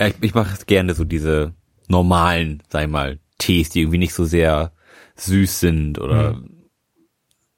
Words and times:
Ja, 0.00 0.08
ich, 0.08 0.14
ich 0.20 0.34
mache 0.34 0.56
gerne 0.66 0.94
so 0.94 1.04
diese 1.04 1.54
normalen, 1.88 2.62
sag 2.68 2.82
ich 2.84 2.90
mal, 2.90 3.18
Tees, 3.38 3.70
die 3.70 3.80
irgendwie 3.80 3.98
nicht 3.98 4.14
so 4.14 4.24
sehr 4.24 4.72
süß 5.16 5.60
sind 5.60 5.98
oder 6.00 6.34
Mhm. 6.34 6.50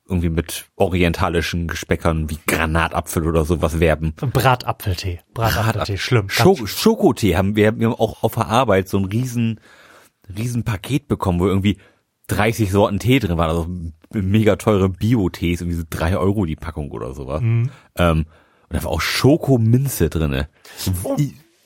irgendwie 0.09 0.29
mit 0.31 0.67
orientalischen 0.77 1.67
Gespeckern 1.69 2.31
wie 2.31 2.39
Granatapfel 2.47 3.27
oder 3.27 3.45
sowas 3.45 3.81
werben. 3.81 4.13
Bratapfeltee. 4.17 5.21
Bratapfeltee, 5.35 5.97
schlimm. 5.99 6.29
Schoko 6.29 6.67
Schokotee 6.67 7.37
haben 7.37 7.57
wir, 7.57 7.77
wir 7.79 7.89
haben 7.89 7.95
auch 7.95 8.23
auf 8.23 8.35
der 8.35 8.47
Arbeit 8.47 8.89
so 8.89 8.99
ein 8.99 9.05
riesen, 9.07 9.61
riesen 10.37 10.65
Paket 10.65 11.09
bekommen, 11.09 11.41
wo 11.41 11.47
irgendwie 11.47 11.79
30 12.29 12.71
Sorten 12.71 12.99
Tee 12.99 13.19
drin 13.19 13.37
waren, 13.39 13.51
also 13.51 13.67
mega 14.13 14.57
teure 14.57 14.89
Bio-Tees, 14.89 15.61
irgendwie 15.61 15.79
so 15.79 15.85
drei 15.89 16.17
Euro 16.17 16.45
die 16.45 16.57
Packung 16.57 16.91
oder 16.91 17.13
sowas. 17.15 17.41
Mhm. 17.41 17.71
Ähm, 17.97 18.27
und 18.69 18.77
da 18.77 18.83
war 18.85 18.91
auch 18.91 19.01
Schokominze 19.01 20.09
drinne. 20.11 20.49
Oh, 21.05 21.17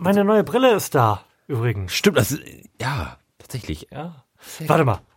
meine 0.00 0.24
neue 0.24 0.42
Brille 0.42 0.72
ist 0.74 0.94
da, 0.94 1.20
übrigens. 1.46 1.92
Stimmt, 1.94 2.16
das 2.16 2.32
ist, 2.32 2.42
ja, 2.80 3.18
tatsächlich. 3.38 3.86
Ja. 3.92 4.24
Warte 4.66 4.84
mal. 4.84 5.00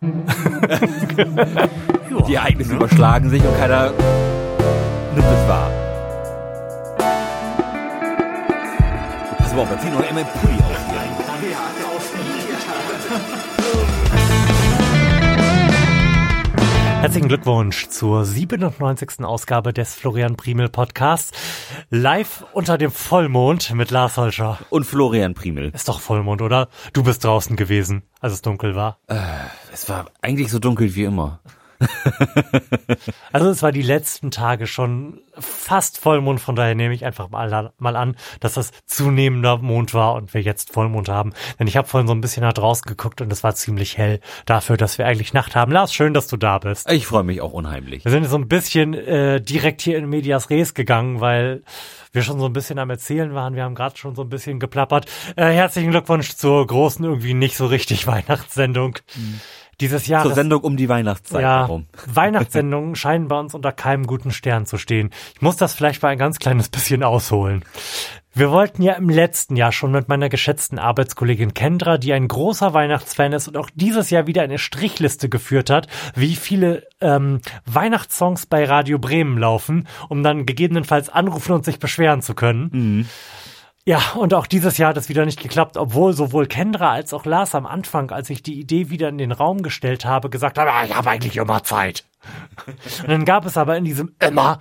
Die 2.28 2.34
Ereignisse 2.34 2.74
überschlagen 2.74 3.30
sich 3.30 3.42
und 3.42 3.56
keiner 3.56 3.90
nimmt 3.90 5.26
es 5.26 5.48
wahr. 5.48 5.70
Pass 9.38 9.54
mal 9.54 9.62
auf, 9.62 9.70
da 9.70 9.78
zieht 9.80 9.94
noch 9.94 10.06
einmal 10.06 10.24
ein 10.24 10.40
Pulli 10.40 10.58
aus 10.58 10.73
Herzlichen 17.04 17.28
Glückwunsch 17.28 17.88
zur 17.88 18.24
97. 18.24 19.26
Ausgabe 19.26 19.74
des 19.74 19.94
Florian 19.94 20.36
Primel 20.36 20.70
Podcasts. 20.70 21.32
Live 21.90 22.46
unter 22.54 22.78
dem 22.78 22.90
Vollmond 22.90 23.74
mit 23.74 23.90
Lars 23.90 24.16
Holscher. 24.16 24.58
Und 24.70 24.84
Florian 24.84 25.34
Primel. 25.34 25.68
Ist 25.74 25.86
doch 25.90 26.00
Vollmond, 26.00 26.40
oder? 26.40 26.70
Du 26.94 27.02
bist 27.02 27.22
draußen 27.22 27.56
gewesen, 27.56 28.04
als 28.20 28.32
es 28.32 28.40
dunkel 28.40 28.74
war. 28.74 29.00
Es 29.70 29.86
war 29.90 30.06
eigentlich 30.22 30.50
so 30.50 30.58
dunkel 30.58 30.94
wie 30.94 31.04
immer. 31.04 31.40
Also 33.32 33.50
es 33.50 33.62
war 33.62 33.72
die 33.72 33.82
letzten 33.82 34.30
Tage 34.30 34.66
schon 34.68 35.20
fast 35.36 35.98
Vollmond, 35.98 36.40
von 36.40 36.54
daher 36.54 36.76
nehme 36.76 36.94
ich 36.94 37.04
einfach 37.04 37.30
mal, 37.30 37.72
mal 37.78 37.96
an, 37.96 38.16
dass 38.38 38.54
das 38.54 38.70
zunehmender 38.86 39.58
Mond 39.58 39.92
war 39.92 40.14
und 40.14 40.34
wir 40.34 40.40
jetzt 40.40 40.72
Vollmond 40.72 41.08
haben. 41.08 41.32
Denn 41.58 41.66
ich 41.66 41.76
habe 41.76 41.88
vorhin 41.88 42.06
so 42.06 42.14
ein 42.14 42.20
bisschen 42.20 42.42
nach 42.42 42.52
draußen 42.52 42.84
geguckt 42.86 43.20
und 43.20 43.32
es 43.32 43.42
war 43.42 43.54
ziemlich 43.54 43.98
hell 43.98 44.20
dafür, 44.46 44.76
dass 44.76 44.98
wir 44.98 45.06
eigentlich 45.06 45.32
Nacht 45.32 45.56
haben. 45.56 45.72
Lars, 45.72 45.92
schön, 45.92 46.14
dass 46.14 46.28
du 46.28 46.36
da 46.36 46.58
bist. 46.58 46.88
Ich 46.90 47.06
freue 47.06 47.24
mich 47.24 47.40
auch 47.40 47.52
unheimlich. 47.52 48.04
Wir 48.04 48.12
sind 48.12 48.24
so 48.26 48.36
ein 48.36 48.46
bisschen 48.46 48.94
äh, 48.94 49.40
direkt 49.40 49.82
hier 49.82 49.98
in 49.98 50.08
Medias 50.08 50.50
Res 50.50 50.74
gegangen, 50.74 51.20
weil 51.20 51.62
wir 52.12 52.22
schon 52.22 52.38
so 52.38 52.46
ein 52.46 52.52
bisschen 52.52 52.78
am 52.78 52.90
Erzählen 52.90 53.34
waren. 53.34 53.56
Wir 53.56 53.64
haben 53.64 53.74
gerade 53.74 53.96
schon 53.98 54.14
so 54.14 54.22
ein 54.22 54.28
bisschen 54.28 54.60
geplappert. 54.60 55.06
Äh, 55.34 55.46
herzlichen 55.46 55.90
Glückwunsch 55.90 56.36
zur 56.36 56.64
großen, 56.64 57.04
irgendwie 57.04 57.34
nicht 57.34 57.56
so 57.56 57.66
richtig 57.66 58.06
Weihnachtssendung 58.06 58.98
dieses 59.80 60.06
Jahres. 60.06 60.28
Zur 60.28 60.34
Sendung 60.34 60.62
um 60.62 60.76
die 60.76 60.88
Weihnachtszeit 60.88 61.42
ja, 61.42 61.60
herum. 61.60 61.86
Weihnachtssendungen 62.06 62.96
scheinen 62.96 63.28
bei 63.28 63.38
uns 63.38 63.54
unter 63.54 63.72
keinem 63.72 64.06
guten 64.06 64.30
Stern 64.30 64.66
zu 64.66 64.78
stehen. 64.78 65.10
Ich 65.34 65.42
muss 65.42 65.56
das 65.56 65.74
vielleicht 65.74 66.02
mal 66.02 66.10
ein 66.10 66.18
ganz 66.18 66.38
kleines 66.38 66.68
bisschen 66.68 67.02
ausholen. 67.02 67.64
Wir 68.36 68.50
wollten 68.50 68.82
ja 68.82 68.94
im 68.94 69.08
letzten 69.08 69.54
Jahr 69.54 69.70
schon 69.70 69.92
mit 69.92 70.08
meiner 70.08 70.28
geschätzten 70.28 70.80
Arbeitskollegin 70.80 71.54
Kendra, 71.54 71.98
die 71.98 72.12
ein 72.12 72.26
großer 72.26 72.74
Weihnachtsfan 72.74 73.32
ist 73.32 73.46
und 73.46 73.56
auch 73.56 73.70
dieses 73.74 74.10
Jahr 74.10 74.26
wieder 74.26 74.42
eine 74.42 74.58
Strichliste 74.58 75.28
geführt 75.28 75.70
hat, 75.70 75.86
wie 76.16 76.34
viele 76.34 76.82
ähm, 77.00 77.40
Weihnachtssongs 77.64 78.46
bei 78.46 78.64
Radio 78.64 78.98
Bremen 78.98 79.38
laufen, 79.38 79.86
um 80.08 80.24
dann 80.24 80.46
gegebenenfalls 80.46 81.10
anrufen 81.10 81.52
und 81.52 81.64
sich 81.64 81.78
beschweren 81.78 82.22
zu 82.22 82.34
können. 82.34 83.08
Ja, 83.86 84.00
und 84.14 84.32
auch 84.32 84.46
dieses 84.46 84.78
Jahr 84.78 84.90
hat 84.90 84.96
es 84.96 85.10
wieder 85.10 85.26
nicht 85.26 85.40
geklappt, 85.40 85.76
obwohl 85.76 86.14
sowohl 86.14 86.46
Kendra 86.46 86.92
als 86.92 87.12
auch 87.12 87.26
Lars 87.26 87.54
am 87.54 87.66
Anfang, 87.66 88.10
als 88.10 88.30
ich 88.30 88.42
die 88.42 88.58
Idee 88.58 88.88
wieder 88.88 89.10
in 89.10 89.18
den 89.18 89.32
Raum 89.32 89.62
gestellt 89.62 90.06
habe, 90.06 90.30
gesagt 90.30 90.58
haben, 90.58 90.70
"Ah, 90.70 90.84
ich 90.84 90.94
habe 90.94 91.10
eigentlich 91.10 91.36
immer 91.36 91.62
Zeit. 91.64 92.04
Und 93.02 93.10
dann 93.10 93.26
gab 93.26 93.44
es 93.44 93.58
aber 93.58 93.76
in 93.76 93.84
diesem 93.84 94.14
immer 94.20 94.60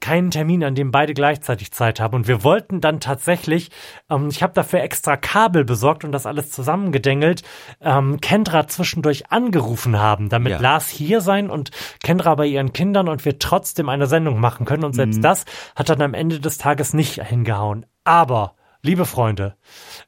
keinen 0.00 0.30
Termin, 0.30 0.64
an 0.64 0.74
dem 0.74 0.90
beide 0.90 1.14
gleichzeitig 1.14 1.72
Zeit 1.72 2.00
haben. 2.00 2.14
Und 2.14 2.28
wir 2.28 2.42
wollten 2.42 2.80
dann 2.80 3.00
tatsächlich, 3.00 3.70
ähm, 4.10 4.28
ich 4.30 4.42
habe 4.42 4.54
dafür 4.54 4.80
extra 4.80 5.16
Kabel 5.16 5.64
besorgt 5.64 6.04
und 6.04 6.12
das 6.12 6.26
alles 6.26 6.50
zusammengedengelt, 6.50 7.42
ähm, 7.82 8.20
Kendra 8.20 8.66
zwischendurch 8.66 9.30
angerufen 9.30 9.98
haben, 9.98 10.28
damit 10.30 10.52
Ja. 10.52 10.60
Lars 10.60 10.88
hier 10.88 11.20
sein 11.20 11.50
und 11.50 11.70
Kendra 12.02 12.34
bei 12.34 12.46
ihren 12.46 12.72
Kindern 12.72 13.08
und 13.08 13.24
wir 13.24 13.38
trotzdem 13.38 13.88
eine 13.88 14.06
Sendung 14.06 14.40
machen 14.40 14.64
können. 14.66 14.84
Und 14.84 14.94
selbst 14.94 15.22
das 15.22 15.44
hat 15.76 15.90
dann 15.90 16.00
am 16.02 16.14
Ende 16.14 16.40
des 16.40 16.56
Tages 16.58 16.94
nicht 16.94 17.22
hingehauen. 17.22 17.84
Aber, 18.04 18.54
liebe 18.82 19.04
Freunde, 19.04 19.56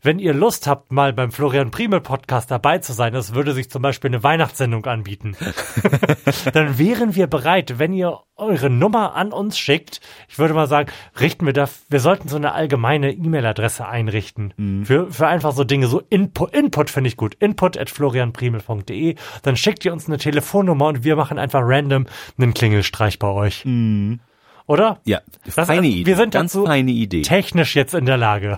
wenn 0.00 0.18
ihr 0.18 0.32
Lust 0.32 0.66
habt, 0.66 0.92
mal 0.92 1.12
beim 1.12 1.30
Florian 1.30 1.70
Primel 1.70 2.00
Podcast 2.00 2.50
dabei 2.50 2.78
zu 2.78 2.92
sein, 2.92 3.14
es 3.14 3.34
würde 3.34 3.52
sich 3.52 3.70
zum 3.70 3.82
Beispiel 3.82 4.08
eine 4.08 4.22
Weihnachtssendung 4.22 4.86
anbieten, 4.86 5.36
dann 6.52 6.78
wären 6.78 7.14
wir 7.14 7.26
bereit, 7.26 7.78
wenn 7.78 7.92
ihr 7.92 8.20
eure 8.34 8.70
Nummer 8.70 9.14
an 9.14 9.32
uns 9.32 9.58
schickt. 9.58 10.00
Ich 10.28 10.38
würde 10.38 10.54
mal 10.54 10.66
sagen, 10.66 10.90
richten 11.20 11.44
wir 11.46 11.52
da, 11.52 11.68
wir 11.90 12.00
sollten 12.00 12.28
so 12.28 12.36
eine 12.36 12.52
allgemeine 12.52 13.12
E-Mail-Adresse 13.12 13.86
einrichten. 13.86 14.54
Für, 14.86 15.12
für 15.12 15.26
einfach 15.28 15.52
so 15.52 15.64
Dinge, 15.64 15.86
so 15.86 16.00
Input, 16.08 16.54
Input 16.54 16.90
finde 16.90 17.08
ich 17.08 17.16
gut. 17.16 17.34
Input 17.34 17.76
at 17.76 17.90
florianprimel.de. 17.90 19.16
Dann 19.42 19.56
schickt 19.56 19.84
ihr 19.84 19.92
uns 19.92 20.08
eine 20.08 20.18
Telefonnummer 20.18 20.86
und 20.86 21.04
wir 21.04 21.14
machen 21.14 21.38
einfach 21.38 21.60
random 21.62 22.06
einen 22.38 22.54
Klingelstreich 22.54 23.18
bei 23.18 23.28
euch. 23.28 23.64
Oder? 24.72 25.00
Ja, 25.04 25.20
Das- 25.44 25.54
feine 25.54 25.70
also, 25.70 25.82
Idee. 25.82 26.06
wir 26.06 26.16
sind 26.16 26.32
Ganz 26.32 26.52
dazu 26.52 26.64
feine 26.64 26.90
Idee. 26.90 27.20
technisch 27.22 27.76
jetzt 27.76 27.92
in 27.92 28.06
der 28.06 28.16
Lage. 28.16 28.56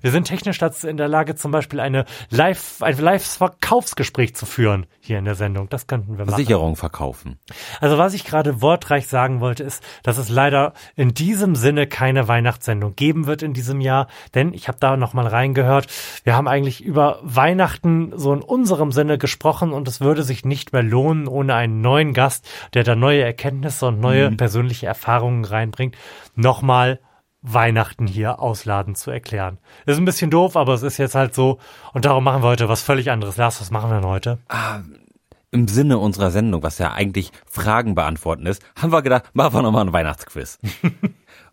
Wir 0.00 0.10
sind 0.10 0.24
technisch 0.24 0.58
dazu 0.58 0.88
in 0.88 0.96
der 0.96 1.08
Lage, 1.08 1.34
zum 1.34 1.50
Beispiel 1.50 1.80
eine 1.80 2.04
Live, 2.30 2.82
ein 2.82 2.96
Live-Verkaufsgespräch 2.96 4.34
zu 4.34 4.46
führen 4.46 4.86
hier 5.00 5.18
in 5.18 5.24
der 5.24 5.34
Sendung. 5.34 5.68
Das 5.68 5.86
könnten 5.86 6.18
wir 6.18 6.24
machen. 6.24 6.30
Versicherung 6.30 6.76
verkaufen. 6.76 7.38
Also 7.80 7.98
was 7.98 8.14
ich 8.14 8.24
gerade 8.24 8.62
wortreich 8.62 9.08
sagen 9.08 9.40
wollte, 9.40 9.64
ist, 9.64 9.82
dass 10.02 10.18
es 10.18 10.28
leider 10.28 10.72
in 10.96 11.14
diesem 11.14 11.54
Sinne 11.56 11.86
keine 11.86 12.28
Weihnachtssendung 12.28 12.94
geben 12.96 13.26
wird 13.26 13.42
in 13.42 13.52
diesem 13.52 13.80
Jahr, 13.80 14.08
denn 14.34 14.52
ich 14.52 14.68
habe 14.68 14.78
da 14.80 14.96
noch 14.96 15.12
mal 15.12 15.26
reingehört. 15.26 15.86
Wir 16.24 16.36
haben 16.36 16.48
eigentlich 16.48 16.82
über 16.82 17.18
Weihnachten 17.22 18.12
so 18.16 18.32
in 18.32 18.42
unserem 18.42 18.92
Sinne 18.92 19.18
gesprochen 19.18 19.72
und 19.72 19.88
es 19.88 20.00
würde 20.00 20.22
sich 20.22 20.44
nicht 20.44 20.72
mehr 20.72 20.82
lohnen 20.82 21.28
ohne 21.28 21.54
einen 21.54 21.80
neuen 21.80 22.12
Gast, 22.12 22.48
der 22.74 22.84
da 22.84 22.94
neue 22.94 23.22
Erkenntnisse 23.22 23.86
und 23.86 24.00
neue 24.00 24.30
persönliche 24.30 24.86
Erfahrungen 24.86 25.44
reinbringt, 25.44 25.96
nochmal 26.34 27.00
Weihnachten 27.46 28.06
hier 28.06 28.40
ausladen 28.40 28.94
zu 28.94 29.10
erklären. 29.10 29.58
Ist 29.84 29.98
ein 29.98 30.06
bisschen 30.06 30.30
doof, 30.30 30.56
aber 30.56 30.72
es 30.72 30.82
ist 30.82 30.96
jetzt 30.96 31.14
halt 31.14 31.34
so 31.34 31.58
und 31.92 32.06
darum 32.06 32.24
machen 32.24 32.42
wir 32.42 32.48
heute 32.48 32.70
was 32.70 32.82
völlig 32.82 33.10
anderes. 33.10 33.36
Lars, 33.36 33.60
was 33.60 33.70
machen 33.70 33.90
wir 33.90 34.00
denn 34.00 34.08
heute? 34.08 34.38
Im 35.50 35.68
Sinne 35.68 35.98
unserer 35.98 36.30
Sendung, 36.30 36.62
was 36.62 36.78
ja 36.78 36.92
eigentlich 36.92 37.32
Fragen 37.46 37.94
beantworten 37.94 38.46
ist, 38.46 38.62
haben 38.80 38.92
wir 38.92 39.02
gedacht, 39.02 39.30
machen 39.34 39.54
wir 39.54 39.62
nochmal 39.62 39.82
einen 39.82 39.92
Weihnachtsquiz. 39.92 40.58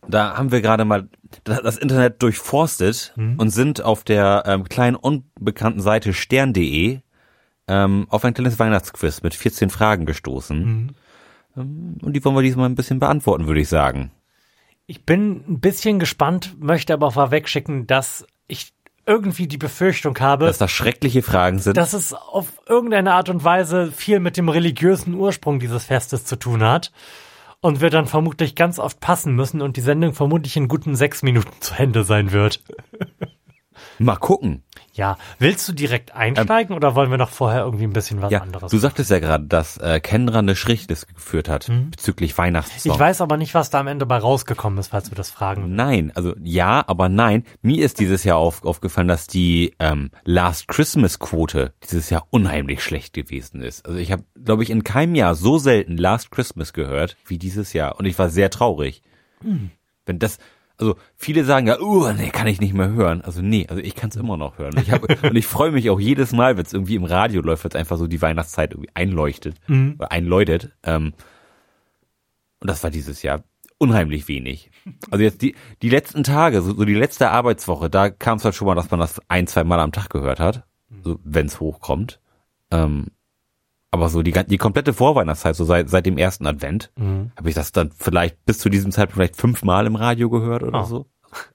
Da 0.08 0.36
haben 0.36 0.52
wir 0.52 0.62
gerade 0.62 0.84
mal 0.84 1.10
das 1.44 1.78
Internet 1.78 2.24
durchforstet 2.24 3.14
und 3.38 3.52
sind 3.52 3.84
auf 3.84 4.04
der 4.04 4.44
ähm, 4.48 4.64
kleinen 4.64 4.96
unbekannten 4.96 5.80
Seite 5.80 6.14
stern.de 6.14 7.02
ähm, 7.68 8.08
auf 8.10 8.26
ein 8.26 8.34
kleines 8.34 8.58
Weihnachtsquiz 8.58 9.22
mit 9.22 9.36
14 9.36 9.70
Fragen 9.70 10.08
gestoßen. 10.08 10.92
Ähm, 11.56 11.98
und 12.02 12.14
die 12.14 12.26
wollen 12.26 12.36
wir 12.36 12.42
diesmal 12.42 12.68
ein 12.68 12.76
bisschen 12.76 13.00
beantworten, 13.00 13.46
würde 13.46 13.62
ich 13.62 13.70
sagen. 13.70 14.12
Ich 14.92 15.06
bin 15.06 15.46
ein 15.48 15.62
bisschen 15.62 16.00
gespannt, 16.00 16.58
möchte 16.60 16.92
aber 16.92 17.12
vorwegschicken, 17.12 17.88
dass 17.88 18.28
ich 18.50 18.74
irgendwie 19.06 19.48
die 19.48 19.58
Befürchtung 19.58 20.20
habe, 20.20 20.48
Dass 20.48 20.58
das 20.58 20.72
schreckliche 20.72 21.22
Fragen 21.22 21.60
sind. 21.60 21.78
dass 21.78 21.94
es 21.94 22.12
auf 22.12 22.60
irgendeine 22.68 23.14
Art 23.14 23.30
und 23.30 23.46
Weise 23.46 23.90
viel 23.94 24.20
mit 24.20 24.36
dem 24.36 24.50
religiösen 24.50 25.14
Ursprung 25.14 25.62
dieses 25.62 25.86
Festes 25.86 26.26
zu 26.26 26.36
tun 26.36 26.62
hat. 26.62 26.92
Und 27.62 27.80
wir 27.80 27.90
dann 27.90 28.06
vermutlich 28.06 28.54
ganz 28.54 28.80
oft 28.80 29.00
passen 29.00 29.34
müssen 29.34 29.62
und 29.62 29.78
die 29.78 29.82
Sendung 29.82 30.14
vermutlich 30.14 30.58
in 30.58 30.68
guten 30.68 30.98
sechs 30.98 31.24
Minuten 31.24 31.54
zu 31.62 31.74
Ende 31.74 32.04
sein 32.04 32.34
wird. 32.34 32.62
mal 34.00 34.16
gucken. 34.16 34.64
Ja, 34.94 35.18
willst 35.40 35.68
du 35.70 35.74
direkt 35.74 36.14
einsteigen 36.14 36.76
oder 36.76 36.96
wollen 36.96 37.10
wir 37.12 37.18
noch 37.18 37.30
vorher 37.30 37.62
irgendwie 37.62 37.86
ein 37.86 37.94
bisschen 37.94 38.22
was 38.22 38.32
Ja, 38.32 38.42
anderes? 38.42 38.72
du 38.72 38.78
sagtest 38.78 39.10
ja 39.10 39.20
gerade, 39.20 39.46
dass 39.46 39.78
äh, 39.78 40.00
Kendra 40.02 40.40
eine 40.40 40.56
Strichliste 40.56 41.14
geführt 41.14 41.48
hat 41.48 41.72
bezüglich 41.92 42.38
Weihnachtssongs. 42.38 42.86
ich 42.86 43.00
weiß 43.00 43.22
aber 43.22 43.38
nicht, 43.38 43.54
was 43.54 43.70
da 43.70 43.80
am 43.80 43.88
Ende 43.88 44.06
bei 44.06 44.18
rausgekommen 44.18 44.78
ist, 44.80 44.90
falls 44.90 45.10
wir 45.10 45.16
das 45.16 45.30
fragen. 45.30 45.76
Nein, 45.76 46.12
also 46.16 46.36
ja, 46.44 46.84
aber 46.88 47.08
nein. 47.10 47.46
Mir 47.62 47.86
ist 47.86 48.00
dieses 48.00 48.24
Jahr 48.26 48.38
auf, 48.38 48.66
aufgefallen, 48.66 49.08
dass 49.08 49.28
die 49.28 49.74
ähm, 49.80 50.12
Last 50.26 50.68
Christmas 50.68 51.20
Quote 51.20 51.74
dieses 51.90 52.10
Jahr 52.10 52.28
unheimlich 52.30 52.84
schlecht 52.84 53.14
gewesen 53.14 53.62
ist. 53.62 53.86
Also 53.86 53.98
ich 53.98 54.12
habe, 54.12 54.24
glaube 54.44 54.64
ich, 54.64 54.70
in 54.70 54.84
keinem 54.84 55.16
Jahr 55.16 55.36
so 55.36 55.58
selten 55.58 55.96
Last 55.98 56.32
Christmas 56.32 56.74
gehört 56.74 57.16
wie 57.26 57.38
dieses 57.38 57.72
Jahr 57.74 57.98
und 57.98 58.06
ich 58.06 58.20
war 58.20 58.30
sehr 58.30 58.50
traurig. 58.50 59.02
Wenn 60.06 60.20
das, 60.20 60.38
also 60.82 60.96
viele 61.16 61.44
sagen 61.46 61.68
ja, 61.68 61.80
uh, 61.80 62.12
nee, 62.12 62.30
kann 62.30 62.48
ich 62.48 62.60
nicht 62.60 62.74
mehr 62.74 62.90
hören. 62.90 63.22
Also 63.22 63.42
nee, 63.42 63.68
also 63.70 63.82
ich 63.82 63.96
kann 63.96 64.10
es 64.10 64.16
immer 64.16 64.36
noch 64.36 64.58
hören. 64.58 64.76
Ich 64.82 64.92
hab, 64.92 65.04
und 65.24 65.36
ich 65.36 65.46
freue 65.46 65.72
mich 65.72 65.90
auch 65.90 66.00
jedes 66.00 66.32
Mal, 66.32 66.58
wenn 66.58 66.66
es 66.66 66.74
irgendwie 66.74 66.96
im 66.96 67.06
Radio 67.06 67.42
läuft, 67.42 67.64
wenn 67.64 67.74
einfach 67.74 67.98
so 67.98 68.08
die 68.08 68.22
Weihnachtszeit 68.22 68.72
irgendwie 68.72 68.90
einleuchtet 68.94 69.56
oder 69.96 70.12
einläutet. 70.12 70.76
Ähm, 70.84 71.14
und 72.60 72.70
das 72.70 72.84
war 72.84 72.90
dieses 72.90 73.22
Jahr 73.22 73.44
unheimlich 73.78 74.28
wenig. 74.28 74.70
Also 75.10 75.24
jetzt 75.24 75.42
die, 75.42 75.56
die 75.82 75.90
letzten 75.90 76.24
Tage, 76.24 76.62
so, 76.62 76.74
so 76.76 76.86
die 76.86 76.94
letzte 76.94 77.32
Arbeitswoche, 77.32 77.90
da 77.90 78.10
kam 78.10 78.38
es 78.38 78.46
halt 78.46 78.56
schon 78.56 78.68
mal, 78.68 78.76
dass 78.76 78.92
man 78.92 79.00
das 79.00 79.20
ein, 79.28 79.48
zwei 79.48 79.64
Mal 79.64 79.80
am 79.80 79.92
Tag 79.92 80.10
gehört 80.10 80.40
hat, 80.40 80.64
so, 81.04 81.20
wenn 81.24 81.48
es 81.48 81.60
hochkommt. 81.60 82.20
Ähm, 82.70 83.08
aber 83.92 84.10
so 84.10 84.24
die, 84.24 84.32
die 84.48 84.58
komplette 84.58 84.94
Vorweihnachtszeit, 84.94 85.56
so 85.56 85.66
seit, 85.66 85.90
seit 85.90 86.06
dem 86.06 86.18
ersten 86.18 86.48
Advent, 86.48 86.92
Mhm. 86.98 87.32
habe 87.38 87.50
ich 87.50 87.56
das 87.56 87.72
dann 87.72 87.92
vielleicht 87.98 88.44
bis 88.46 88.58
zu 88.60 88.70
diesem 88.70 88.92
Zeitpunkt 88.92 89.16
vielleicht 89.16 89.36
fünfmal 89.36 89.86
im 89.86 89.96
Radio 89.96 90.30
gehört 90.30 90.64
oder 90.64 90.80
Ah. 90.80 90.84
so. 90.86 91.06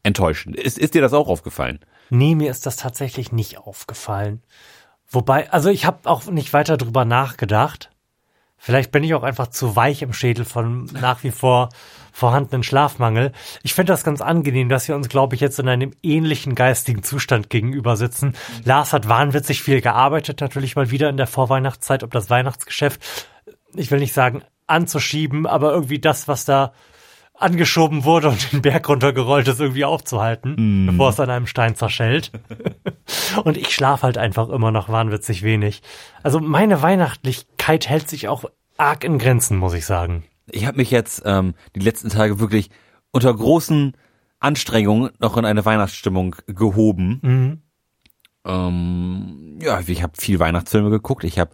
Enttäuschend. 0.02 0.56
Ist, 0.56 0.78
ist 0.78 0.94
dir 0.94 1.02
das 1.02 1.12
auch 1.12 1.28
aufgefallen? 1.28 1.80
Nee, 2.08 2.34
mir 2.34 2.50
ist 2.50 2.64
das 2.66 2.76
tatsächlich 2.76 3.32
nicht 3.32 3.58
aufgefallen. 3.58 4.42
Wobei, 5.10 5.50
also 5.52 5.68
ich 5.68 5.84
habe 5.86 6.08
auch 6.08 6.24
nicht 6.26 6.52
weiter 6.52 6.76
drüber 6.76 7.04
nachgedacht. 7.04 7.90
Vielleicht 8.58 8.90
bin 8.90 9.04
ich 9.04 9.14
auch 9.14 9.22
einfach 9.22 9.48
zu 9.48 9.76
weich 9.76 10.02
im 10.02 10.12
Schädel 10.12 10.44
von 10.44 10.86
nach 10.86 11.22
wie 11.22 11.30
vor 11.30 11.68
vorhandenen 12.12 12.62
Schlafmangel. 12.62 13.32
Ich 13.62 13.74
finde 13.74 13.92
das 13.92 14.02
ganz 14.02 14.20
angenehm, 14.20 14.68
dass 14.70 14.88
wir 14.88 14.96
uns, 14.96 15.08
glaube 15.08 15.34
ich, 15.34 15.40
jetzt 15.40 15.58
in 15.58 15.68
einem 15.68 15.92
ähnlichen 16.02 16.54
geistigen 16.54 17.02
Zustand 17.02 17.50
gegenüber 17.50 17.96
sitzen. 17.96 18.34
Lars 18.64 18.92
hat 18.94 19.08
wahnwitzig 19.08 19.62
viel 19.62 19.82
gearbeitet, 19.82 20.40
natürlich 20.40 20.76
mal 20.76 20.90
wieder 20.90 21.10
in 21.10 21.18
der 21.18 21.26
Vorweihnachtszeit, 21.26 22.02
um 22.02 22.10
das 22.10 22.30
Weihnachtsgeschäft, 22.30 23.28
ich 23.74 23.90
will 23.90 23.98
nicht 23.98 24.14
sagen 24.14 24.42
anzuschieben, 24.66 25.46
aber 25.46 25.72
irgendwie 25.72 25.98
das, 25.98 26.26
was 26.26 26.44
da 26.44 26.72
angeschoben 27.38 28.04
wurde 28.04 28.28
und 28.28 28.52
den 28.52 28.62
Berg 28.62 28.88
runtergerollt 28.88 29.48
ist, 29.48 29.60
irgendwie 29.60 29.84
aufzuhalten, 29.84 30.86
bevor 30.86 31.10
es 31.10 31.20
an 31.20 31.30
einem 31.30 31.46
Stein 31.46 31.76
zerschellt. 31.76 32.32
und 33.44 33.56
ich 33.56 33.74
schlafe 33.74 34.04
halt 34.04 34.18
einfach 34.18 34.48
immer 34.48 34.70
noch 34.70 34.88
wahnwitzig 34.88 35.42
wenig. 35.42 35.82
Also 36.22 36.40
meine 36.40 36.82
Weihnachtlichkeit 36.82 37.88
hält 37.88 38.08
sich 38.08 38.28
auch 38.28 38.44
arg 38.78 39.04
in 39.04 39.18
Grenzen, 39.18 39.58
muss 39.58 39.74
ich 39.74 39.86
sagen. 39.86 40.24
Ich 40.50 40.66
habe 40.66 40.78
mich 40.78 40.90
jetzt 40.90 41.22
ähm, 41.24 41.54
die 41.74 41.80
letzten 41.80 42.08
Tage 42.08 42.38
wirklich 42.38 42.70
unter 43.10 43.34
großen 43.34 43.94
Anstrengungen 44.38 45.10
noch 45.18 45.36
in 45.36 45.44
eine 45.44 45.64
Weihnachtsstimmung 45.64 46.36
gehoben. 46.46 47.20
Mhm. 47.22 47.62
Ähm, 48.44 49.58
ja, 49.60 49.80
ich 49.80 50.02
habe 50.02 50.12
viel 50.16 50.38
Weihnachtsfilme 50.38 50.90
geguckt, 50.90 51.24
ich 51.24 51.38
habe 51.38 51.50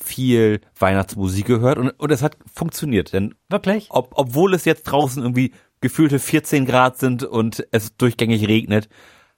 viel 0.00 0.60
Weihnachtsmusik 0.78 1.46
gehört 1.46 1.78
und, 1.78 1.90
und 1.90 2.10
es 2.10 2.22
hat 2.22 2.36
funktioniert. 2.52 3.12
Denn 3.12 3.34
Wirklich? 3.48 3.88
ob, 3.90 4.10
obwohl 4.14 4.54
es 4.54 4.64
jetzt 4.64 4.84
draußen 4.84 5.22
irgendwie 5.22 5.52
gefühlte 5.80 6.18
14 6.18 6.66
Grad 6.66 6.98
sind 6.98 7.24
und 7.24 7.66
es 7.72 7.96
durchgängig 7.96 8.46
regnet, 8.48 8.88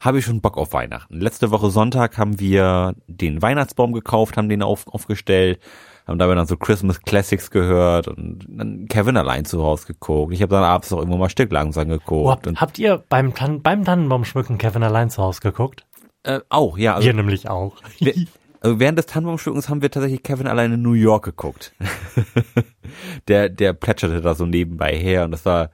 habe 0.00 0.18
ich 0.18 0.24
schon 0.24 0.40
Bock 0.40 0.56
auf 0.56 0.72
Weihnachten. 0.72 1.20
Letzte 1.20 1.50
Woche 1.50 1.70
Sonntag 1.70 2.16
haben 2.16 2.40
wir 2.40 2.94
den 3.06 3.42
Weihnachtsbaum 3.42 3.92
gekauft, 3.92 4.36
haben 4.38 4.48
den 4.48 4.62
auf, 4.62 4.86
aufgestellt, 4.86 5.60
haben 6.06 6.18
dabei 6.18 6.34
dann 6.34 6.46
so 6.46 6.56
Christmas 6.56 7.02
Classics 7.02 7.50
gehört 7.50 8.08
und 8.08 8.46
dann 8.48 8.86
Kevin 8.88 9.18
allein 9.18 9.44
zu 9.44 9.62
Hause 9.62 9.88
geguckt. 9.88 10.32
Ich 10.32 10.40
habe 10.40 10.54
dann 10.54 10.64
abends 10.64 10.90
noch 10.90 10.98
irgendwo 10.98 11.18
mal 11.18 11.28
Stück 11.28 11.52
langsam 11.52 11.88
Oh, 11.90 11.98
geguckt. 11.98 12.30
habt, 12.30 12.46
und, 12.46 12.60
habt 12.60 12.78
ihr 12.78 13.04
beim, 13.10 13.32
beim 13.62 13.84
Tannenbaumschmücken 13.84 14.56
Kevin 14.56 14.82
allein 14.82 15.10
zu 15.10 15.22
Hause 15.22 15.40
geguckt? 15.42 15.84
äh, 16.22 16.40
auch, 16.48 16.76
ja. 16.78 16.94
Also, 16.94 17.06
wir 17.06 17.14
nämlich 17.14 17.48
auch. 17.50 17.76
wir, 17.98 18.14
also 18.60 18.78
während 18.78 18.98
des 18.98 19.06
Tannenbaumschmückens 19.06 19.68
haben 19.68 19.82
wir 19.82 19.90
tatsächlich 19.90 20.22
Kevin 20.22 20.46
allein 20.46 20.72
in 20.72 20.82
New 20.82 20.92
York 20.92 21.24
geguckt. 21.24 21.72
der, 23.28 23.48
der 23.48 23.72
plätscherte 23.72 24.20
da 24.20 24.34
so 24.34 24.46
nebenbei 24.46 24.96
her 24.96 25.24
und 25.24 25.30
das 25.30 25.44
war, 25.46 25.70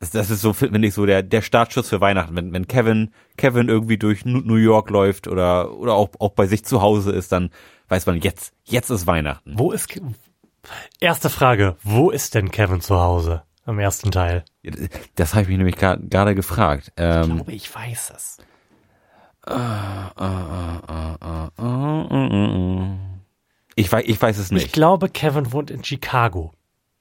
das, 0.00 0.10
das 0.10 0.30
ist 0.30 0.42
so, 0.42 0.52
finde 0.52 0.86
ich, 0.86 0.94
so 0.94 1.06
der, 1.06 1.22
der 1.22 1.42
Startschuss 1.42 1.88
für 1.88 2.00
Weihnachten. 2.00 2.36
Wenn, 2.36 2.52
wenn 2.52 2.68
Kevin, 2.68 3.10
Kevin 3.36 3.68
irgendwie 3.68 3.98
durch 3.98 4.24
New 4.24 4.56
York 4.56 4.90
läuft 4.90 5.26
oder, 5.26 5.76
oder 5.76 5.94
auch, 5.94 6.10
auch 6.18 6.32
bei 6.32 6.46
sich 6.46 6.64
zu 6.64 6.82
Hause 6.82 7.12
ist, 7.12 7.32
dann 7.32 7.50
weiß 7.88 8.06
man, 8.06 8.20
jetzt, 8.20 8.52
jetzt 8.64 8.90
ist 8.90 9.06
Weihnachten. 9.06 9.54
Wo 9.56 9.72
ist, 9.72 9.88
erste 11.00 11.30
Frage, 11.30 11.76
wo 11.82 12.10
ist 12.10 12.34
denn 12.34 12.50
Kevin 12.50 12.80
zu 12.80 13.00
Hause? 13.00 13.42
Im 13.66 13.78
ersten 13.78 14.10
Teil. 14.10 14.44
Das 15.14 15.34
habe 15.34 15.42
ich 15.42 15.48
mich 15.48 15.58
nämlich 15.58 15.76
gerade 15.76 16.34
gefragt. 16.34 16.92
Ich 16.96 17.04
Ähm, 17.04 17.36
glaube, 17.36 17.52
ich 17.52 17.74
weiß 17.74 18.12
es. 18.16 18.38
Ich 23.74 23.92
weiß, 23.92 24.04
ich 24.06 24.20
weiß 24.20 24.38
es 24.38 24.46
Ich 24.46 24.50
nicht. 24.52 24.72
glaube, 24.72 25.08
Kevin 25.08 25.52
wohnt 25.52 25.70
in 25.70 25.84
Chicago. 25.84 26.52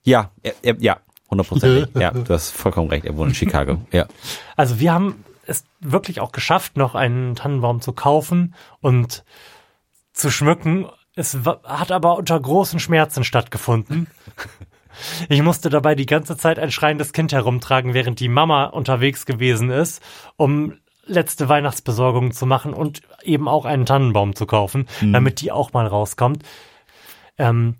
Ja, 0.03 0.31
er, 0.61 0.75
ja, 0.79 0.97
hundertprozentig. 1.29 1.89
ja, 1.99 2.11
du 2.11 2.33
hast 2.33 2.51
vollkommen 2.51 2.89
recht. 2.89 3.05
Er 3.05 3.17
wohnt 3.17 3.29
in 3.29 3.35
Chicago. 3.35 3.81
Ja. 3.91 4.07
Also 4.55 4.79
wir 4.79 4.93
haben 4.93 5.23
es 5.45 5.65
wirklich 5.79 6.19
auch 6.19 6.31
geschafft, 6.31 6.77
noch 6.77 6.95
einen 6.95 7.35
Tannenbaum 7.35 7.81
zu 7.81 7.93
kaufen 7.93 8.53
und 8.79 9.23
zu 10.13 10.29
schmücken. 10.29 10.85
Es 11.15 11.37
hat 11.63 11.91
aber 11.91 12.17
unter 12.17 12.39
großen 12.39 12.79
Schmerzen 12.79 13.23
stattgefunden. 13.23 14.07
Ich 15.29 15.43
musste 15.43 15.69
dabei 15.69 15.93
die 15.93 16.07
ganze 16.07 16.37
Zeit 16.37 16.57
ein 16.57 16.71
schreiendes 16.71 17.13
Kind 17.13 17.31
herumtragen, 17.31 17.93
während 17.93 18.19
die 18.19 18.29
Mama 18.29 18.65
unterwegs 18.65 19.27
gewesen 19.27 19.69
ist, 19.69 20.01
um 20.37 20.73
letzte 21.07 21.49
Weihnachtsbesorgungen 21.49 22.31
zu 22.31 22.45
machen 22.45 22.73
und 22.73 23.01
eben 23.23 23.47
auch 23.47 23.65
einen 23.65 23.85
Tannenbaum 23.85 24.35
zu 24.35 24.45
kaufen, 24.45 24.87
damit 25.01 25.41
die 25.41 25.51
auch 25.51 25.73
mal 25.73 25.87
rauskommt. 25.87 26.43
Ähm, 27.37 27.75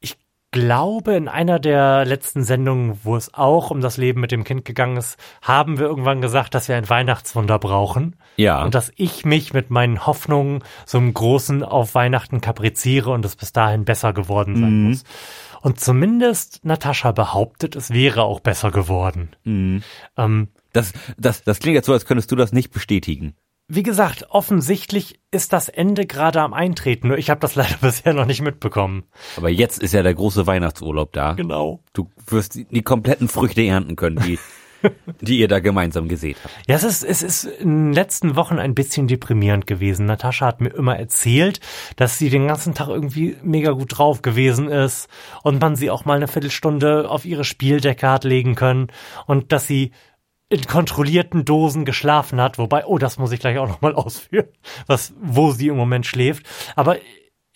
ich 0.00 0.16
glaube, 0.50 1.14
in 1.14 1.28
einer 1.28 1.58
der 1.58 2.04
letzten 2.04 2.44
Sendungen, 2.44 2.98
wo 3.02 3.16
es 3.16 3.34
auch 3.34 3.70
um 3.70 3.80
das 3.80 3.96
Leben 3.96 4.20
mit 4.20 4.32
dem 4.32 4.44
Kind 4.44 4.64
gegangen 4.64 4.96
ist, 4.96 5.18
haben 5.42 5.78
wir 5.78 5.86
irgendwann 5.86 6.20
gesagt, 6.20 6.54
dass 6.54 6.68
wir 6.68 6.76
ein 6.76 6.88
Weihnachtswunder 6.88 7.58
brauchen. 7.58 8.16
Ja. 8.36 8.64
Und 8.64 8.74
dass 8.74 8.92
ich 8.96 9.24
mich 9.24 9.52
mit 9.52 9.70
meinen 9.70 10.06
Hoffnungen 10.06 10.62
so 10.84 10.98
im 10.98 11.12
Großen 11.12 11.62
auf 11.62 11.94
Weihnachten 11.94 12.40
kapriziere 12.40 13.10
und 13.10 13.24
es 13.24 13.36
bis 13.36 13.52
dahin 13.52 13.84
besser 13.84 14.12
geworden 14.12 14.56
sein 14.56 14.82
muss. 14.82 15.04
Und 15.62 15.80
zumindest 15.80 16.64
Natascha 16.64 17.12
behauptet, 17.12 17.74
es 17.76 17.90
wäre 17.90 18.22
auch 18.22 18.40
besser 18.40 18.70
geworden. 18.70 19.30
Ähm, 20.16 20.48
Das, 20.76 20.92
das, 21.16 21.42
das 21.42 21.58
klingt 21.58 21.74
jetzt 21.74 21.86
so, 21.86 21.92
als 21.92 22.04
könntest 22.04 22.30
du 22.30 22.36
das 22.36 22.52
nicht 22.52 22.70
bestätigen. 22.70 23.34
wie 23.68 23.82
gesagt, 23.82 24.26
offensichtlich 24.30 25.18
ist 25.32 25.52
das 25.52 25.68
Ende 25.68 26.06
gerade 26.06 26.40
am 26.40 26.54
Eintreten, 26.54 27.08
nur 27.08 27.18
ich 27.18 27.30
habe 27.30 27.40
das 27.40 27.54
leider 27.56 27.76
bisher 27.80 28.14
noch 28.14 28.26
nicht 28.26 28.42
mitbekommen. 28.42 29.04
Aber 29.36 29.48
jetzt 29.48 29.82
ist 29.82 29.94
ja 29.94 30.02
der 30.02 30.14
große 30.14 30.46
Weihnachtsurlaub 30.46 31.12
da. 31.12 31.32
Genau. 31.32 31.80
Du 31.92 32.08
wirst 32.26 32.54
die, 32.54 32.64
die 32.66 32.82
kompletten 32.82 33.28
Früchte 33.28 33.62
ernten 33.62 33.96
können, 33.96 34.20
die, 34.24 34.38
die 35.20 35.38
ihr 35.40 35.48
da 35.48 35.58
gemeinsam 35.58 36.06
gesät 36.06 36.36
habt. 36.44 36.54
Ja, 36.68 36.76
es 36.76 36.84
ist, 36.84 37.02
es 37.02 37.22
ist 37.22 37.44
in 37.44 37.86
den 37.86 37.92
letzten 37.92 38.36
Wochen 38.36 38.60
ein 38.60 38.74
bisschen 38.74 39.08
deprimierend 39.08 39.66
gewesen. 39.66 40.06
Natascha 40.06 40.46
hat 40.46 40.60
mir 40.60 40.74
immer 40.74 40.96
erzählt, 40.96 41.58
dass 41.96 42.18
sie 42.18 42.30
den 42.30 42.46
ganzen 42.46 42.74
Tag 42.74 42.88
irgendwie 42.88 43.36
mega 43.42 43.72
gut 43.72 43.98
drauf 43.98 44.22
gewesen 44.22 44.68
ist 44.68 45.08
und 45.42 45.60
man 45.60 45.74
sie 45.74 45.90
auch 45.90 46.04
mal 46.04 46.18
eine 46.18 46.28
Viertelstunde 46.28 47.10
auf 47.10 47.24
ihre 47.24 47.44
Spieldecke 47.44 48.08
hat 48.08 48.22
legen 48.22 48.54
können 48.54 48.88
und 49.26 49.50
dass 49.50 49.66
sie 49.66 49.90
in 50.48 50.62
kontrollierten 50.62 51.44
Dosen 51.44 51.84
geschlafen 51.84 52.40
hat, 52.40 52.58
wobei, 52.58 52.86
oh, 52.86 52.98
das 52.98 53.18
muss 53.18 53.32
ich 53.32 53.40
gleich 53.40 53.58
auch 53.58 53.68
nochmal 53.68 53.94
ausführen, 53.96 54.48
was, 54.86 55.14
wo 55.20 55.50
sie 55.50 55.68
im 55.68 55.76
Moment 55.76 56.06
schläft. 56.06 56.46
Aber 56.76 56.96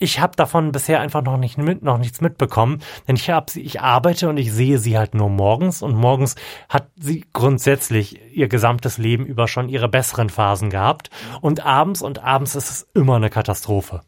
ich 0.02 0.18
habe 0.18 0.35
davon 0.35 0.73
bisher 0.73 1.00
einfach 1.00 1.23
noch 1.23 1.37
nicht 1.37 1.59
mit, 1.59 1.82
noch 1.82 1.99
nichts 1.99 2.23
mitbekommen, 2.23 2.82
denn 3.06 3.16
ich 3.16 3.28
habe 3.28 3.50
sie, 3.50 3.61
ich 3.61 3.82
arbeite 3.82 4.30
und 4.30 4.38
ich 4.38 4.50
sehe 4.50 4.78
sie 4.78 4.97
halt 4.97 5.14
nur 5.14 5.28
morgens 5.28 5.82
und 5.82 5.94
morgens 5.94 6.37
hat 6.70 6.90
sie 6.97 7.26
grundsätzlich 7.35 8.18
ihr 8.35 8.49
gesamtes 8.49 8.97
Leben 8.97 9.26
über 9.26 9.47
schon 9.47 9.68
ihre 9.68 9.90
besseren 9.90 10.30
Phasen 10.30 10.70
gehabt 10.70 11.11
und 11.42 11.64
abends 11.64 12.00
und 12.00 12.25
abends 12.25 12.54
ist 12.54 12.70
es 12.70 12.88
immer 12.94 13.16
eine 13.16 13.28
Katastrophe. 13.28 14.00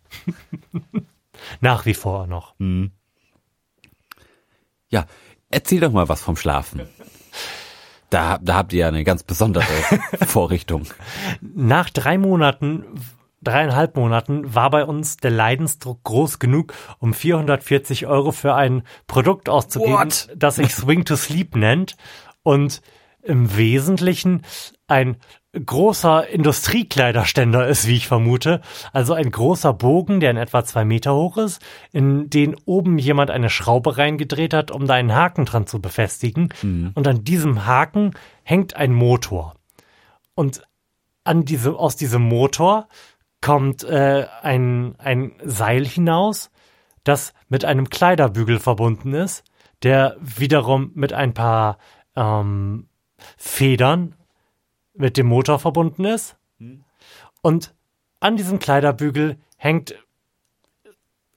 Nach 1.61 1.85
wie 1.85 1.95
vor 1.95 2.27
noch. 2.27 2.55
Ja, 4.89 5.07
erzähl 5.51 5.81
doch 5.81 5.93
mal 5.93 6.09
was 6.09 6.23
vom 6.23 6.37
Schlafen. 6.37 6.89
Da, 8.13 8.39
da 8.43 8.57
habt 8.57 8.75
ihr 8.75 8.81
ja 8.81 8.89
eine 8.89 9.05
ganz 9.05 9.23
besondere 9.23 9.65
Vorrichtung. 10.27 10.85
Nach 11.41 11.89
drei 11.89 12.19
Monaten, 12.19 12.85
dreieinhalb 13.41 13.97
Monaten 13.97 14.55
war 14.55 14.69
bei 14.69 14.85
uns 14.85 15.17
der 15.17 15.31
Leidensdruck 15.31 16.05
groß 16.05 16.39
genug, 16.39 16.75
um 16.99 17.15
440 17.15 18.07
Euro 18.07 18.31
für 18.33 18.55
ein 18.55 18.83
Produkt 19.07 19.49
auszugeben, 19.49 19.95
What? 19.95 20.29
das 20.37 20.57
sich 20.57 20.75
Swing 20.75 21.07
to 21.07 21.17
Sleep 21.17 21.57
nennt 21.57 21.97
und 22.43 22.83
im 23.23 23.57
Wesentlichen 23.57 24.43
ein 24.87 25.17
großer 25.53 26.29
Industriekleiderständer 26.29 27.67
ist, 27.67 27.87
wie 27.87 27.97
ich 27.97 28.09
vermute. 28.09 28.63
Also 28.93 29.13
ein 29.15 29.31
großer 29.31 29.73
Bogen, 29.75 30.21
der 30.21 30.31
in 30.31 30.37
etwa 30.37 30.65
zwei 30.65 30.85
Meter 30.85 31.15
hoch 31.15 31.37
ist, 31.37 31.63
in 31.93 32.31
den 32.31 32.57
oben 32.65 32.99
jemand 32.99 33.31
eine 33.31 33.51
Schraube 33.51 33.99
reingedreht 33.99 34.55
hat, 34.55 34.71
um 34.71 34.87
da 34.87 34.95
einen 34.95 35.15
Haken 35.15 35.45
dran 35.45 35.67
zu 35.67 35.81
befestigen. 35.81 36.49
Und 36.95 37.07
an 37.07 37.25
diesem 37.25 37.67
Haken 37.67 38.13
hängt 38.45 38.77
ein 38.77 38.93
Motor. 38.93 39.55
Und 40.35 40.63
an 41.25 41.45
diese, 41.45 41.75
aus 41.75 41.97
diesem 41.97 42.23
Motor 42.23 42.89
kommt 43.43 43.85
äh, 43.85 44.27
ein, 44.43 44.95
ein 44.99 45.33
Seil 45.45 45.85
hinaus, 45.87 46.51
das 47.05 47.35
mit 47.49 47.65
einem 47.65 47.91
Kleiderbügel 47.91 48.59
verbunden 48.59 49.13
ist, 49.13 49.45
der 49.83 50.17
wiederum 50.21 50.93
mit 50.95 51.13
ein 51.13 51.35
paar 51.35 51.77
ähm, 52.17 52.89
Federn 53.37 54.15
mit 54.95 55.17
dem 55.17 55.27
Motor 55.27 55.59
verbunden 55.59 56.05
ist. 56.05 56.37
Und 57.41 57.75
an 58.21 58.37
diesem 58.37 58.59
Kleiderbügel 58.59 59.37
hängt 59.57 59.95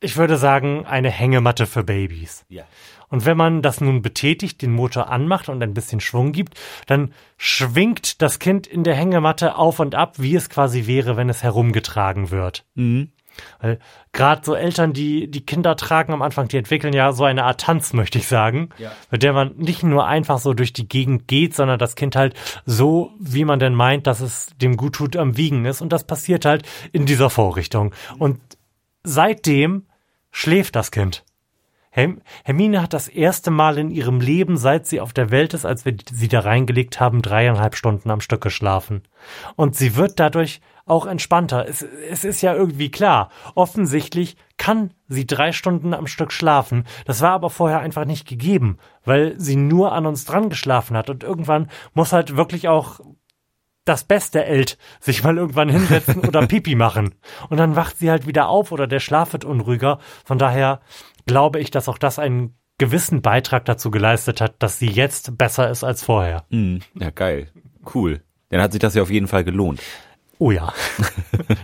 ich 0.06 0.18
würde 0.18 0.38
sagen, 0.38 0.86
eine 0.86 1.10
Hängematte 1.10 1.66
für 1.66 1.84
Babys. 1.84 2.46
Ja. 2.48 2.64
Und 3.10 3.26
wenn 3.26 3.38
man 3.38 3.62
das 3.62 3.82
nun 3.82 4.02
betätigt, 4.02 4.62
den 4.62 4.72
Motor 4.72 5.10
anmacht 5.10 5.50
und 5.50 5.62
ein 5.64 5.74
bisschen 5.74 6.00
Schwung 6.00 6.32
gibt, 6.32 6.60
dann 6.86 7.14
schwingt 7.38 8.22
das 8.22 8.40
Kind 8.40 8.68
in 8.68 8.84
der 8.84 8.96
Hängematte 8.96 9.56
auf 9.56 9.80
und 9.80 9.96
ab, 9.96 10.16
wie 10.20 10.36
es 10.36 10.50
quasi 10.50 10.86
wäre, 10.86 11.18
wenn 11.18 11.30
es 11.30 11.44
herumgetragen 11.44 12.30
wird. 12.30 12.66
Mhm. 12.76 13.12
Weil 13.60 13.80
gerade 14.12 14.42
so 14.44 14.56
Eltern, 14.56 14.94
die 14.94 15.30
die 15.30 15.46
Kinder 15.46 15.76
tragen 15.76 16.14
am 16.14 16.22
Anfang, 16.22 16.48
die 16.48 16.58
entwickeln 16.58 16.94
ja 16.94 17.12
so 17.12 17.24
eine 17.24 17.44
Art 17.44 17.62
Tanz, 17.62 17.94
möchte 17.94 18.18
ich 18.18 18.28
sagen, 18.28 18.70
Ja. 18.78 18.92
mit 19.12 19.24
der 19.24 19.34
man 19.34 19.56
nicht 19.58 19.84
nur 19.84 20.08
einfach 20.08 20.40
so 20.40 20.54
durch 20.54 20.74
die 20.74 20.88
Gegend 20.88 21.28
geht, 21.28 21.56
sondern 21.56 21.80
das 21.80 21.96
Kind 21.96 22.16
halt 22.16 22.36
so, 22.66 23.12
wie 23.20 23.46
man 23.46 23.60
denn 23.60 23.74
meint, 23.74 24.08
dass 24.08 24.20
es 24.22 24.48
dem 24.62 24.78
gut 24.78 24.94
tut, 24.96 25.16
am 25.18 25.38
Wiegen 25.38 25.66
ist. 25.66 25.82
Und 25.82 25.92
das 25.92 26.06
passiert 26.06 26.46
halt 26.46 26.64
in 26.92 27.06
dieser 27.06 27.30
Vorrichtung. 27.30 27.94
Und 28.18 28.40
seitdem 29.04 29.84
schläft 30.32 30.76
das 30.76 30.92
Kind. 30.92 31.24
Herm 31.90 32.22
Hermine 32.44 32.82
hat 32.82 32.92
das 32.92 33.08
erste 33.08 33.52
Mal 33.52 33.78
in 33.78 33.90
ihrem 33.90 34.20
Leben, 34.20 34.58
seit 34.58 34.86
sie 34.86 35.00
auf 35.00 35.14
der 35.14 35.32
Welt 35.32 35.54
ist, 35.54 35.66
als 35.66 35.86
wir 35.86 35.96
sie 36.12 36.28
da 36.28 36.42
reingelegt 36.42 37.00
haben, 37.00 37.22
dreieinhalb 37.22 37.76
Stunden 37.76 38.12
am 38.12 38.20
Stück 38.20 38.42
geschlafen. 38.42 39.04
Und 39.56 39.78
sie 39.78 39.96
wird 39.96 40.20
dadurch 40.20 40.60
auch 40.86 41.08
entspannter. 41.08 41.68
Es, 41.68 41.82
es 41.82 42.24
ist 42.24 42.42
ja 42.42 42.54
irgendwie 42.54 42.92
klar. 42.92 43.30
Offensichtlich 43.56 44.38
kann 44.58 44.92
sie 45.08 45.26
drei 45.26 45.52
Stunden 45.52 45.94
am 45.94 46.08
Stück 46.08 46.32
schlafen. 46.32 46.86
Das 47.06 47.22
war 47.22 47.32
aber 47.32 47.50
vorher 47.50 47.80
einfach 47.80 48.06
nicht 48.06 48.28
gegeben, 48.28 48.78
weil 49.04 49.34
sie 49.40 49.56
nur 49.56 49.94
an 49.94 50.06
uns 50.06 50.26
dran 50.26 50.50
geschlafen 50.50 50.96
hat. 50.96 51.10
Und 51.10 51.24
irgendwann 51.24 51.70
muss 51.94 52.14
halt 52.14 52.38
wirklich 52.38 52.68
auch 52.68 53.00
das 53.84 54.04
beste 54.04 54.46
Elt 54.46 54.78
sich 55.00 55.24
mal 55.24 55.38
irgendwann 55.38 55.70
hinsetzen 55.70 56.20
oder 56.22 56.46
Pipi 56.48 56.76
machen. 56.76 57.16
Und 57.50 57.58
dann 57.58 57.76
wacht 57.76 57.98
sie 57.98 58.10
halt 58.10 58.28
wieder 58.28 58.48
auf 58.48 58.72
oder 58.72 58.88
der 58.88 59.00
Schlaf 59.00 59.34
wird 59.34 59.46
unruhiger. 59.46 60.00
Von 60.24 60.38
daher 60.38 60.82
glaube 61.26 61.60
ich, 61.60 61.72
dass 61.72 61.90
auch 61.90 61.98
das 61.98 62.20
einen 62.20 62.56
gewissen 62.78 63.22
Beitrag 63.22 63.66
dazu 63.66 63.90
geleistet 63.90 64.42
hat, 64.42 64.56
dass 64.62 64.80
sie 64.80 64.90
jetzt 64.90 65.38
besser 65.38 65.70
ist 65.70 65.84
als 65.84 66.04
vorher. 66.04 66.46
Mhm. 66.50 66.82
Ja, 66.96 67.10
geil. 67.10 67.48
Cool. 67.94 68.22
Dann 68.50 68.62
hat 68.62 68.72
sich 68.72 68.82
das 68.82 68.96
ja 68.96 69.02
auf 69.02 69.12
jeden 69.12 69.28
Fall 69.28 69.44
gelohnt. 69.44 69.82
Oh 70.40 70.52
ja. 70.52 70.74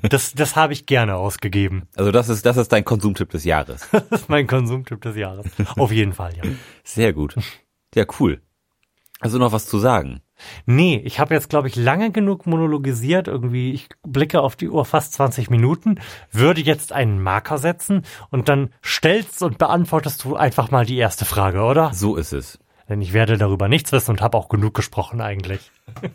Das, 0.09 0.33
das 0.33 0.55
habe 0.55 0.73
ich 0.73 0.85
gerne 0.85 1.15
ausgegeben. 1.15 1.83
Also 1.95 2.11
das 2.11 2.29
ist, 2.29 2.45
das 2.45 2.57
ist 2.57 2.71
dein 2.71 2.85
Konsumtipp 2.85 3.29
des 3.29 3.43
Jahres. 3.43 3.87
Das 3.91 4.21
ist 4.21 4.29
mein 4.29 4.47
Konsumtipp 4.47 5.01
des 5.01 5.15
Jahres. 5.15 5.45
Auf 5.77 5.91
jeden 5.91 6.13
Fall, 6.13 6.33
ja. 6.35 6.43
Sehr 6.83 7.13
gut. 7.13 7.35
Ja, 7.95 8.05
cool. 8.19 8.41
Also 9.19 9.37
noch 9.37 9.51
was 9.51 9.67
zu 9.67 9.77
sagen? 9.77 10.21
Nee, 10.65 11.01
ich 11.05 11.19
habe 11.19 11.33
jetzt, 11.35 11.49
glaube 11.49 11.67
ich, 11.67 11.75
lange 11.75 12.11
genug 12.11 12.47
monologisiert. 12.47 13.27
Irgendwie, 13.27 13.71
ich 13.71 13.89
blicke 14.01 14.41
auf 14.41 14.55
die 14.55 14.69
Uhr 14.69 14.83
fast 14.85 15.13
20 15.13 15.49
Minuten, 15.49 15.99
würde 16.31 16.61
jetzt 16.61 16.91
einen 16.91 17.21
Marker 17.21 17.59
setzen 17.59 18.03
und 18.31 18.49
dann 18.49 18.73
stellst 18.83 19.43
und 19.43 19.59
beantwortest 19.59 20.23
du 20.23 20.35
einfach 20.35 20.71
mal 20.71 20.85
die 20.85 20.97
erste 20.97 21.25
Frage, 21.25 21.61
oder? 21.61 21.93
So 21.93 22.15
ist 22.15 22.33
es. 22.33 22.59
Denn 22.89 23.01
ich 23.01 23.13
werde 23.13 23.37
darüber 23.37 23.67
nichts 23.67 23.91
wissen 23.91 24.11
und 24.11 24.21
habe 24.21 24.37
auch 24.37 24.49
genug 24.49 24.73
gesprochen 24.73 25.21
eigentlich. 25.21 25.71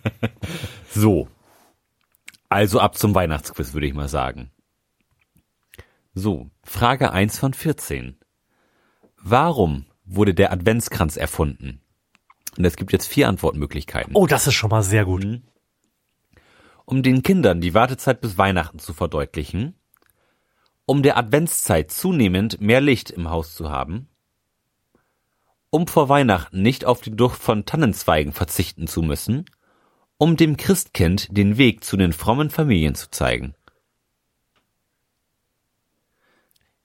So. 0.91 1.29
Also 2.49 2.81
ab 2.81 2.97
zum 2.97 3.15
Weihnachtsquiz, 3.15 3.73
würde 3.75 3.87
ich 3.87 3.95
mal 3.95 4.09
sagen. 4.09 4.51
So, 6.15 6.51
Frage 6.63 7.13
1 7.13 7.39
von 7.39 7.53
14. 7.53 8.19
Warum 9.17 9.87
wurde 10.05 10.35
der 10.35 10.53
Adventskranz 10.53 11.17
erfunden? 11.17 11.83
Und 12.57 12.65
es 12.65 12.77
gibt 12.77 12.93
jetzt 12.93 13.07
vier 13.07 13.29
Antwortmöglichkeiten. 13.29 14.15
Oh, 14.15 14.27
das 14.27 14.47
ist 14.47 14.55
schon 14.55 14.71
mal 14.71 14.83
sehr 14.83 15.05
gut. 15.05 15.43
Um 16.85 17.03
den 17.03 17.23
Kindern 17.23 17.61
die 17.61 17.75
Wartezeit 17.75 18.21
bis 18.21 18.39
Weihnachten 18.39 18.79
zu 18.79 18.95
verdeutlichen, 18.95 19.75
um 20.87 21.03
der 21.03 21.17
Adventszeit 21.17 21.91
zunehmend 21.91 22.61
mehr 22.61 22.81
Licht 22.81 23.11
im 23.11 23.29
Haus 23.29 23.55
zu 23.55 23.69
haben, 23.69 24.09
um 25.71 25.89
vor 25.89 26.09
Weihnachten 26.09 26.63
nicht 26.63 26.85
auf 26.85 27.01
die 27.01 27.15
Duft 27.15 27.43
von 27.43 27.67
Tannenzweigen 27.67 28.33
verzichten 28.33 28.87
zu 28.87 29.03
müssen, 29.03 29.45
um 30.19 30.37
dem 30.37 30.57
Christkind 30.57 31.29
den 31.31 31.59
Weg 31.59 31.85
zu 31.85 31.97
den 31.97 32.13
frommen 32.13 32.51
Familien 32.51 32.95
zu 32.95 33.11
zeigen. 33.11 33.55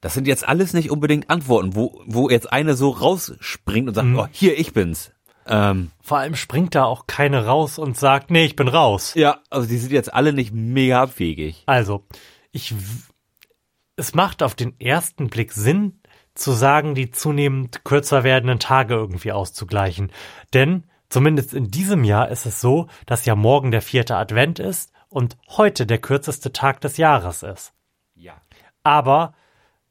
Das 0.02 0.16
sind 0.16 0.28
jetzt 0.28 0.48
alles 0.48 0.74
nicht 0.74 0.90
unbedingt 0.90 1.30
Antworten, 1.30 1.76
wo, 1.76 2.02
wo 2.08 2.30
jetzt 2.30 2.52
eine 2.52 2.74
so 2.76 2.90
rausspringt 2.90 3.88
und 3.88 3.94
sagt, 3.94 4.08
oh, 4.16 4.28
hier, 4.32 4.58
ich 4.60 4.74
bin's. 4.74 5.12
Ähm, 5.46 5.92
Vor 6.02 6.18
allem 6.18 6.36
springt 6.36 6.76
da 6.76 6.86
auch 6.86 7.08
keine 7.08 7.46
raus 7.46 7.78
und 7.78 7.98
sagt, 7.98 8.32
nee, 8.32 8.46
ich 8.46 8.56
bin 8.56 8.68
raus. 8.68 9.14
ja, 9.16 9.40
also 9.50 9.68
die 9.68 9.78
sind 9.78 9.92
jetzt 9.92 10.14
alle 10.14 10.34
nicht 10.34 10.54
mega 10.54 11.04
abwegig. 11.04 11.64
Also, 11.68 12.06
ich, 12.52 12.74
es 13.96 14.16
macht 14.16 14.44
auf 14.44 14.56
den 14.56 14.80
ersten 14.80 15.30
Blick 15.30 15.52
Sinn, 15.52 16.00
zu 16.34 16.52
sagen, 16.52 16.96
die 16.96 17.12
zunehmend 17.12 17.84
kürzer 17.84 18.24
werdenden 18.24 18.60
Tage 18.60 18.94
irgendwie 18.94 19.32
auszugleichen. 19.32 20.12
Denn 20.54 20.86
zumindest 21.12 21.54
in 21.54 21.70
diesem 21.70 22.04
Jahr 22.04 22.30
ist 22.30 22.48
es 22.48 22.60
so, 22.60 22.88
dass 23.06 23.26
ja 23.26 23.36
morgen 23.36 23.70
der 23.70 23.84
vierte 23.84 24.16
Advent 24.16 24.58
ist 24.58 24.92
und 25.10 25.38
heute 25.50 25.86
der 25.86 26.00
kürzeste 26.00 26.52
Tag 26.52 26.82
des 26.82 26.98
Jahres 26.98 27.44
ist. 27.44 27.74
Ja. 28.16 28.34
Aber 28.84 29.34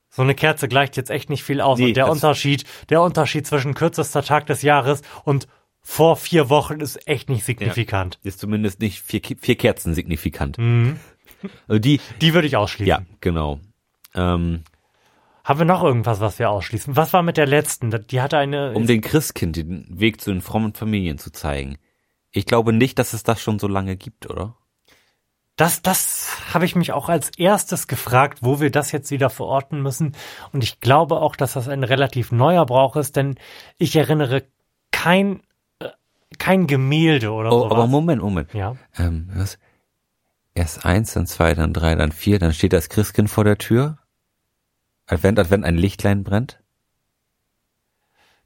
so 0.08 0.22
eine 0.22 0.34
Kerze 0.34 0.66
gleicht 0.66 0.96
jetzt 0.96 1.10
echt 1.10 1.30
nicht 1.30 1.44
viel 1.44 1.60
aus. 1.60 1.78
Nee, 1.78 1.88
und 1.88 1.96
der 1.96 2.06
das- 2.06 2.14
Unterschied, 2.16 2.64
der 2.88 3.00
Unterschied 3.02 3.46
zwischen 3.46 3.74
kürzester 3.74 4.24
Tag 4.24 4.46
des 4.46 4.62
Jahres 4.62 5.02
und 5.24 5.46
vor 5.82 6.16
vier 6.16 6.50
Wochen 6.50 6.80
ist 6.80 7.06
echt 7.06 7.28
nicht 7.30 7.44
signifikant. 7.44 8.18
Ist 8.22 8.40
zumindest 8.40 8.80
nicht 8.80 9.00
vier, 9.00 9.20
vier 9.40 9.56
Kerzen 9.56 9.94
signifikant. 9.94 10.58
Also 11.68 11.78
die, 11.78 12.00
Die 12.20 12.34
würde 12.34 12.46
ich 12.48 12.56
ausschließen. 12.56 12.86
ja, 12.88 13.00
genau. 13.20 13.60
Ähm, 14.14 14.64
Haben 15.44 15.60
wir 15.60 15.66
noch 15.66 15.82
irgendwas, 15.82 16.20
was 16.20 16.38
wir 16.38 16.50
ausschließen? 16.50 16.96
Was 16.96 17.12
war 17.12 17.22
mit 17.22 17.36
der 17.36 17.46
letzten? 17.46 17.90
Die 18.08 18.20
hatte 18.20 18.36
eine. 18.38 18.72
um 18.72 18.86
den 18.86 19.00
Christkind 19.00 19.56
den 19.56 19.86
Weg 19.88 20.20
zu 20.20 20.30
den 20.30 20.42
frommen 20.42 20.74
Familien 20.74 21.18
zu 21.18 21.30
zeigen. 21.32 21.78
Ich 22.30 22.46
glaube 22.46 22.72
nicht, 22.72 22.98
dass 22.98 23.12
es 23.12 23.22
das 23.22 23.40
schon 23.40 23.58
so 23.58 23.66
lange 23.68 23.96
gibt, 23.96 24.28
oder? 24.30 24.54
das, 25.56 25.82
das 25.82 26.54
habe 26.54 26.64
ich 26.64 26.74
mich 26.74 26.92
auch 26.92 27.10
als 27.10 27.30
erstes 27.36 27.86
gefragt, 27.86 28.38
wo 28.40 28.60
wir 28.60 28.70
das 28.70 28.92
jetzt 28.92 29.10
wieder 29.10 29.28
verorten 29.28 29.82
müssen. 29.82 30.14
Und 30.52 30.64
ich 30.64 30.80
glaube 30.80 31.16
auch, 31.20 31.36
dass 31.36 31.52
das 31.52 31.68
ein 31.68 31.84
relativ 31.84 32.32
neuer 32.32 32.64
Brauch 32.64 32.96
ist, 32.96 33.16
denn 33.16 33.34
ich 33.76 33.94
erinnere 33.94 34.44
kein, 34.90 35.42
äh, 35.80 35.88
kein 36.38 36.66
Gemälde 36.66 37.30
oder 37.32 37.52
Oh, 37.52 37.58
sowas. 37.64 37.72
aber 37.72 37.86
Moment, 37.88 38.22
Moment. 38.22 38.54
ja. 38.54 38.76
Ähm, 38.96 39.28
was? 39.34 39.58
Erst 40.54 40.86
eins, 40.86 41.12
dann 41.12 41.26
zwei, 41.26 41.52
dann 41.54 41.74
drei, 41.74 41.94
dann 41.94 42.12
vier, 42.12 42.38
dann 42.38 42.54
steht 42.54 42.72
das 42.72 42.88
Christkind 42.88 43.28
vor 43.28 43.44
der 43.44 43.58
Tür. 43.58 43.98
Advent, 45.10 45.38
Advent, 45.38 45.64
ein 45.64 45.76
Lichtlein 45.76 46.24
brennt. 46.24 46.60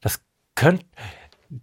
Das 0.00 0.21
könnte, 0.54 0.85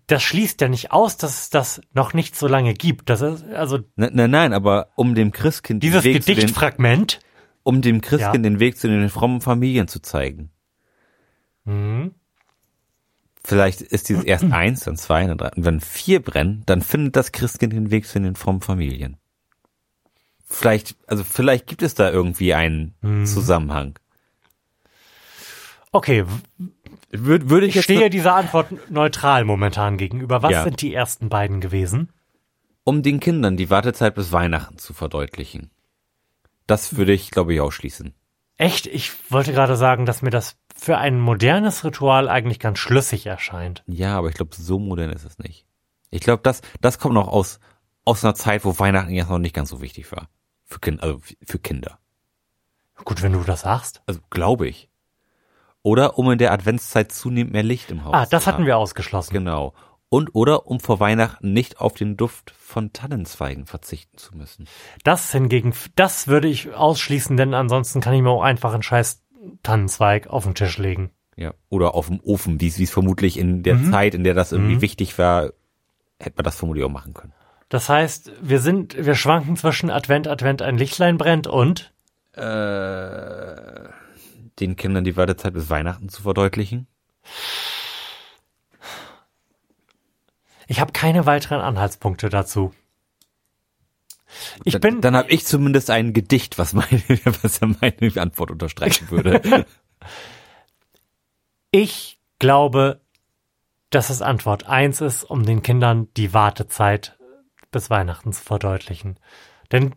das 0.08 0.22
schließt 0.24 0.62
ja 0.62 0.68
nicht 0.68 0.92
aus, 0.92 1.18
dass 1.18 1.42
es 1.42 1.50
das 1.50 1.82
noch 1.94 2.14
nicht 2.14 2.36
so 2.36 2.48
lange 2.48 2.74
gibt. 2.74 3.10
Das 3.10 3.22
ist, 3.22 3.44
also 3.54 3.80
Nein, 3.96 4.12
nein, 4.14 4.32
nein, 4.32 4.54
aber 4.54 4.90
um 4.96 5.16
dem 5.16 5.32
Christkind 5.32 5.84
dieses 5.84 6.04
den 6.04 6.14
Weg 6.16 6.24
zu 6.24 6.28
den, 6.28 6.36
Gedichtfragment. 6.38 7.20
um 7.64 7.82
dem 7.82 8.02
Christkind 8.02 8.36
Ja. 8.46 8.50
den 8.50 8.60
Weg 8.60 8.78
zu 8.78 8.88
den 8.88 9.10
frommen 9.10 9.42
Familien 9.42 9.88
zu 9.88 10.02
zeigen. 10.02 10.52
Mhm. 11.66 12.16
Vielleicht 13.44 13.82
ist 13.82 14.10
dieses 14.10 14.24
erst 14.24 14.46
eins, 14.52 14.82
dann 14.82 14.98
zwei, 14.98 15.26
dann 15.26 15.38
drei. 15.38 15.50
Und 15.56 15.66
wenn 15.66 15.80
vier 15.80 16.22
brennen, 16.22 16.64
dann 16.66 16.82
findet 16.82 17.16
das 17.16 17.32
Christkind 17.32 17.74
den 17.74 17.92
Weg 17.92 18.06
zu 18.08 18.20
den 18.20 18.36
frommen 18.36 18.62
Familien. 18.62 19.18
Vielleicht, 20.46 20.96
also 21.08 21.24
vielleicht 21.24 21.66
gibt 21.68 21.82
es 21.82 21.96
da 21.96 22.10
irgendwie 22.12 22.54
einen 22.54 22.94
Mhm. 23.02 23.26
Zusammenhang. 23.26 23.98
Okay, 25.92 26.26
Würde, 27.12 27.50
würde 27.50 27.66
ich 27.66 27.72
ich 27.72 27.76
jetzt 27.76 27.84
stehe 27.84 28.10
dieser 28.10 28.36
Antwort 28.36 28.90
neutral 28.90 29.44
momentan 29.44 29.98
gegenüber. 29.98 30.42
Was 30.42 30.52
Ja. 30.52 30.64
sind 30.64 30.82
die 30.82 30.94
ersten 30.94 31.30
beiden 31.30 31.60
gewesen? 31.62 32.10
um 32.84 33.04
den 33.04 33.20
Kindern 33.20 33.58
die 33.58 33.70
Wartezeit 33.70 34.16
bis 34.16 34.32
Weihnachten 34.32 34.80
zu 34.80 34.94
verdeutlichen. 34.94 35.70
Das 36.66 36.98
würde 36.98 37.14
ich, 37.14 37.30
glaube 37.30 37.54
ich, 37.54 37.62
ausschließen. 37.62 38.16
Echt? 38.58 38.88
Ich 38.88 39.12
wollte 39.32 39.54
gerade 39.54 39.76
sagen, 39.76 40.08
dass 40.08 40.24
mir 40.24 40.32
das 40.32 40.58
für 40.76 40.98
ein 40.98 41.20
modernes 41.20 41.84
Ritual 41.84 42.28
eigentlich 42.28 42.60
ganz 42.60 42.80
schlüssig 42.80 43.28
erscheint. 43.28 43.84
Ja, 43.86 44.18
aber 44.18 44.30
ich 44.30 44.34
glaube, 44.36 44.56
so 44.56 44.80
modern 44.80 45.12
ist 45.12 45.26
es 45.26 45.38
nicht. 45.38 45.68
Ich 46.10 46.22
glaube, 46.22 46.42
das, 46.44 46.62
das 46.82 46.98
kommt 46.98 47.14
noch 47.14 47.28
aus, 47.28 47.60
aus 48.04 48.24
einer 48.26 48.34
Zeit, 48.34 48.66
wo 48.66 48.78
Weihnachten 48.80 49.12
jetzt 49.12 49.30
noch 49.30 49.38
nicht 49.38 49.56
ganz 49.56 49.70
so 49.70 49.80
wichtig 49.80 50.12
war. 50.12 50.28
Für 50.66 50.80
Kinder, 50.80 51.04
also 51.04 51.20
für 51.46 51.60
Kinder. 51.60 52.00
Gut, 53.06 53.22
wenn 53.22 53.34
du 53.34 53.44
das 53.44 53.62
sagst. 53.62 54.02
Also 54.08 54.22
glaube 54.32 54.68
ich. 54.68 54.90
Oder 55.84 56.18
um 56.20 56.30
in 56.32 56.38
der 56.38 56.52
Adventszeit 56.52 57.12
zunehmend 57.12 57.54
mehr 57.54 57.64
Licht 57.64 57.90
im 57.92 58.06
Haus 58.06 58.14
Ah, 58.14 58.26
das 58.30 58.44
zu 58.44 58.48
hatten 58.48 58.60
haben. 58.60 58.66
wir 58.68 58.78
ausgeschlossen. 58.78 59.34
Genau. 59.34 59.74
Und 60.10 60.36
oder 60.36 60.68
um 60.68 60.80
vor 60.80 61.00
Weihnachten 61.00 61.54
nicht 61.54 61.80
auf 61.80 61.94
den 61.94 62.18
Duft 62.18 62.52
von 62.52 62.92
Tannenzweigen 62.94 63.66
verzichten 63.66 64.18
zu 64.18 64.36
müssen. 64.36 64.68
Das 65.04 65.32
hingegen, 65.32 65.74
das 65.96 66.28
würde 66.28 66.48
ich 66.50 66.74
ausschließen, 66.74 67.38
denn 67.38 67.54
ansonsten 67.54 68.02
kann 68.02 68.14
ich 68.14 68.22
mir 68.22 68.30
auch 68.30 68.44
einfach 68.44 68.74
einen 68.74 68.84
scheiß 68.84 69.24
Tannenzweig 69.64 70.28
auf 70.28 70.44
den 70.44 70.54
Tisch 70.54 70.78
legen. 70.78 71.12
Ja. 71.38 71.54
Oder 71.70 71.96
auf 71.96 72.08
dem 72.08 72.20
Ofen, 72.22 72.60
wie 72.62 72.68
es 72.68 72.92
vermutlich 72.92 73.40
in 73.40 73.64
der 73.64 73.76
Mhm. 73.76 73.92
Zeit, 73.92 74.14
in 74.14 74.24
der 74.24 74.34
das 74.34 74.52
irgendwie 74.52 74.82
wichtig 74.82 75.18
war, 75.18 75.52
hätte 76.20 76.36
man 76.36 76.44
das 76.44 76.58
vermutlich 76.58 76.84
auch 76.86 76.90
machen 76.92 77.14
können. 77.14 77.34
Das 77.70 77.88
heißt, 77.88 78.34
wir 78.42 78.60
sind, 78.60 78.98
wir 79.04 79.16
schwanken 79.16 79.56
zwischen 79.56 79.90
Advent, 79.90 80.28
Advent, 80.28 80.62
ein 80.62 80.78
Lichtlein 80.78 81.18
brennt 81.18 81.48
und 81.48 81.92
Äh, 82.34 83.90
den 84.60 84.76
Kindern 84.76 85.04
die 85.04 85.18
Wartezeit 85.18 85.54
bis 85.54 85.70
Weihnachten 85.70 86.10
zu 86.10 86.24
verdeutlichen? 86.24 86.88
Ich 90.68 90.80
habe 90.80 90.94
keine 90.94 91.26
weiteren 91.26 91.62
Anhaltspunkte 91.62 92.30
dazu. 92.30 92.74
Ich 94.64 94.74
dann, 94.74 94.82
bin, 94.82 95.02
dann 95.02 95.16
habe 95.16 95.30
ich 95.30 95.46
zumindest 95.46 95.90
ein 95.90 96.14
Gedicht, 96.14 96.58
was 96.58 96.74
meine, 96.74 97.02
was 97.42 97.60
ja 97.60 97.68
meine 97.68 98.22
Antwort 98.22 98.52
unterstreichen 98.52 99.10
würde. 99.12 99.66
ich 101.72 102.20
glaube, 102.40 103.02
dass 103.90 104.10
es 104.10 104.22
Antwort 104.22 104.68
eins 104.68 105.02
ist, 105.02 105.24
um 105.24 105.46
den 105.46 105.62
Kindern 105.62 106.08
die 106.16 106.34
Wartezeit 106.34 107.18
bis 107.72 107.90
Weihnachten 107.90 108.32
zu 108.34 108.42
verdeutlichen. 108.42 109.20
Denn 109.72 109.96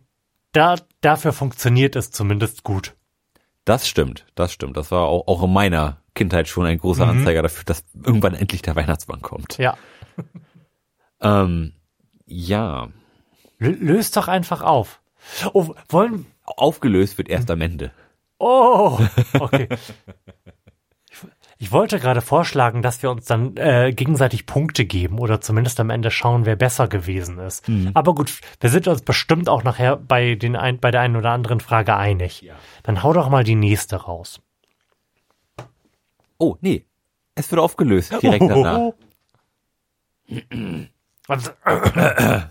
da, 0.51 0.75
dafür 1.01 1.33
funktioniert 1.33 1.95
es 1.95 2.11
zumindest 2.11 2.63
gut. 2.63 2.94
Das 3.65 3.87
stimmt, 3.87 4.25
das 4.35 4.53
stimmt. 4.53 4.77
Das 4.77 4.91
war 4.91 5.07
auch, 5.07 5.27
auch 5.27 5.43
in 5.43 5.51
meiner 5.53 5.97
Kindheit 6.13 6.47
schon 6.47 6.65
ein 6.65 6.77
großer 6.77 7.05
Mhm. 7.05 7.19
Anzeiger 7.19 7.41
dafür, 7.41 7.63
dass 7.65 7.83
irgendwann 7.93 8.35
endlich 8.35 8.61
der 8.61 8.75
Weihnachtsmann 8.75 9.21
kommt. 9.21 9.57
Ja. 9.57 9.75
Ähm, 11.21 11.73
ja, 12.25 12.89
löst 13.57 14.17
doch 14.17 14.27
einfach 14.27 14.61
auf. 14.61 15.01
Oh, 15.53 15.73
wollen, 15.89 16.25
aufgelöst 16.43 17.17
wird 17.17 17.29
erst 17.29 17.49
am 17.49 17.61
Ende. 17.61 17.91
Oh, 18.37 18.99
okay. 19.39 19.69
Ich, 21.57 21.71
wollte 21.71 21.99
gerade 21.99 22.21
vorschlagen, 22.21 22.81
dass 22.81 23.01
wir 23.01 23.09
uns 23.09 23.25
dann 23.25 23.55
äh, 23.57 23.91
gegenseitig 23.93 24.45
Punkte 24.45 24.85
geben 24.85 25.19
oder 25.19 25.41
zumindest 25.41 25.79
am 25.79 25.89
Ende 25.89 26.11
schauen, 26.11 26.45
wer 26.45 26.55
besser 26.55 26.87
gewesen 26.87 27.39
ist. 27.39 27.65
Aber 27.93 28.13
gut, 28.15 28.39
wir 28.59 28.69
sind 28.69 28.87
uns 28.87 29.01
bestimmt 29.01 29.49
auch 29.49 29.63
nachher 29.63 29.95
bei, 29.95 30.35
den 30.35 30.55
ein, 30.55 30.79
bei 30.79 30.91
der 30.91 31.01
einen 31.01 31.15
oder 31.15 31.31
anderen 31.31 31.59
Frage 31.59 31.95
einig. 31.95 32.49
Dann 32.83 33.03
hau 33.03 33.13
doch 33.13 33.29
mal 33.29 33.43
die 33.43 33.55
nächste 33.55 33.95
raus. 33.95 34.41
Oh, 36.37 36.57
nee. 36.61 36.85
Es 37.35 37.51
wird 37.51 37.61
aufgelöst 37.61 38.13
direkt 38.21 38.41
danach. 38.49 38.91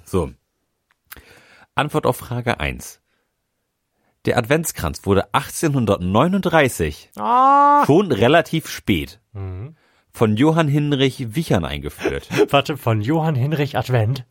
So. 0.04 0.30
Antwort 1.74 2.06
auf 2.06 2.16
Frage 2.16 2.60
1. 2.60 3.00
Der 4.24 4.38
Adventskranz 4.38 5.04
wurde 5.04 5.32
1839, 5.34 7.10
ah, 7.16 7.84
schon 7.86 8.10
relativ 8.10 8.68
spät, 8.68 9.20
Mhm. 9.32 9.76
von 10.12 10.36
Johann 10.36 10.68
Hinrich 10.68 11.34
Wichern 11.34 11.64
eingeführt. 11.64 12.28
warte, 12.50 12.76
von 12.76 13.00
Johann 13.02 13.34
Hinrich 13.34 13.76
Advent. 13.76 14.24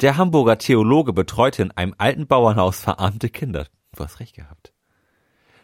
Der 0.00 0.16
Hamburger 0.16 0.58
Theologe 0.58 1.12
betreute 1.12 1.62
in 1.62 1.70
einem 1.70 1.94
alten 1.96 2.26
Bauernhaus 2.26 2.80
verarmte 2.80 3.28
Kinder. 3.30 3.66
Du 3.96 4.02
hast 4.04 4.20
recht 4.20 4.34
gehabt. 4.34 4.71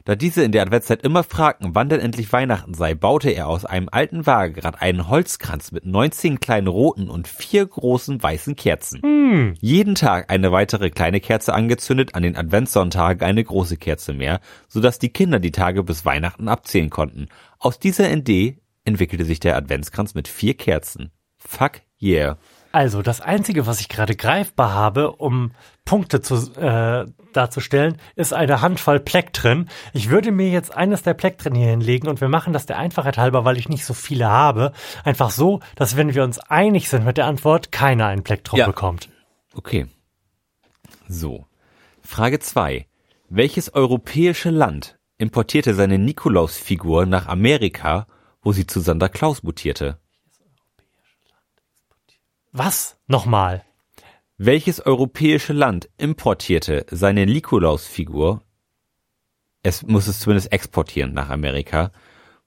Da 0.08 0.16
diese 0.16 0.42
in 0.42 0.52
der 0.52 0.62
Adventszeit 0.62 1.02
immer 1.02 1.22
fragten, 1.22 1.74
wann 1.74 1.90
denn 1.90 2.00
endlich 2.00 2.32
Weihnachten 2.32 2.72
sei, 2.72 2.94
baute 2.94 3.28
er 3.28 3.46
aus 3.46 3.66
einem 3.66 3.90
alten 3.92 4.24
Waagerad 4.24 4.80
einen 4.80 5.10
Holzkranz 5.10 5.70
mit 5.70 5.84
19 5.84 6.40
kleinen 6.40 6.68
roten 6.68 7.10
und 7.10 7.28
vier 7.28 7.66
großen 7.66 8.22
weißen 8.22 8.56
Kerzen. 8.56 9.02
Hm. 9.02 9.52
Jeden 9.60 9.94
Tag 9.94 10.32
eine 10.32 10.50
weitere 10.50 10.88
kleine 10.88 11.20
Kerze 11.20 11.52
angezündet, 11.52 12.14
an 12.14 12.22
den 12.22 12.38
Adventssonntagen 12.38 13.22
eine 13.22 13.44
große 13.44 13.76
Kerze 13.76 14.14
mehr, 14.14 14.40
sodass 14.66 14.98
die 14.98 15.10
Kinder 15.10 15.40
die 15.40 15.52
Tage 15.52 15.82
bis 15.82 16.06
Weihnachten 16.06 16.48
abzählen 16.48 16.88
konnten. 16.88 17.26
Aus 17.58 17.78
dieser 17.78 18.10
Idee 18.10 18.62
entwickelte 18.86 19.26
sich 19.26 19.40
der 19.40 19.56
Adventskranz 19.56 20.14
mit 20.14 20.26
vier 20.26 20.54
Kerzen. 20.54 21.12
Fuck 21.36 21.82
yeah. 22.00 22.38
Also, 22.70 23.00
das 23.02 23.20
Einzige, 23.20 23.66
was 23.66 23.80
ich 23.80 23.88
gerade 23.88 24.14
greifbar 24.14 24.74
habe, 24.74 25.12
um 25.12 25.52
Punkte 25.84 26.20
zu, 26.20 26.34
äh, 26.60 27.06
darzustellen, 27.32 27.96
ist 28.14 28.34
eine 28.34 28.60
Handvoll 28.60 29.00
Plektren. 29.00 29.70
Ich 29.94 30.10
würde 30.10 30.32
mir 30.32 30.50
jetzt 30.50 30.76
eines 30.76 31.02
der 31.02 31.14
Plektren 31.14 31.54
hier 31.54 31.68
hinlegen 31.68 32.08
und 32.08 32.20
wir 32.20 32.28
machen 32.28 32.52
das 32.52 32.66
der 32.66 32.78
Einfachheit 32.78 33.16
halber, 33.16 33.44
weil 33.44 33.56
ich 33.56 33.68
nicht 33.68 33.84
so 33.84 33.94
viele 33.94 34.28
habe, 34.28 34.72
einfach 35.04 35.30
so, 35.30 35.60
dass 35.76 35.96
wenn 35.96 36.14
wir 36.14 36.24
uns 36.24 36.38
einig 36.38 36.88
sind 36.90 37.04
mit 37.04 37.16
der 37.16 37.26
Antwort, 37.26 37.72
keiner 37.72 38.06
ein 38.06 38.22
Plektrum 38.22 38.58
Ja. 38.58 38.66
bekommt. 38.66 39.08
Okay. 39.54 39.86
So. 41.08 41.46
Frage 42.02 42.38
2. 42.38 42.86
Welches 43.30 43.72
europäische 43.74 44.50
Land 44.50 44.98
importierte 45.18 45.74
seine 45.74 45.98
Nikolausfigur 45.98 47.06
nach 47.06 47.26
Amerika, 47.28 48.06
wo 48.42 48.52
sie 48.52 48.66
zu 48.66 48.80
Santa 48.80 49.08
Claus 49.08 49.42
mutierte? 49.42 49.98
Was? 52.52 52.96
Nochmal. 53.06 53.64
Welches 54.38 54.80
europäische 54.80 55.52
Land 55.52 55.88
importierte 55.98 56.86
seine 56.90 57.26
Nikolausfigur? 57.26 58.42
Es 59.62 59.82
muss 59.82 60.06
es 60.06 60.20
zumindest 60.20 60.52
exportieren 60.52 61.12
nach 61.12 61.28
Amerika, 61.28 61.90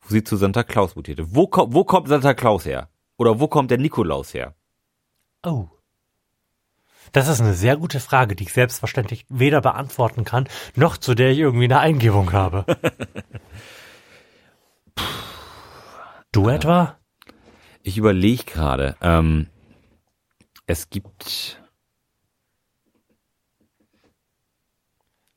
wo 0.02 0.10
sie 0.10 0.24
zu 0.24 0.38
Santa 0.38 0.64
Claus 0.64 0.96
mutierte. 0.96 1.36
Wo, 1.36 1.48
ko 1.48 1.68
wo 1.72 1.84
kommt 1.84 2.08
Santa 2.08 2.34
Claus 2.34 2.66
her? 2.66 2.90
Oder 3.18 3.40
wo 3.40 3.48
kommt 3.48 3.70
der 3.70 3.78
Nikolaus 3.78 4.34
her? 4.34 4.56
Oh. 5.44 5.68
Das 7.12 7.28
ist 7.28 7.42
eine 7.42 7.54
sehr 7.54 7.78
gute 7.78 8.00
Frage, 8.00 8.36
die 8.36 8.46
ich 8.46 8.54
selbstverständlich 8.54 9.26
weder 9.30 9.62
beantworten 9.62 10.24
kann, 10.24 10.48
noch 10.76 10.98
zu 10.98 11.14
der 11.14 11.32
ich 11.32 11.40
irgendwie 11.40 11.66
eine 11.66 11.80
Eingebung 11.80 12.32
habe. 12.32 12.66
du 16.32 16.48
etwa? 16.48 16.98
Ich 17.84 17.98
überlege 17.98 18.46
gerade. 18.46 18.96
Ähm, 19.02 19.51
es 20.72 20.90
gibt. 20.90 21.62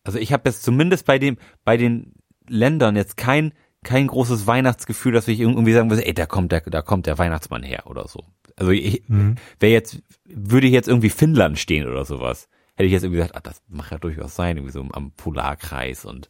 Also 0.05 0.19
ich 0.19 0.33
habe 0.33 0.49
jetzt 0.49 0.63
zumindest 0.63 1.07
bei 1.07 1.19
dem 1.19 1.39
bei 1.65 1.77
den 1.77 2.15
Ländern 2.49 2.97
jetzt 2.97 3.17
kein 3.17 3.53
kein 3.83 4.07
großes 4.07 4.47
Weihnachtsgefühl, 4.47 5.13
dass 5.13 5.29
ich 5.29 5.41
irgendwie 5.41 5.73
sagen 5.73 5.91
würde, 5.91 6.07
ey, 6.07 6.15
da 6.15 6.27
kommt 6.27 6.53
der 6.53 6.61
da 6.61 6.83
kommt 6.83 7.07
der 7.07 7.19
Weihnachtsmann 7.19 7.63
her 7.63 7.87
oder 7.87 8.09
so. 8.09 8.25
Also 8.57 8.71
ich 8.71 9.03
wäre 9.09 9.73
jetzt 9.73 10.03
würde 10.25 10.69
jetzt 10.69 10.89
irgendwie 10.89 11.11
Finnland 11.11 11.59
stehen 11.59 11.87
oder 11.87 12.05
sowas, 12.05 12.49
hätte 12.77 12.87
ich 12.87 12.93
jetzt 12.93 13.03
irgendwie 13.03 13.19
gesagt, 13.19 13.37
ah, 13.37 13.41
das 13.41 13.63
mag 13.69 13.91
ja 13.91 13.99
durchaus 13.99 14.35
sein, 14.35 14.57
irgendwie 14.57 14.73
so 14.73 14.87
am 14.93 15.13
Polarkreis 15.13 16.05
und 16.05 16.29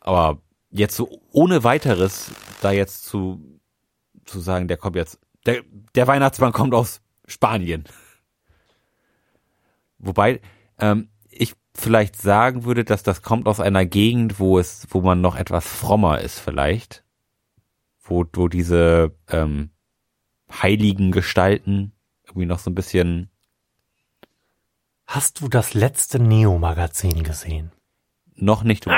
aber 0.00 0.40
jetzt 0.70 0.96
so 0.96 1.20
ohne 1.30 1.64
weiteres 1.64 2.30
da 2.60 2.70
jetzt 2.70 3.04
zu 3.04 3.60
zu 4.24 4.40
sagen, 4.40 4.68
der 4.68 4.76
kommt 4.76 4.96
jetzt, 4.96 5.20
der, 5.46 5.62
der 5.94 6.06
Weihnachtsmann 6.06 6.52
kommt 6.52 6.74
aus 6.74 7.00
Spanien. 7.26 7.84
Wobei 9.98 10.40
ähm, 10.78 11.08
ich 11.30 11.54
vielleicht 11.74 12.16
sagen 12.20 12.64
würde, 12.64 12.84
dass 12.84 13.02
das 13.02 13.22
kommt 13.22 13.46
aus 13.48 13.60
einer 13.60 13.84
Gegend, 13.86 14.38
wo 14.38 14.58
es, 14.58 14.86
wo 14.90 15.00
man 15.00 15.20
noch 15.20 15.36
etwas 15.36 15.66
frommer 15.66 16.20
ist 16.20 16.38
vielleicht, 16.38 17.04
wo, 18.02 18.24
wo 18.32 18.48
diese 18.48 19.14
ähm, 19.28 19.70
heiligen 20.50 21.12
Gestalten 21.12 21.92
irgendwie 22.24 22.46
noch 22.46 22.58
so 22.58 22.70
ein 22.70 22.74
bisschen 22.74 23.30
Hast 25.06 25.40
du 25.40 25.48
das 25.48 25.74
letzte 25.74 26.18
Neo-Magazin 26.18 27.22
gesehen? 27.22 27.72
noch 28.38 28.64
nicht. 28.64 28.84
Du, 28.84 28.90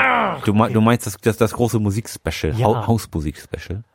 du, 0.43 0.53
mein- 0.53 0.73
du 0.73 0.81
meinst 0.81 1.07
das, 1.07 1.15
das, 1.15 1.37
das 1.37 1.53
große 1.53 1.79
Musikspecial, 1.79 2.53
Ja. 2.55 2.65
Hau- 2.65 2.87
Hausmusikspecial? 2.87 3.85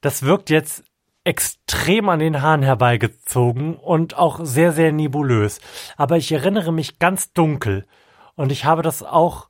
Das 0.00 0.22
wirkt 0.22 0.48
jetzt 0.48 0.82
extrem 1.24 2.08
an 2.08 2.18
den 2.18 2.42
Haaren 2.42 2.62
herbeigezogen 2.62 3.76
und 3.76 4.16
auch 4.16 4.40
sehr, 4.42 4.72
sehr 4.72 4.92
nebulös. 4.92 5.60
Aber 5.96 6.16
ich 6.16 6.32
erinnere 6.32 6.72
mich 6.72 6.98
ganz 6.98 7.32
dunkel. 7.32 7.86
Und 8.34 8.50
ich 8.50 8.64
habe 8.64 8.82
das 8.82 9.02
auch 9.02 9.48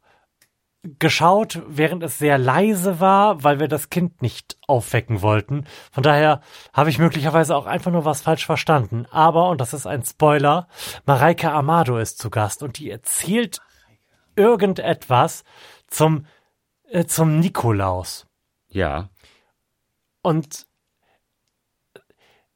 geschaut, 0.98 1.62
während 1.68 2.02
es 2.02 2.18
sehr 2.18 2.38
leise 2.38 2.98
war, 2.98 3.44
weil 3.44 3.61
wir 3.61 3.68
das 3.68 3.88
Kind 3.88 4.20
nicht 4.20 4.56
aufwecken 4.66 5.22
wollten. 5.22 5.64
Von 5.92 6.02
daher 6.02 6.40
habe 6.72 6.90
ich 6.90 6.98
möglicherweise 6.98 7.54
auch 7.54 7.66
einfach 7.66 7.92
nur 7.92 8.04
was 8.04 8.20
falsch 8.20 8.44
verstanden. 8.44 9.06
Aber, 9.11 9.48
und 9.48 9.61
das 9.61 9.74
ist 9.74 9.87
ein 9.87 10.04
Spoiler, 10.04 10.66
Mareike 11.06 11.52
Amado 11.52 11.98
ist 11.98 12.18
zu 12.18 12.30
Gast 12.30 12.62
und 12.62 12.78
die 12.78 12.90
erzählt 12.90 13.61
irgendetwas 14.35 15.44
zum, 15.87 16.26
äh, 16.88 17.04
zum 17.04 17.38
Nikolaus. 17.38 18.26
Ja. 18.68 19.11
Und 20.22 20.66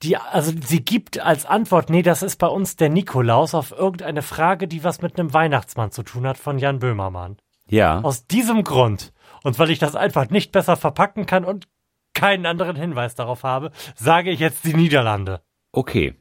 die, 0.07 0.16
also 0.16 0.53
sie 0.64 0.85
gibt 0.85 1.19
als 1.21 1.45
Antwort, 1.47 1.90
nee, 1.90 2.03
das 2.03 2.23
ist 2.23 2.37
bei 2.37 2.47
uns 2.47 2.77
der 2.77 2.88
Nikolaus 2.88 3.55
auf 3.55 3.73
irgendeine 3.73 4.23
Frage, 4.23 4.69
die 4.69 4.85
was 4.85 5.03
mit 5.03 5.19
einem 5.19 5.33
Weihnachtsmann 5.35 5.90
zu 5.90 6.03
tun 6.03 6.27
hat 6.27 6.38
von 6.38 6.59
Jan 6.59 6.79
Böhmermann. 6.79 7.37
Ja. 7.69 8.01
Aus 8.01 8.27
diesem 8.27 8.62
Grund 8.64 9.12
und 9.42 9.59
weil 9.59 9.71
ich 9.71 9.79
das 9.79 9.95
einfach 9.97 10.31
nicht 10.31 10.53
besser 10.53 10.77
verpacken 10.77 11.27
kann 11.27 11.45
und 11.45 11.69
keinen 12.14 12.47
anderen 12.47 12.77
Hinweis 12.77 13.14
darauf 13.14 13.42
habe, 13.42 13.71
sage 13.95 14.31
ich 14.31 14.40
jetzt 14.40 14.64
die 14.64 14.75
Niederlande. 14.75 15.42
Okay. 15.73 16.14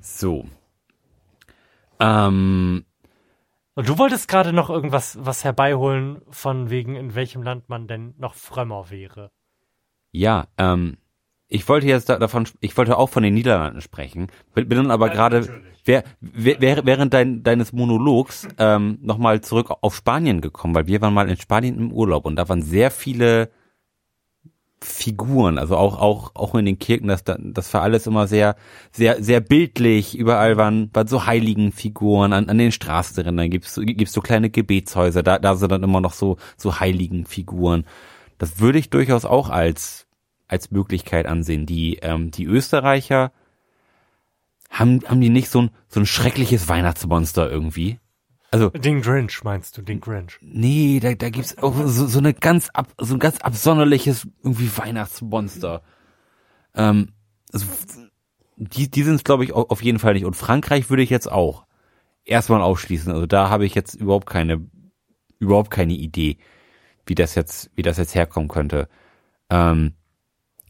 So. 0.00 0.46
Ähm, 2.00 2.84
Und 3.74 3.88
du 3.88 3.98
wolltest 3.98 4.26
gerade 4.28 4.52
noch 4.52 4.70
irgendwas 4.70 5.18
was 5.20 5.44
herbeiholen 5.44 6.22
von 6.30 6.70
wegen, 6.70 6.96
in 6.96 7.14
welchem 7.14 7.42
Land 7.42 7.68
man 7.68 7.86
denn 7.86 8.14
noch 8.18 8.34
frömmer 8.34 8.90
wäre. 8.90 9.30
ja, 10.12 10.46
ähm, 10.58 10.96
ich 11.50 11.68
wollte 11.68 11.88
jetzt 11.88 12.08
da, 12.08 12.18
davon, 12.18 12.46
ich 12.60 12.76
wollte 12.76 12.96
auch 12.96 13.08
von 13.10 13.24
den 13.24 13.34
Niederlanden 13.34 13.80
sprechen, 13.80 14.28
bin, 14.54 14.68
dann 14.70 14.90
aber 14.92 15.08
ja, 15.08 15.14
gerade 15.14 15.62
während 16.20 17.12
dein, 17.12 17.42
deines 17.42 17.72
Monologs 17.72 18.46
ähm, 18.56 18.98
nochmal 19.02 19.40
zurück 19.40 19.72
auf 19.80 19.96
Spanien 19.96 20.40
gekommen, 20.40 20.74
weil 20.74 20.86
wir 20.86 21.00
waren 21.00 21.12
mal 21.12 21.28
in 21.28 21.36
Spanien 21.36 21.76
im 21.76 21.92
Urlaub 21.92 22.24
und 22.24 22.36
da 22.36 22.48
waren 22.48 22.62
sehr 22.62 22.92
viele 22.92 23.50
Figuren, 24.82 25.58
also 25.58 25.76
auch 25.76 25.98
auch 25.98 26.34
auch 26.34 26.54
in 26.54 26.64
den 26.64 26.78
Kirchen, 26.78 27.08
das 27.08 27.22
das 27.24 27.74
war 27.74 27.82
alles 27.82 28.06
immer 28.06 28.26
sehr 28.26 28.56
sehr 28.92 29.22
sehr 29.22 29.40
bildlich. 29.40 30.16
Überall 30.16 30.56
waren 30.56 30.88
waren 30.94 31.06
so 31.06 31.26
heiligen 31.26 31.70
Figuren 31.72 32.32
an, 32.32 32.48
an 32.48 32.56
den 32.56 32.72
Straßenrändern 32.72 33.50
gibt's 33.50 33.78
gibt's 33.78 34.14
so 34.14 34.22
kleine 34.22 34.48
Gebetshäuser, 34.48 35.22
da 35.22 35.38
da 35.38 35.56
sind 35.56 35.70
dann 35.70 35.82
immer 35.82 36.00
noch 36.00 36.14
so 36.14 36.38
so 36.56 36.80
heiligen 36.80 37.26
Figuren. 37.26 37.84
Das 38.38 38.60
würde 38.60 38.78
ich 38.78 38.88
durchaus 38.88 39.26
auch 39.26 39.50
als 39.50 40.06
als 40.50 40.72
Möglichkeit 40.72 41.26
ansehen. 41.26 41.64
Die 41.64 41.96
ähm, 42.02 42.30
die 42.30 42.44
Österreicher 42.44 43.32
haben 44.68 45.00
haben 45.06 45.20
die 45.20 45.30
nicht 45.30 45.48
so 45.48 45.62
ein 45.62 45.70
so 45.88 46.00
ein 46.00 46.06
schreckliches 46.06 46.68
Weihnachtsmonster 46.68 47.48
irgendwie? 47.48 48.00
Also 48.50 48.70
den 48.70 49.00
Grinch 49.00 49.44
meinst 49.44 49.78
du, 49.78 49.82
den 49.82 50.00
Grinch? 50.00 50.38
Nee, 50.40 50.98
da, 51.00 51.14
da 51.14 51.30
gibt's 51.30 51.56
auch 51.58 51.74
so, 51.86 52.06
so 52.06 52.18
eine 52.18 52.34
ganz 52.34 52.68
ab, 52.70 52.88
so 52.98 53.14
ein 53.14 53.20
ganz 53.20 53.38
absonderliches 53.40 54.26
irgendwie 54.42 54.76
Weihnachtsmonster. 54.76 55.82
Ähm, 56.74 57.12
also, 57.52 57.66
die 58.56 58.90
die 58.90 59.02
sind 59.04 59.24
glaube 59.24 59.44
ich 59.44 59.52
auf 59.52 59.82
jeden 59.82 60.00
Fall 60.00 60.14
nicht 60.14 60.24
und 60.24 60.34
Frankreich 60.34 60.90
würde 60.90 61.04
ich 61.04 61.10
jetzt 61.10 61.30
auch 61.30 61.64
erstmal 62.24 62.60
ausschließen. 62.60 63.12
Also 63.12 63.26
da 63.26 63.50
habe 63.50 63.66
ich 63.66 63.76
jetzt 63.76 63.94
überhaupt 63.94 64.26
keine 64.26 64.68
überhaupt 65.38 65.70
keine 65.70 65.94
Idee, 65.94 66.38
wie 67.06 67.14
das 67.14 67.36
jetzt 67.36 67.70
wie 67.76 67.82
das 67.82 67.98
jetzt 67.98 68.16
herkommen 68.16 68.48
könnte. 68.48 68.88
Ähm, 69.48 69.94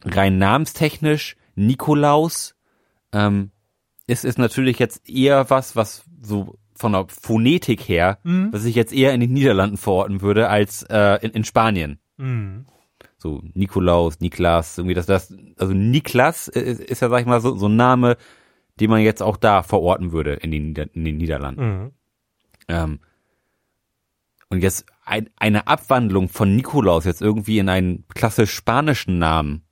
rein 0.05 0.39
namenstechnisch 0.39 1.37
Nikolaus 1.55 2.55
ähm, 3.13 3.51
ist 4.07 4.25
ist 4.25 4.39
natürlich 4.39 4.79
jetzt 4.79 5.09
eher 5.09 5.51
was 5.51 5.77
was 5.77 6.05
so 6.23 6.59
von 6.81 6.93
der 6.93 7.07
Phonetik 7.09 7.83
her, 7.83 8.19
mhm. 8.25 8.49
was 8.53 8.65
ich 8.65 8.75
jetzt 8.75 8.93
eher 8.93 9.13
in 9.13 9.21
den 9.21 9.33
Niederlanden 9.33 9.77
verorten 9.77 10.23
würde 10.23 10.49
als 10.49 10.83
äh, 10.85 11.19
in, 11.21 11.31
in 11.33 11.45
Spanien. 11.45 12.01
Mhm. 12.17 12.65
So 13.19 13.43
Nikolaus, 13.53 14.19
Niklas, 14.21 14.79
irgendwie 14.79 14.95
das, 14.95 15.05
das, 15.05 15.35
also 15.59 15.75
Niklas 15.75 16.49
ist, 16.49 16.81
ist 16.81 17.03
ja, 17.03 17.11
sag 17.11 17.21
ich 17.21 17.27
mal, 17.27 17.43
so, 17.43 17.55
so 17.55 17.69
ein 17.69 17.77
Name, 17.77 18.17
den 18.81 18.89
man 18.89 19.03
jetzt 19.03 19.23
auch 19.23 19.37
da 19.37 19.63
verorten 19.63 20.13
würde 20.13 20.35
in 20.35 20.51
den, 20.51 20.75
in 20.75 21.05
den 21.05 21.19
Niederlanden. 21.19 21.63
Mhm. 21.63 21.91
Ähm, 22.69 23.01
und 24.49 24.63
jetzt 24.63 24.87
ein, 25.05 25.29
eine 25.37 25.67
Abwandlung 25.67 26.31
von 26.31 26.57
Nikolaus 26.57 27.05
jetzt 27.05 27.21
irgendwie 27.21 27.59
in 27.59 27.69
einen 27.69 28.07
klassisch 28.09 28.53
spanischen 28.53 29.19
Namen 29.19 29.65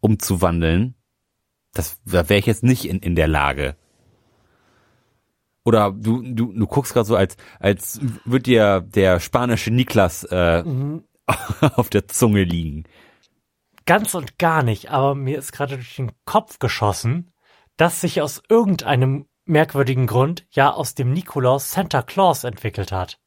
umzuwandeln, 0.00 0.94
das, 1.72 2.00
da 2.04 2.28
wäre 2.28 2.38
ich 2.38 2.46
jetzt 2.46 2.62
nicht 2.62 2.86
in, 2.86 3.00
in 3.00 3.14
der 3.14 3.28
Lage. 3.28 3.76
Oder 5.64 5.90
du, 5.90 6.22
du, 6.22 6.52
du 6.52 6.66
guckst 6.66 6.92
gerade 6.94 7.06
so, 7.06 7.16
als, 7.16 7.36
als 7.58 8.00
wird 8.24 8.46
dir 8.46 8.80
der 8.80 9.18
spanische 9.18 9.72
Niklas 9.72 10.24
äh, 10.30 10.62
mhm. 10.62 11.04
auf 11.74 11.90
der 11.90 12.06
Zunge 12.08 12.44
liegen. 12.44 12.84
Ganz 13.84 14.14
und 14.14 14.38
gar 14.38 14.62
nicht, 14.62 14.90
aber 14.90 15.14
mir 15.14 15.38
ist 15.38 15.52
gerade 15.52 15.74
durch 15.76 15.96
den 15.96 16.12
Kopf 16.24 16.58
geschossen, 16.58 17.32
dass 17.76 18.00
sich 18.00 18.22
aus 18.22 18.42
irgendeinem 18.48 19.26
merkwürdigen 19.44 20.06
Grund 20.06 20.46
ja 20.50 20.72
aus 20.72 20.94
dem 20.94 21.12
Nikolaus 21.12 21.72
Santa 21.72 22.02
Claus 22.02 22.44
entwickelt 22.44 22.92
hat. 22.92 23.20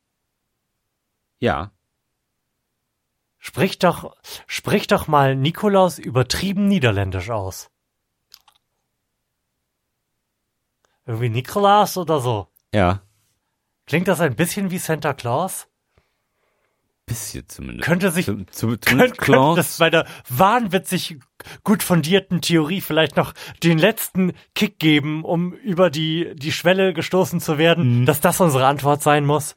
Ja. 1.39 1.71
Sprich 3.39 3.79
doch, 3.79 4.15
sprich 4.47 4.87
doch 4.87 5.07
mal 5.07 5.35
Nikolaus 5.35 5.97
übertrieben 5.97 6.67
niederländisch 6.67 7.29
aus. 7.29 7.69
Irgendwie 11.05 11.29
Nikolaus 11.29 11.97
oder 11.97 12.19
so. 12.19 12.47
Ja. 12.73 13.01
Klingt 13.87 14.07
das 14.07 14.19
ein 14.19 14.35
bisschen 14.35 14.69
wie 14.69 14.77
Santa 14.77 15.13
Claus? 15.13 15.67
Bisschen 17.07 17.47
zumindest. 17.47 17.87
Könnte 17.87 18.11
sich, 18.11 18.27
Zum, 18.27 18.45
zum, 18.51 18.79
könnte, 18.79 19.15
könnte 19.15 19.55
das 19.55 19.79
bei 19.79 19.89
der 19.89 20.05
wahnwitzig 20.27 21.17
gut 21.63 21.81
fundierten 21.81 22.41
Theorie 22.41 22.81
vielleicht 22.81 23.15
noch 23.17 23.33
den 23.63 23.79
letzten 23.79 24.33
Kick 24.53 24.77
geben, 24.77 25.23
um 25.23 25.53
über 25.53 25.89
die, 25.89 26.35
die 26.35 26.51
Schwelle 26.51 26.93
gestoßen 26.93 27.39
zu 27.39 27.57
werden, 27.57 28.01
mhm. 28.01 28.05
dass 28.05 28.21
das 28.21 28.39
unsere 28.39 28.67
Antwort 28.67 29.01
sein 29.01 29.25
muss? 29.25 29.55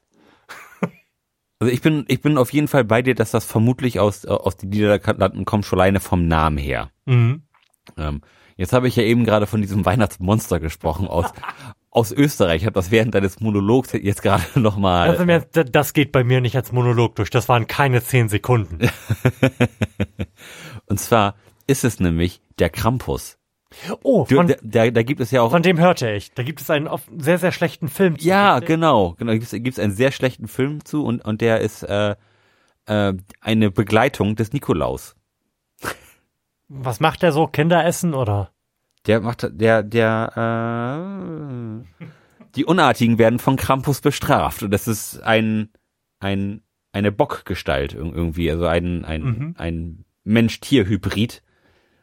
Also 1.63 1.73
ich 1.73 1.81
bin, 1.81 2.05
ich 2.09 2.21
bin 2.21 2.39
auf 2.39 2.53
jeden 2.53 2.67
Fall 2.67 2.85
bei 2.85 3.03
dir, 3.03 3.15
dass 3.15 3.31
das 3.31 3.45
vermutlich 3.45 4.01
aus, 4.01 4.27
aus 4.27 4.57
den 4.57 4.71
Niederlanden 4.71 5.45
kommt, 5.45 5.65
schon 5.65 5.79
alleine 5.79 6.01
vom 6.01 6.27
Namen 6.27 6.59
her. 6.59 6.91
Mhm. 7.07 7.43
Ähm, 7.97 8.23
Jetzt 8.57 8.73
habe 8.73 8.89
ich 8.89 8.97
ja 8.97 9.03
eben 9.03 9.25
gerade 9.25 9.47
von 9.47 9.61
diesem 9.61 9.83
Weihnachtsmonster 9.87 10.61
gesprochen 10.61 11.07
aus, 11.07 11.33
aus 11.91 12.13
Österreich. 12.13 12.63
Ich 12.63 12.67
habe 12.67 12.75
das 12.75 12.91
während 12.91 13.15
deines 13.15 13.41
Monologs 13.41 13.93
jetzt 13.93 14.23
gerade 14.23 14.45
nochmal. 14.61 15.17
Also 15.17 15.65
das 15.65 15.93
geht 15.93 16.13
bei 16.13 16.25
mir 16.25 16.41
nicht 16.41 16.57
als 16.57 16.73
Monolog 16.73 17.17
durch. 17.17 17.31
Das 17.31 17.49
waren 17.49 17.67
keine 17.67 18.03
zehn 18.03 18.29
Sekunden. 18.29 18.79
Und 20.87 20.99
zwar 20.99 21.37
ist 21.67 21.85
es 21.85 22.01
nämlich 22.01 22.41
der 22.59 22.71
Krampus. 22.71 23.39
Oh, 24.03 24.25
von, 24.25 24.47
da, 24.47 24.55
da, 24.63 24.91
da 24.91 25.03
gibt 25.03 25.21
es 25.21 25.31
ja 25.31 25.43
auch. 25.43 25.51
Von 25.51 25.63
dem 25.63 25.79
hörte 25.79 26.11
ich. 26.11 26.33
Da 26.33 26.43
gibt 26.43 26.61
es 26.61 26.71
einen 26.71 26.89
sehr, 27.17 27.39
sehr 27.39 27.53
schlechten 27.53 27.89
Film 27.89 28.19
zu. 28.19 28.27
Ja, 28.27 28.61
genau. 28.61 29.15
genau. 29.19 29.31
Da 29.31 29.35
gibt 29.35 29.45
es, 29.45 29.51
gibt 29.51 29.73
es 29.73 29.79
einen 29.79 29.95
sehr 29.95 30.13
schlechten 30.13 30.49
Film 30.49 30.85
zu 30.85 31.05
und, 31.05 31.25
und 31.25 31.41
der 31.41 31.61
ist 31.61 31.83
äh, 31.83 32.17
äh, 32.87 33.15
eine 33.41 33.71
Begleitung 33.71 34.37
des 34.37 34.53
Nikolaus. 34.53 35.17
Was 36.69 37.01
macht 37.01 37.23
der 37.23 37.33
so? 37.33 37.47
Kinder 37.47 37.85
essen 37.85 38.15
oder? 38.15 38.51
Der 39.07 39.21
macht, 39.21 39.49
der, 39.51 39.83
der, 39.83 41.83
äh, 42.01 42.05
die 42.55 42.65
Unartigen 42.65 43.19
werden 43.19 43.39
von 43.39 43.57
Krampus 43.57 44.01
bestraft 44.01 44.63
und 44.63 44.71
das 44.71 44.89
ist 44.89 45.23
ein, 45.23 45.71
ein, 46.21 46.63
eine 46.93 47.11
Bockgestalt 47.11 47.95
irgendwie, 47.95 48.51
also 48.51 48.67
ein, 48.67 49.05
ein, 49.05 49.23
mhm. 49.23 49.55
ein 49.59 50.05
Mensch-Tier-Hybrid. 50.25 51.43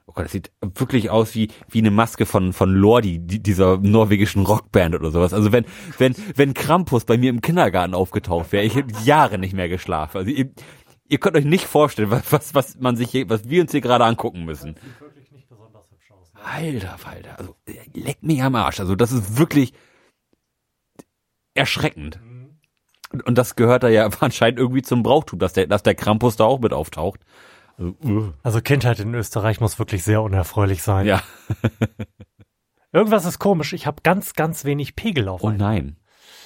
Oh 0.10 0.14
Gott, 0.14 0.26
das 0.26 0.32
sieht 0.32 0.52
wirklich 0.60 1.12
aus 1.12 1.36
wie, 1.36 1.50
wie 1.70 1.78
eine 1.78 1.92
Maske 1.92 2.26
von, 2.26 2.52
von 2.52 2.74
Lordi, 2.74 3.20
dieser 3.20 3.78
norwegischen 3.78 4.44
Rockband 4.44 4.96
oder 4.96 5.12
sowas. 5.12 5.36
Also 5.36 5.52
wenn, 5.52 5.66
wenn, 6.00 6.16
wenn 6.36 6.56
Krampus 6.56 7.06
bei 7.06 7.16
mir 7.16 7.30
im 7.30 7.42
Kindergarten 7.42 7.94
aufgetaucht 7.94 8.52
wäre, 8.52 8.66
ich 8.66 8.74
hätte 8.74 9.04
Jahre 9.04 9.38
nicht 9.38 9.54
mehr 9.54 9.70
geschlafen. 9.70 10.18
Also 10.18 10.32
ihr 10.32 11.18
könnt 11.20 11.38
euch 11.38 11.46
nicht 11.46 11.66
vorstellen, 11.66 12.10
was, 12.10 12.32
was, 12.32 12.56
was 12.56 12.80
man 12.80 12.96
sich 12.96 13.12
hier, 13.12 13.30
was 13.30 13.50
wir 13.50 13.62
uns 13.62 13.70
hier 13.70 13.82
gerade 13.82 14.04
angucken 14.04 14.46
müssen. 14.46 14.78
Alter, 16.34 16.98
Alter, 17.06 17.38
also 17.38 17.56
leck 17.94 18.24
mich 18.24 18.42
am 18.42 18.56
Arsch. 18.56 18.80
Also 18.80 18.96
das 18.96 19.12
ist 19.12 19.38
wirklich 19.38 19.74
erschreckend. 21.54 22.20
Und, 23.12 23.28
und 23.28 23.38
das 23.38 23.56
gehört 23.56 23.84
da 23.84 23.90
ja 23.90 24.10
anscheinend 24.22 24.58
irgendwie 24.58 24.82
zum 24.82 25.04
Brauchtum, 25.04 25.38
dass 25.38 25.54
der, 25.54 25.68
dass 25.68 25.84
der 25.84 25.94
Krampus 25.94 26.36
da 26.36 26.46
auch 26.46 26.60
mit 26.60 26.74
auftaucht. 26.74 27.20
Also, 27.80 27.96
uh. 28.04 28.34
also 28.44 28.62
Kindheit 28.62 29.00
in 29.00 29.14
Österreich 29.14 29.62
muss 29.62 29.80
wirklich 29.80 30.04
sehr 30.04 30.22
unerfreulich 30.22 30.84
sein. 30.84 31.06
Ja. 31.06 31.24
Irgendwas 32.92 33.26
ist 33.26 33.40
komisch. 33.40 33.74
Ich 33.74 33.88
habe 33.88 34.02
ganz, 34.04 34.34
ganz 34.34 34.66
wenig 34.66 34.96
Pegel 34.96 35.30
auf. 35.30 35.44
Oh 35.44 35.52
nein. 35.52 35.96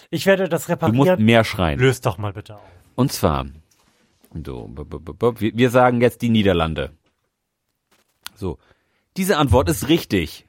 Ich 0.09 0.25
werde 0.25 0.47
das 0.47 0.69
reparieren. 0.69 0.97
Du 0.97 1.11
musst 1.11 1.19
mehr 1.19 1.43
schreien. 1.43 1.79
Löst 1.79 2.05
doch 2.05 2.17
mal 2.17 2.33
bitte 2.33 2.55
auf. 2.55 2.61
Und 2.95 3.11
zwar 3.11 3.45
so, 4.45 4.69
wir 4.75 5.69
sagen 5.69 6.01
jetzt 6.01 6.21
die 6.21 6.29
Niederlande. 6.29 6.91
So. 8.35 8.57
Diese 9.15 9.37
Antwort 9.37 9.69
ist 9.69 9.89
richtig. 9.89 10.45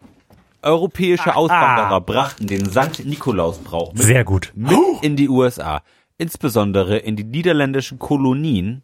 Europäische 0.63 1.37
Auswanderer 1.37 2.01
brachten 2.01 2.47
den 2.47 2.71
Sankt 2.71 3.05
Nikolausbrauch 3.05 3.93
mit, 3.93 4.03
Sehr 4.03 4.25
gut. 4.25 4.53
mit 4.55 4.73
in 5.03 5.17
die 5.17 5.29
USA. 5.29 5.83
Insbesondere 6.17 6.97
in 6.97 7.17
die 7.17 7.25
niederländischen 7.25 7.99
Kolonien 7.99 8.83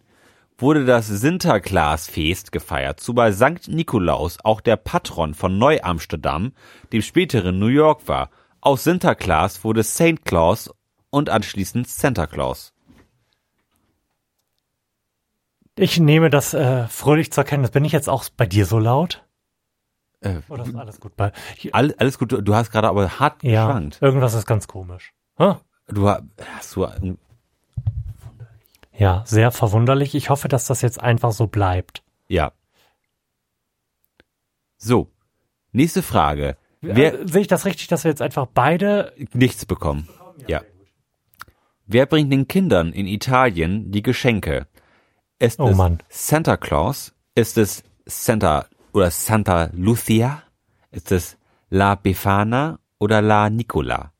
wurde 0.60 0.84
das 0.84 1.06
Sinterklaasfest 1.08 2.52
gefeiert, 2.52 3.00
zumal 3.00 3.32
Sankt 3.32 3.68
Nikolaus 3.68 4.38
auch 4.42 4.60
der 4.60 4.76
Patron 4.76 5.34
von 5.34 5.58
Neu-Amsterdam, 5.58 6.52
dem 6.92 7.02
späteren 7.02 7.58
New 7.58 7.66
York 7.66 8.08
war. 8.08 8.30
Aus 8.60 8.84
Sinterklaas 8.84 9.64
wurde 9.64 9.82
Saint 9.82 10.24
Claus 10.24 10.70
und 11.10 11.30
anschließend 11.30 11.88
Santa 11.88 12.26
Claus. 12.26 12.72
Ich 15.76 15.98
nehme 15.98 16.30
das 16.30 16.52
äh, 16.52 16.86
fröhlich 16.88 17.32
zur 17.32 17.44
Kenntnis. 17.44 17.70
Bin 17.70 17.84
ich 17.84 17.92
jetzt 17.92 18.08
auch 18.08 18.24
bei 18.36 18.44
dir 18.46 18.66
so 18.66 18.78
laut? 18.78 19.24
Äh, 20.20 20.40
Oder 20.48 20.66
ist 20.66 20.76
alles 20.76 21.00
gut 21.00 21.16
bei? 21.16 21.32
All, 21.72 21.94
alles 21.96 22.18
gut. 22.18 22.32
Du 22.32 22.54
hast 22.54 22.70
gerade 22.70 22.88
aber 22.88 23.18
hart 23.18 23.42
ja, 23.42 23.66
geschwankt. 23.66 23.98
Irgendwas 24.02 24.34
ist 24.34 24.46
ganz 24.46 24.68
komisch. 24.68 25.14
Huh? 25.38 25.56
Du 25.86 26.08
hast 26.08 26.76
du 26.76 26.86
ja 29.00 29.24
sehr 29.26 29.50
verwunderlich. 29.50 30.14
Ich 30.14 30.30
hoffe, 30.30 30.48
dass 30.48 30.66
das 30.66 30.82
jetzt 30.82 31.00
einfach 31.00 31.32
so 31.32 31.46
bleibt. 31.46 32.02
Ja. 32.28 32.52
So, 34.76 35.10
nächste 35.72 36.02
Frage. 36.02 36.56
Wer, 36.80 37.20
äh, 37.20 37.28
sehe 37.28 37.42
ich 37.42 37.48
das 37.48 37.66
richtig, 37.66 37.88
dass 37.88 38.04
wir 38.04 38.10
jetzt 38.10 38.22
einfach 38.22 38.46
beide 38.46 39.12
nichts 39.32 39.66
bekommen? 39.66 40.08
Ja. 40.46 40.62
Wer 41.86 42.06
bringt 42.06 42.32
den 42.32 42.46
Kindern 42.46 42.92
in 42.92 43.06
Italien 43.06 43.90
die 43.90 44.02
Geschenke? 44.02 44.68
Ist 45.40 45.58
oh 45.58 45.68
es 45.68 45.76
Mann. 45.76 45.98
Santa 46.08 46.56
Claus? 46.56 47.12
Ist 47.34 47.58
es 47.58 47.82
Santa 48.06 48.66
oder 48.92 49.10
Santa 49.10 49.70
Lucia? 49.72 50.42
Ist 50.92 51.10
es 51.10 51.36
La 51.68 51.96
Befana 51.96 52.78
oder 52.98 53.20
La 53.22 53.50
Nicola? 53.50 54.12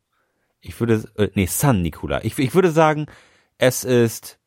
Ich 0.60 0.78
würde, 0.80 1.04
äh, 1.16 1.28
nee, 1.34 1.46
San 1.46 1.80
Nicola. 1.82 2.24
Ich, 2.24 2.38
ich 2.38 2.54
würde 2.54 2.70
sagen, 2.70 3.06
es 3.56 3.84
ist, 3.84 4.39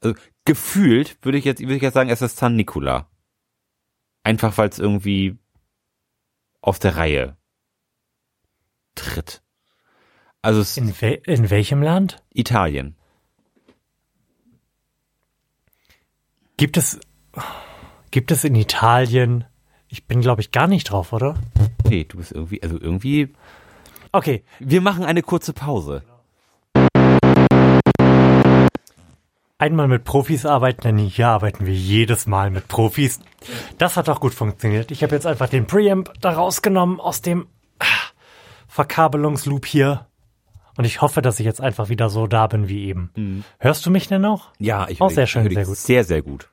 also 0.00 0.18
gefühlt 0.44 1.18
würde 1.22 1.38
ich 1.38 1.44
jetzt, 1.44 1.60
würde 1.60 1.76
ich 1.76 1.82
jetzt 1.82 1.94
sagen, 1.94 2.10
es 2.10 2.22
ist 2.22 2.36
San 2.36 2.56
Nicola. 2.56 3.08
Einfach 4.22 4.58
weil 4.58 4.68
es 4.68 4.78
irgendwie 4.78 5.38
aus 6.60 6.78
der 6.78 6.96
Reihe 6.96 7.36
tritt. 8.94 9.42
Also 10.42 10.60
es 10.60 10.76
In, 10.76 11.00
wel 11.00 11.20
in 11.24 11.50
welchem 11.50 11.82
Land? 11.82 12.22
Italien. 12.32 12.96
Gibt 16.56 16.76
es, 16.76 16.98
gibt 18.10 18.30
es 18.30 18.44
in 18.44 18.54
Italien, 18.54 19.44
ich 19.88 20.06
bin 20.06 20.20
glaube 20.20 20.40
ich 20.40 20.50
gar 20.50 20.66
nicht 20.66 20.90
drauf, 20.90 21.12
oder? 21.12 21.36
Nee, 21.88 22.04
du 22.04 22.18
bist 22.18 22.32
irgendwie, 22.32 22.62
also 22.62 22.80
irgendwie, 22.80 23.34
Okay, 24.12 24.42
wir 24.58 24.80
machen 24.80 25.04
eine 25.04 25.22
kurze 25.22 25.52
Pause. 25.52 26.02
Einmal 29.58 29.88
mit 29.88 30.04
Profis 30.04 30.46
arbeiten, 30.46 30.82
denn 30.82 30.98
hier 30.98 31.28
arbeiten 31.28 31.66
wir 31.66 31.74
jedes 31.74 32.26
Mal 32.26 32.50
mit 32.50 32.68
Profis. 32.68 33.20
Das 33.76 33.96
hat 33.96 34.08
auch 34.08 34.20
gut 34.20 34.34
funktioniert. 34.34 34.90
Ich 34.90 35.02
habe 35.02 35.14
jetzt 35.14 35.26
einfach 35.26 35.48
den 35.48 35.66
Preamp 35.66 36.12
da 36.20 36.30
rausgenommen 36.30 37.00
aus 37.00 37.20
dem 37.20 37.46
ah, 37.80 37.84
Verkabelungsloop 38.68 39.66
hier. 39.66 40.06
Und 40.76 40.84
ich 40.84 41.02
hoffe, 41.02 41.22
dass 41.22 41.40
ich 41.40 41.46
jetzt 41.46 41.60
einfach 41.60 41.88
wieder 41.88 42.08
so 42.08 42.28
da 42.28 42.46
bin 42.46 42.68
wie 42.68 42.84
eben. 42.86 43.44
Hörst 43.58 43.84
du 43.84 43.90
mich 43.90 44.06
denn 44.06 44.22
noch? 44.22 44.52
Ja, 44.60 44.86
ich 44.88 45.00
Auch 45.00 45.10
sehr 45.10 45.26
schön, 45.26 45.42
höre 45.42 45.50
sehr 45.50 45.64
gut. 45.64 45.76
Sehr, 45.76 46.04
sehr 46.04 46.22
gut. 46.22 46.48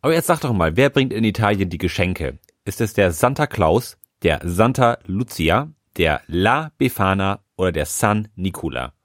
Aber 0.00 0.14
jetzt 0.14 0.28
sag 0.28 0.40
doch 0.40 0.54
mal, 0.54 0.76
wer 0.76 0.88
bringt 0.88 1.12
in 1.12 1.24
Italien 1.24 1.68
die 1.68 1.78
Geschenke? 1.78 2.38
Ist 2.64 2.80
es 2.80 2.94
der 2.94 3.12
Santa 3.12 3.46
Claus, 3.46 3.98
der 4.22 4.40
Santa 4.44 4.98
Lucia, 5.04 5.68
der 5.98 6.22
La 6.26 6.70
Befana 6.78 7.40
oder 7.56 7.72
der 7.72 7.86
San 7.86 8.28
Nicola? 8.34 8.95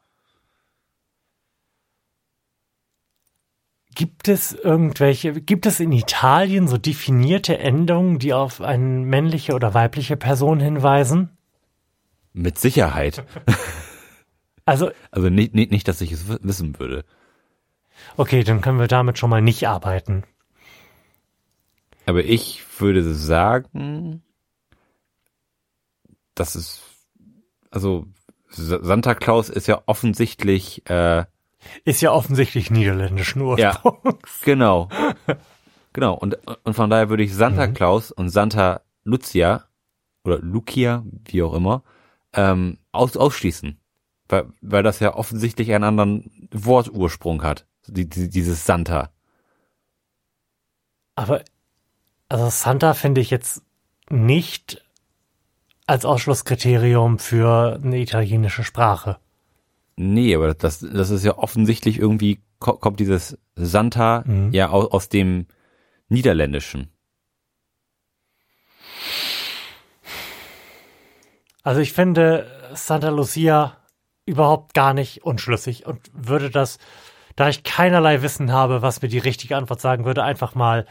Gibt 3.96 4.28
es 4.30 4.54
irgendwelche, 4.54 5.34
gibt 5.42 5.66
es 5.66 5.80
in 5.80 5.92
Italien 5.92 6.68
so 6.68 6.78
definierte 6.78 7.58
Endungen, 7.58 8.20
die 8.20 8.34
auf 8.34 8.62
eine 8.62 8.84
männliche 9.06 9.54
oder 9.54 9.74
weibliche 9.74 10.16
Person 10.18 10.60
hinweisen? 10.60 11.30
Mit 12.34 12.58
Sicherheit. 12.58 13.24
Also, 14.64 14.92
Also 15.10 15.30
nicht, 15.30 15.56
nicht, 15.56 15.72
nicht, 15.72 15.88
dass 15.88 16.02
ich 16.02 16.12
es 16.12 16.28
wissen 16.44 16.78
würde. 16.80 17.04
okay, 18.16 18.44
dann 18.44 18.62
können 18.62 18.80
wir 18.80 18.88
damit 18.88 19.18
schon 19.18 19.32
mal 19.32 19.42
nicht 19.42 19.68
arbeiten. 19.68 20.24
Aber 22.06 22.24
ich 22.24 22.62
würde 22.80 23.04
sagen, 23.14 24.22
dass 26.36 26.54
es, 26.54 26.82
also 27.72 28.06
Sa- 28.50 28.84
Santa 28.84 29.16
Claus 29.16 29.50
ist 29.50 29.68
ja 29.68 29.82
offensichtlich, 29.88 30.88
äh, 30.90 31.26
Ist 31.86 32.02
ja 32.02 32.12
offensichtlich 32.12 32.71
niederländischen 32.71 33.41
Ursprungs. 33.41 34.39
genau. 34.43 34.89
Genau. 35.93 36.13
Und, 36.13 36.38
und 36.63 36.74
von 36.74 36.89
daher 36.89 37.10
würde 37.10 37.24
ich 37.24 37.34
Santa 37.34 37.67
Claus 37.67 38.12
und 38.12 38.30
Santa 38.30 38.82
Lucia 39.04 39.65
oder 40.24 40.39
Lucia, 40.39 41.04
wie 41.26 41.43
auch 41.43 41.54
immer, 41.54 41.84
ähm, 42.34 42.78
aus, 42.91 43.17
ausschließen. 43.17 43.80
Weil, 44.28 44.50
weil 44.62 44.84
das 44.84 45.00
ja 45.00 45.13
offensichtlich 45.13 45.74
einen 45.74 45.84
anderen 45.84 46.47
Wortursprung 46.52 47.43
hat. 47.43 47.65
Die, 47.88 48.08
die, 48.08 48.30
dieses 48.30 48.65
Santa. 48.65 49.12
Aber, 51.15 51.43
also 52.30 52.50
Santa 52.50 52.93
finde 52.93 53.21
ich 53.21 53.30
jetzt 53.30 53.63
nicht 54.10 54.86
als 55.88 56.06
Ausschlusskriterium 56.06 57.19
für 57.19 57.80
eine 57.84 58.00
italienische 58.00 58.63
Sprache. 58.63 59.17
Nee, 60.04 60.36
aber 60.36 60.54
das, 60.56 60.80
das 60.80 61.10
ist 61.12 61.24
ja 61.24 61.38
offensichtlich 61.38 62.00
irgendwie, 62.00 62.42
ko- 62.60 62.78
kommt 62.78 63.00
dieses 63.00 63.38
Santa 63.56 64.24
Mhm. 64.26 64.52
ja 64.52 64.70
aus, 64.70 64.92
aus 64.92 65.10
dem 65.10 65.46
Niederländischen. 66.10 66.90
Also 71.64 71.82
ich 71.82 71.94
finde 71.94 72.48
Santa 72.74 73.10
Lucia 73.10 73.78
überhaupt 74.26 74.74
gar 74.74 74.94
nicht 74.94 75.24
unschlüssig 75.24 75.86
und 75.86 76.00
würde 76.14 76.50
das, 76.50 76.80
da 77.36 77.50
ich 77.50 77.64
keinerlei 77.64 78.22
Wissen 78.22 78.52
habe, 78.52 78.82
was 78.82 79.02
mir 79.02 79.08
die 79.10 79.20
richtige 79.20 79.56
Antwort 79.58 79.82
sagen 79.82 80.06
würde, 80.06 80.24
einfach 80.24 80.56
mal 80.56 80.86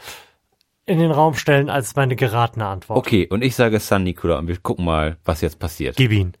in 0.85 0.99
den 0.99 1.11
Raum 1.11 1.33
stellen 1.35 1.69
als 1.69 1.95
meine 1.95 2.15
geratene 2.15 2.65
Antwort. 2.65 2.97
Okay, 2.97 3.27
und 3.29 3.43
ich 3.43 3.55
sage 3.55 3.79
San 3.79 4.03
Nicola 4.03 4.37
und 4.39 4.47
wir 4.47 4.57
gucken 4.57 4.85
mal, 4.85 5.17
was 5.25 5.41
jetzt 5.41 5.59
passiert. 5.59 5.95
Gib 5.97 6.11
ihn. 6.11 6.33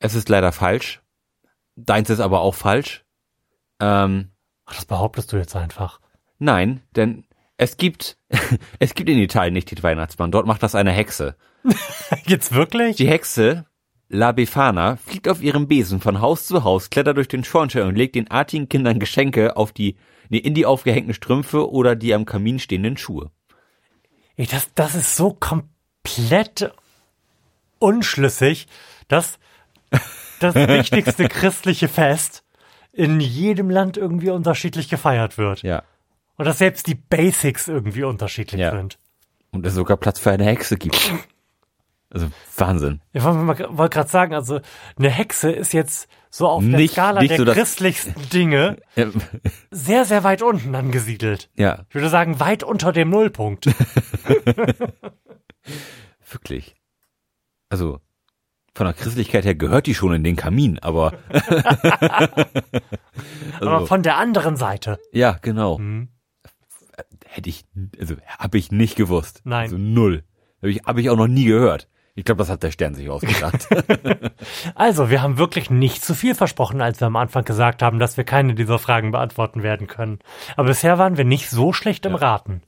Es 0.00 0.14
ist 0.14 0.28
leider 0.28 0.50
falsch. 0.50 1.00
Deins 1.76 2.10
ist 2.10 2.20
aber 2.20 2.40
auch 2.40 2.54
falsch. 2.54 3.04
Ähm, 3.78 4.30
Ach, 4.64 4.74
das 4.74 4.86
behauptest 4.86 5.32
du 5.32 5.36
jetzt 5.36 5.54
einfach. 5.54 6.00
nein, 6.38 6.82
denn 6.96 7.24
es 7.56 7.76
gibt, 7.76 8.16
es 8.78 8.94
gibt 8.94 9.08
in 9.10 9.18
Italien 9.18 9.52
nicht 9.52 9.70
den 9.70 9.82
Weihnachtsmann. 9.82 10.32
Dort 10.32 10.46
macht 10.46 10.62
das 10.62 10.74
eine 10.74 10.92
Hexe. 10.92 11.36
Jetzt 12.26 12.54
wirklich? 12.54 12.96
Die 12.96 13.08
Hexe, 13.08 13.66
La 14.08 14.32
Befana, 14.32 14.96
fliegt 14.96 15.28
auf 15.28 15.42
ihrem 15.42 15.68
Besen 15.68 16.00
von 16.00 16.22
Haus 16.22 16.46
zu 16.46 16.64
Haus, 16.64 16.88
klettert 16.88 17.18
durch 17.18 17.28
den 17.28 17.44
Schornstein 17.44 17.86
und 17.86 17.96
legt 17.96 18.14
den 18.14 18.30
artigen 18.30 18.70
Kindern 18.70 18.98
Geschenke 18.98 19.58
auf 19.58 19.72
die, 19.72 19.96
nee, 20.30 20.38
in 20.38 20.54
die 20.54 20.64
aufgehängten 20.64 21.12
Strümpfe 21.12 21.70
oder 21.70 21.96
die 21.96 22.14
am 22.14 22.24
Kamin 22.24 22.58
stehenden 22.58 22.96
Schuhe. 22.96 23.30
Ey, 24.36 24.46
das, 24.46 24.72
das 24.74 24.94
ist 24.94 25.16
so 25.16 25.34
komplett 25.34 26.72
unschlüssig, 27.78 28.68
dass 29.08 29.38
das 30.40 30.54
wichtigste 30.54 31.28
christliche 31.28 31.88
Fest 31.88 32.44
in 32.92 33.20
jedem 33.20 33.70
Land 33.70 33.96
irgendwie 33.96 34.30
unterschiedlich 34.30 34.88
gefeiert 34.88 35.38
wird. 35.38 35.62
Ja. 35.62 35.82
Und 36.36 36.44
dass 36.46 36.58
selbst 36.58 36.86
die 36.86 36.94
Basics 36.94 37.68
irgendwie 37.68 38.04
unterschiedlich 38.04 38.60
Ja. 38.60 38.70
sind. 38.72 38.98
Und 39.52 39.66
es 39.66 39.74
sogar 39.74 39.96
Platz 39.96 40.18
für 40.18 40.30
eine 40.30 40.44
Hexe 40.44 40.76
gibt. 40.76 41.12
Also 42.12 42.28
Wahnsinn. 42.56 43.00
Ich 43.12 43.22
wollte 43.22 43.68
wollt 43.78 43.92
gerade 43.92 44.08
sagen, 44.08 44.34
also 44.34 44.60
eine 44.98 45.10
Hexe 45.10 45.52
ist 45.52 45.72
jetzt 45.72 46.08
so 46.28 46.48
auf 46.48 46.62
der 46.64 46.76
Nicht- 46.78 46.92
Skala 46.94 47.20
nicht 47.20 47.30
der 47.30 47.38
so 47.38 47.44
christlichsten 47.52 48.28
Dinge 48.30 48.78
sehr, 49.70 50.04
sehr 50.04 50.24
weit 50.24 50.42
unten 50.42 50.74
angesiedelt. 50.74 51.50
Ja, 51.56 51.84
Ich 51.88 51.94
würde 51.94 52.08
sagen, 52.08 52.40
weit 52.40 52.64
unter 52.64 52.92
dem 52.92 53.10
Nullpunkt. 53.10 53.66
wirklich. 56.30 56.74
Also 57.68 58.00
von 58.74 58.86
der 58.86 58.94
Christlichkeit 58.94 59.44
her 59.44 59.54
gehört 59.54 59.86
die 59.86 59.94
schon 59.94 60.14
in 60.14 60.24
den 60.24 60.36
Kamin, 60.36 60.78
aber 60.78 61.12
Aber 63.60 63.72
also, 63.72 63.86
von 63.86 64.02
der 64.02 64.16
anderen 64.16 64.56
Seite. 64.56 64.98
ja, 65.12 65.38
genau. 65.40 65.78
Hm. 65.78 66.08
Hätte 67.26 67.48
ich, 67.48 67.64
also 67.98 68.16
habe 68.38 68.58
ich 68.58 68.72
nicht 68.72 68.96
gewusst. 68.96 69.42
Nein. 69.44 69.64
Also 69.64 69.78
null. 69.78 70.24
Habe 70.58 70.70
ich, 70.70 70.82
hab 70.84 70.98
ich 70.98 71.10
auch 71.10 71.16
noch 71.16 71.28
nie 71.28 71.44
gehört. 71.44 71.88
Ich 72.16 72.24
glaube, 72.24 72.40
das 72.40 72.50
hat 72.50 72.62
der 72.62 72.72
Stern 72.72 72.94
sich 72.94 73.08
ausgedacht. 73.08 73.68
Also, 74.74 75.10
wir 75.10 75.22
haben 75.22 75.38
wirklich 75.38 75.70
nicht 75.70 76.04
zu 76.04 76.14
viel 76.14 76.34
versprochen, 76.34 76.80
als 76.80 77.00
wir 77.00 77.06
am 77.06 77.16
Anfang 77.16 77.44
gesagt 77.44 77.82
haben, 77.82 77.98
dass 77.98 78.16
wir 78.16 78.24
keine 78.24 78.54
dieser 78.54 78.78
Fragen 78.78 79.10
beantworten 79.10 79.62
werden 79.62 79.86
können. 79.86 80.18
Aber 80.56 80.68
bisher 80.68 80.98
waren 80.98 81.16
wir 81.16 81.24
nicht 81.24 81.50
so 81.50 81.72
schlecht 81.72 82.06
im 82.06 82.14
Raten. 82.14 82.62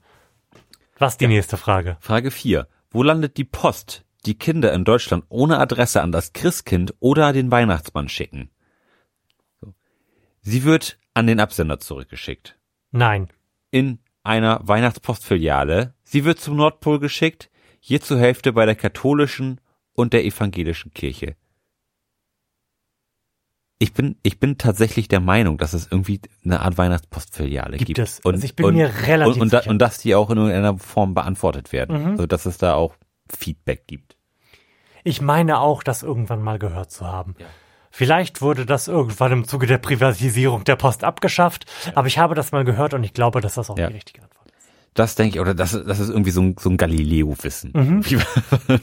Was 0.97 1.17
die 1.17 1.27
nächste 1.27 1.57
Frage? 1.57 1.97
Frage 1.99 2.31
4. 2.31 2.67
Wo 2.91 3.03
landet 3.03 3.37
die 3.37 3.43
Post, 3.43 4.05
die 4.25 4.37
Kinder 4.37 4.73
in 4.73 4.85
Deutschland 4.85 5.25
ohne 5.29 5.59
Adresse 5.59 6.01
an 6.01 6.11
das 6.11 6.33
Christkind 6.33 6.93
oder 6.99 7.33
den 7.33 7.51
Weihnachtsmann 7.51 8.09
schicken? 8.09 8.49
Sie 10.41 10.63
wird 10.63 10.97
an 11.13 11.27
den 11.27 11.39
Absender 11.39 11.79
zurückgeschickt. 11.79 12.57
Nein. 12.91 13.29
in 13.71 13.99
einer 14.21 14.61
Weihnachtspostfiliale. 14.63 15.95
Sie 16.03 16.25
wird 16.25 16.39
zum 16.39 16.55
Nordpol 16.55 16.99
geschickt, 16.99 17.49
hier 17.79 18.01
zur 18.01 18.19
Hälfte 18.19 18.53
bei 18.53 18.65
der 18.65 18.75
katholischen 18.75 19.59
und 19.93 20.13
der 20.13 20.23
evangelischen 20.23 20.93
Kirche. 20.93 21.35
Ich 23.79 23.93
bin, 23.93 24.15
ich 24.21 24.39
bin 24.39 24.57
tatsächlich 24.57 25.07
der 25.07 25.19
Meinung, 25.19 25.57
dass 25.57 25.73
es 25.73 25.87
irgendwie 25.91 26.21
eine 26.45 26.61
Art 26.61 26.77
Weihnachtspostfiliale 26.77 27.77
Gibt 27.77 27.87
gibt. 27.87 27.99
es. 27.99 28.23
Also 28.23 28.45
ich 28.45 28.55
bin 28.55 28.75
mir 28.75 28.93
relativ 29.07 29.35
und, 29.35 29.41
und, 29.41 29.49
sicher. 29.49 29.63
Mhm. 29.65 29.71
und 29.71 29.79
dass 29.79 29.97
die 29.97 30.15
auch 30.15 30.29
in 30.29 30.37
irgendeiner 30.37 30.77
Form 30.77 31.15
beantwortet 31.15 31.73
werden. 31.73 32.11
Also 32.11 32.27
dass 32.27 32.45
es 32.45 32.57
da 32.59 32.75
auch 32.75 32.95
Feedback 33.27 33.87
gibt. 33.87 34.12
Ich 35.03 35.21
meine 35.21 35.59
auch, 35.59 35.83
das 35.83 36.03
irgendwann 36.03 36.41
mal 36.41 36.59
gehört 36.59 36.91
zu 36.91 37.05
haben. 37.07 37.35
Vielleicht 37.91 38.41
wurde 38.41 38.65
das 38.65 38.87
irgendwann 38.87 39.31
im 39.31 39.47
Zuge 39.47 39.67
der 39.67 39.77
Privatisierung 39.77 40.63
der 40.63 40.75
Post 40.77 41.03
abgeschafft, 41.03 41.65
aber 41.93 42.07
ich 42.07 42.17
habe 42.17 42.33
das 42.35 42.51
mal 42.51 42.63
gehört 42.63 42.93
und 42.95 43.03
ich 43.03 43.13
glaube, 43.13 43.39
dass 43.41 43.53
das 43.55 43.69
auch 43.69 43.77
Ja. 43.77 43.87
die 43.87 43.93
richtige 43.93 44.23
Antwort 44.23 44.47
ist. 44.47 44.67
Das 44.95 45.15
denke 45.15 45.35
ich, 45.35 45.41
oder 45.41 45.53
das, 45.53 45.71
das 45.71 45.99
ist 45.99 46.09
irgendwie 46.09 46.31
so 46.31 46.41
ein, 46.41 46.55
so 46.59 46.69
ein 46.69 46.77
Galileo-Wissen, 46.77 47.71
Mhm. 47.73 48.05
wie 48.09 48.17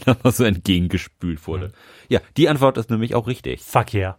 da 0.04 0.16
mal 0.22 0.30
so 0.32 0.44
entgegengespült 0.44 1.46
wurde. 1.48 1.72
Ja, 2.08 2.20
die 2.36 2.48
Antwort 2.48 2.78
ist 2.78 2.90
nämlich 2.90 3.14
auch 3.16 3.26
richtig. 3.26 3.62
Fuck 3.62 3.94
yeah. 3.94 4.18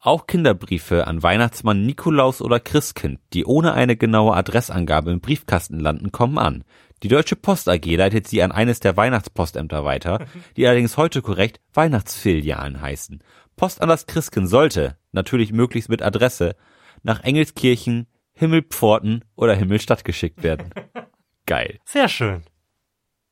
Auch 0.00 0.26
Kinderbriefe 0.26 1.06
an 1.06 1.22
Weihnachtsmann 1.22 1.84
Nikolaus 1.86 2.42
oder 2.42 2.60
Christkind, 2.60 3.20
die 3.32 3.46
ohne 3.46 3.72
eine 3.72 3.96
genaue 3.96 4.34
Adressangabe 4.34 5.10
im 5.10 5.20
Briefkasten 5.20 5.80
landen, 5.80 6.12
kommen 6.12 6.36
an. 6.38 6.64
Die 7.04 7.08
Deutsche 7.08 7.36
Post 7.36 7.68
AG 7.68 7.84
leitet 7.84 8.26
sie 8.28 8.42
an 8.42 8.50
eines 8.50 8.80
der 8.80 8.96
Weihnachtspostämter 8.96 9.84
weiter, 9.84 10.24
die 10.56 10.66
allerdings 10.66 10.96
heute 10.96 11.20
korrekt 11.20 11.60
Weihnachtsfilialen 11.74 12.80
heißen. 12.80 13.22
Post 13.56 13.82
an 13.82 13.90
das 13.90 14.06
Christkind 14.06 14.48
sollte, 14.48 14.96
natürlich 15.12 15.52
möglichst 15.52 15.90
mit 15.90 16.00
Adresse, 16.00 16.56
nach 17.02 17.22
Engelskirchen, 17.22 18.06
Himmelpforten 18.32 19.22
oder 19.36 19.54
Himmelstadt 19.54 20.06
geschickt 20.06 20.42
werden. 20.42 20.70
Geil. 21.46 21.78
Sehr 21.84 22.08
schön. 22.08 22.42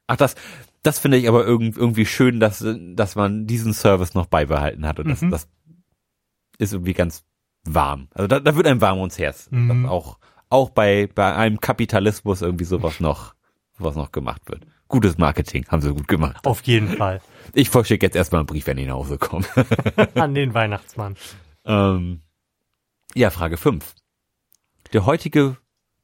Ach, 0.07 0.17
das, 0.17 0.35
das 0.83 0.99
finde 0.99 1.17
ich 1.17 1.27
aber 1.27 1.47
irgendwie 1.47 2.05
schön, 2.05 2.41
dass, 2.41 2.63
dass 2.95 3.17
man 3.17 3.47
diesen 3.47 3.73
Service 3.73 4.13
noch 4.13 4.27
beibehalten 4.27 4.87
hat 4.87 5.01
und 5.01 5.09
das, 5.09 5.23
Mhm. 5.23 5.31
das 5.31 5.49
ist 6.59 6.75
irgendwie 6.75 6.93
ganz 6.93 7.25
warm. 7.65 8.09
Also 8.13 8.27
da, 8.29 8.39
da 8.39 8.55
wird 8.55 8.67
einem 8.67 8.83
warm 8.83 8.99
ums 8.99 9.19
Herz. 9.19 9.49
Mhm. 9.51 9.87
Auch, 9.87 10.19
auch 10.51 10.69
bei, 10.69 11.09
bei 11.15 11.35
einem 11.35 11.59
Kapitalismus 11.59 12.43
irgendwie 12.43 12.67
sowas 12.67 13.01
noch, 13.01 13.35
sowas 13.83 13.97
noch 13.97 14.13
gemacht 14.13 14.43
wird. 14.47 14.65
Gutes 14.89 15.19
Marketing, 15.19 15.67
haben 15.69 15.83
sie 15.83 15.93
gut 15.93 16.09
gemacht. 16.09 16.47
Auf 16.47 16.63
jeden 16.63 16.89
Fall. 16.89 17.21
Ich 17.55 17.71
verschicke 17.71 18.07
jetzt 18.07 18.17
erstmal 18.17 18.41
einen 18.41 18.47
Brief, 18.47 18.67
wenn 18.67 18.79
ich 18.79 18.87
nach 18.87 18.95
Hause 18.95 19.19
komme. 19.19 19.45
An 20.15 20.35
den 20.35 20.55
Weihnachtsmann. 20.55 21.17
ähm, 21.65 22.21
ja, 23.15 23.31
Frage 23.31 23.57
5. 23.57 23.95
Der 24.93 25.07
heutige 25.07 25.57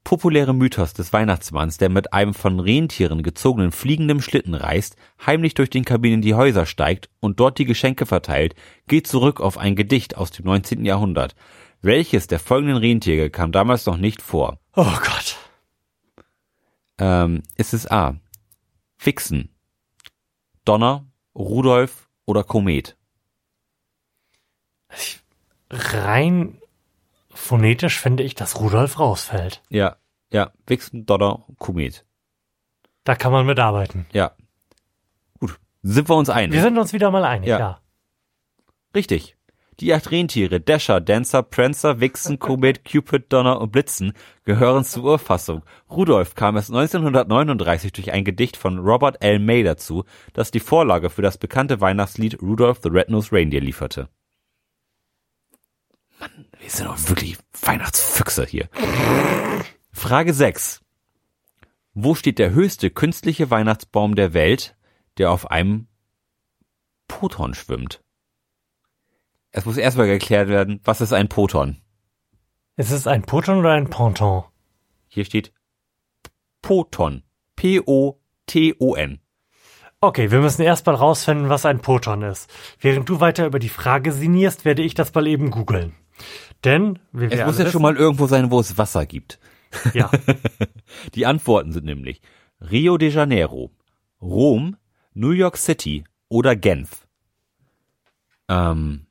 populäre 0.04 0.54
Mythos 0.54 0.94
des 0.94 1.12
Weihnachtsmanns, 1.12 1.76
der 1.76 1.90
mit 1.90 2.12
einem 2.14 2.32
von 2.32 2.60
Rentieren 2.60 3.22
gezogenen 3.22 3.72
fliegenden 3.72 4.22
Schlitten 4.22 4.54
reist, 4.54 4.96
heimlich 5.24 5.54
durch 5.54 5.68
den 5.70 5.84
Kabinen 5.84 6.16
in 6.16 6.22
die 6.22 6.34
Häuser 6.34 6.64
steigt 6.64 7.10
und 7.20 7.40
dort 7.40 7.58
die 7.58 7.66
Geschenke 7.66 8.06
verteilt, 8.06 8.54
geht 8.86 9.06
zurück 9.06 9.40
auf 9.40 9.58
ein 9.58 9.76
Gedicht 9.76 10.16
aus 10.16 10.30
dem 10.30 10.46
19. 10.46 10.84
Jahrhundert. 10.84 11.34
Welches 11.82 12.26
der 12.26 12.38
folgenden 12.40 12.78
Rentiere 12.78 13.30
kam 13.30 13.52
damals 13.52 13.84
noch 13.86 13.98
nicht 13.98 14.22
vor? 14.22 14.58
Oh 14.74 14.84
Gott. 14.84 15.36
Ähm, 16.98 17.42
ist 17.56 17.74
es 17.74 17.90
A. 17.90 18.16
Fixen, 18.96 19.54
Donner, 20.64 21.06
Rudolf 21.34 22.08
oder 22.26 22.42
Komet? 22.44 22.96
Rein 25.70 26.60
phonetisch 27.30 28.00
finde 28.00 28.22
ich, 28.24 28.34
dass 28.34 28.58
Rudolf 28.60 28.98
rausfällt. 28.98 29.62
Ja, 29.68 29.96
ja, 30.32 30.52
Fixen, 30.66 31.06
Donner, 31.06 31.44
Komet. 31.58 32.04
Da 33.04 33.14
kann 33.14 33.32
man 33.32 33.46
mitarbeiten. 33.46 34.06
Ja. 34.12 34.32
Gut. 35.38 35.58
Sind 35.82 36.08
wir 36.08 36.16
uns 36.16 36.28
einig? 36.28 36.52
Wir 36.52 36.62
sind 36.62 36.76
uns 36.76 36.92
wieder 36.92 37.10
mal 37.10 37.24
einig, 37.24 37.48
Ja. 37.48 37.58
ja. 37.58 37.80
Richtig. 38.94 39.37
Die 39.80 39.94
acht 39.94 40.10
Rentiere, 40.10 40.60
Dasher, 40.60 41.00
Dancer, 41.00 41.44
Prancer, 41.44 42.00
Vixen, 42.00 42.40
Comet, 42.40 42.84
Cupid, 42.90 43.32
Donner 43.32 43.60
und 43.60 43.70
Blitzen 43.70 44.12
gehören 44.44 44.84
zur 44.84 45.04
Urfassung. 45.04 45.62
Rudolf 45.88 46.34
kam 46.34 46.56
es 46.56 46.68
1939 46.68 47.92
durch 47.92 48.10
ein 48.10 48.24
Gedicht 48.24 48.56
von 48.56 48.80
Robert 48.80 49.22
L. 49.22 49.38
May 49.38 49.62
dazu, 49.62 50.04
das 50.32 50.50
die 50.50 50.58
Vorlage 50.58 51.10
für 51.10 51.22
das 51.22 51.38
bekannte 51.38 51.80
Weihnachtslied 51.80 52.42
Rudolph 52.42 52.80
the 52.82 52.88
Red-Nosed 52.88 53.32
Reindeer 53.32 53.60
lieferte. 53.60 54.08
Mann, 56.18 56.46
wir 56.58 56.70
sind 56.70 56.88
doch 56.88 57.08
wirklich 57.08 57.38
Weihnachtsfüchse 57.62 58.46
hier. 58.46 58.68
Frage 59.92 60.34
6. 60.34 60.80
Wo 61.94 62.16
steht 62.16 62.40
der 62.40 62.50
höchste 62.50 62.90
künstliche 62.90 63.50
Weihnachtsbaum 63.50 64.16
der 64.16 64.34
Welt, 64.34 64.76
der 65.18 65.30
auf 65.30 65.52
einem 65.52 65.86
Poton 67.06 67.54
schwimmt? 67.54 68.02
Es 69.50 69.64
muss 69.64 69.76
erstmal 69.76 70.06
geklärt 70.06 70.48
werden, 70.48 70.80
was 70.84 71.00
ist 71.00 71.12
ein 71.12 71.28
Poton? 71.28 71.78
Ist 72.76 72.90
es 72.90 73.06
ein 73.06 73.22
Poton 73.22 73.58
oder 73.58 73.72
ein 73.72 73.90
Ponton? 73.90 74.44
Hier 75.08 75.24
steht 75.24 75.52
Poton. 76.62 77.22
P-O-T-O-N. 77.56 79.18
Okay, 80.00 80.30
wir 80.30 80.40
müssen 80.40 80.62
erst 80.62 80.86
mal 80.86 80.94
rausfinden, 80.94 81.48
was 81.48 81.66
ein 81.66 81.80
Poton 81.80 82.22
ist. 82.22 82.48
Während 82.80 83.08
du 83.08 83.18
weiter 83.18 83.46
über 83.46 83.58
die 83.58 83.68
Frage 83.68 84.12
sinnierst, 84.12 84.64
werde 84.64 84.82
ich 84.82 84.94
das 84.94 85.12
mal 85.12 85.26
eben 85.26 85.50
googeln. 85.50 85.94
Denn, 86.62 87.00
wie 87.10 87.24
Es 87.24 87.32
wir 87.32 87.46
muss 87.46 87.56
alle 87.56 87.64
ja 87.64 87.72
schon 87.72 87.82
mal 87.82 87.96
irgendwo 87.96 88.28
sein, 88.28 88.52
wo 88.52 88.60
es 88.60 88.78
Wasser 88.78 89.06
gibt. 89.06 89.40
ja, 89.94 90.10
Die 91.14 91.26
Antworten 91.26 91.72
sind 91.72 91.84
nämlich 91.84 92.20
Rio 92.60 92.96
de 92.96 93.10
Janeiro, 93.10 93.72
Rom, 94.22 94.76
New 95.14 95.30
York 95.30 95.56
City 95.56 96.04
oder 96.28 96.54
Genf. 96.54 97.08
Ähm, 98.48 99.07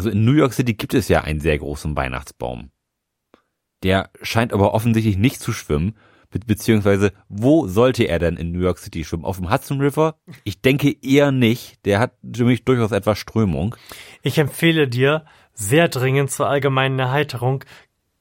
also 0.00 0.08
in 0.08 0.24
New 0.24 0.32
York 0.32 0.54
City 0.54 0.72
gibt 0.72 0.94
es 0.94 1.08
ja 1.08 1.20
einen 1.20 1.40
sehr 1.40 1.58
großen 1.58 1.94
Weihnachtsbaum. 1.94 2.70
Der 3.82 4.08
scheint 4.22 4.54
aber 4.54 4.72
offensichtlich 4.72 5.18
nicht 5.18 5.40
zu 5.40 5.52
schwimmen, 5.52 5.94
be 6.30 6.38
beziehungsweise 6.38 7.12
wo 7.28 7.66
sollte 7.68 8.04
er 8.04 8.18
denn 8.18 8.38
in 8.38 8.50
New 8.50 8.60
York 8.60 8.78
City 8.78 9.04
schwimmen? 9.04 9.26
Auf 9.26 9.36
dem 9.36 9.50
Hudson 9.50 9.78
River? 9.78 10.16
Ich 10.42 10.62
denke 10.62 10.96
eher 11.02 11.32
nicht. 11.32 11.84
Der 11.84 11.98
hat 11.98 12.12
nämlich 12.22 12.64
durchaus 12.64 12.92
etwas 12.92 13.18
Strömung. 13.18 13.76
ich 14.22 14.38
empfehle 14.38 14.88
dir 14.88 15.26
sehr 15.52 15.88
dringend 15.88 16.30
zur 16.30 16.48
allgemeinen 16.48 16.98
Erheiterung 16.98 17.62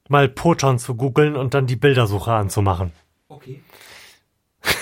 mal 0.09 0.27
Poton 0.27 0.79
zu 0.79 0.95
googeln 0.95 1.37
und 1.37 1.53
dann 1.53 1.65
die 1.65 1.77
Bildersuche 1.77 2.33
anzumachen. 2.33 2.91
Okay. 3.29 3.61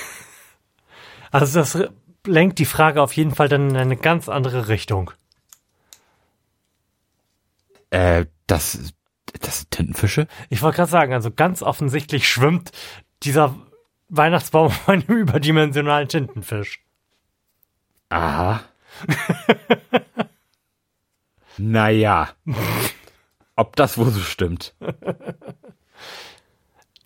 Also 1.30 1.60
das 1.60 1.78
lenkt 2.26 2.58
die 2.58 2.66
Frage 2.66 3.04
auf 3.04 3.14
jeden 3.14 3.36
Fall 3.36 3.50
dann 3.50 3.70
in 3.70 3.78
eine 3.78 3.98
ganz 3.98 4.30
andere 4.30 4.70
Richtung. 4.70 5.12
Äh, 7.90 8.26
das, 8.48 8.94
das 9.42 9.60
sind 9.60 9.72
Tintenfische? 9.72 10.28
Ich 10.50 10.62
wollte 10.62 10.78
gerade 10.78 10.92
sagen, 10.92 11.14
also 11.14 11.32
ganz 11.32 11.62
offensichtlich 11.62 12.28
schwimmt 12.28 12.72
dieser 13.24 13.56
Weihnachtsbaum 14.10 14.68
auf 14.68 14.90
einem 14.90 15.04
überdimensionalen 15.04 16.08
Tintenfisch. 16.08 16.84
Aha. 18.10 18.62
naja. 21.58 22.30
Ob 23.56 23.76
das 23.76 23.98
wohl 23.98 24.12
so 24.12 24.22
stimmt. 24.22 24.76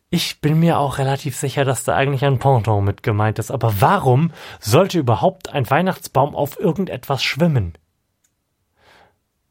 Ich 0.10 0.42
bin 0.42 0.60
mir 0.60 0.78
auch 0.78 0.98
relativ 0.98 1.38
sicher, 1.38 1.64
dass 1.64 1.86
da 1.86 1.96
eigentlich 1.96 2.26
ein 2.26 2.38
Ponton 2.38 2.84
mit 2.84 3.02
gemeint 3.02 3.40
ist. 3.40 3.50
Aber 3.50 3.80
warum 3.80 4.34
sollte 4.60 5.00
überhaupt 5.00 5.50
ein 5.50 5.70
Weihnachtsbaum 5.70 6.36
auf 6.36 6.60
irgendetwas 6.60 7.24
schwimmen? 7.24 7.78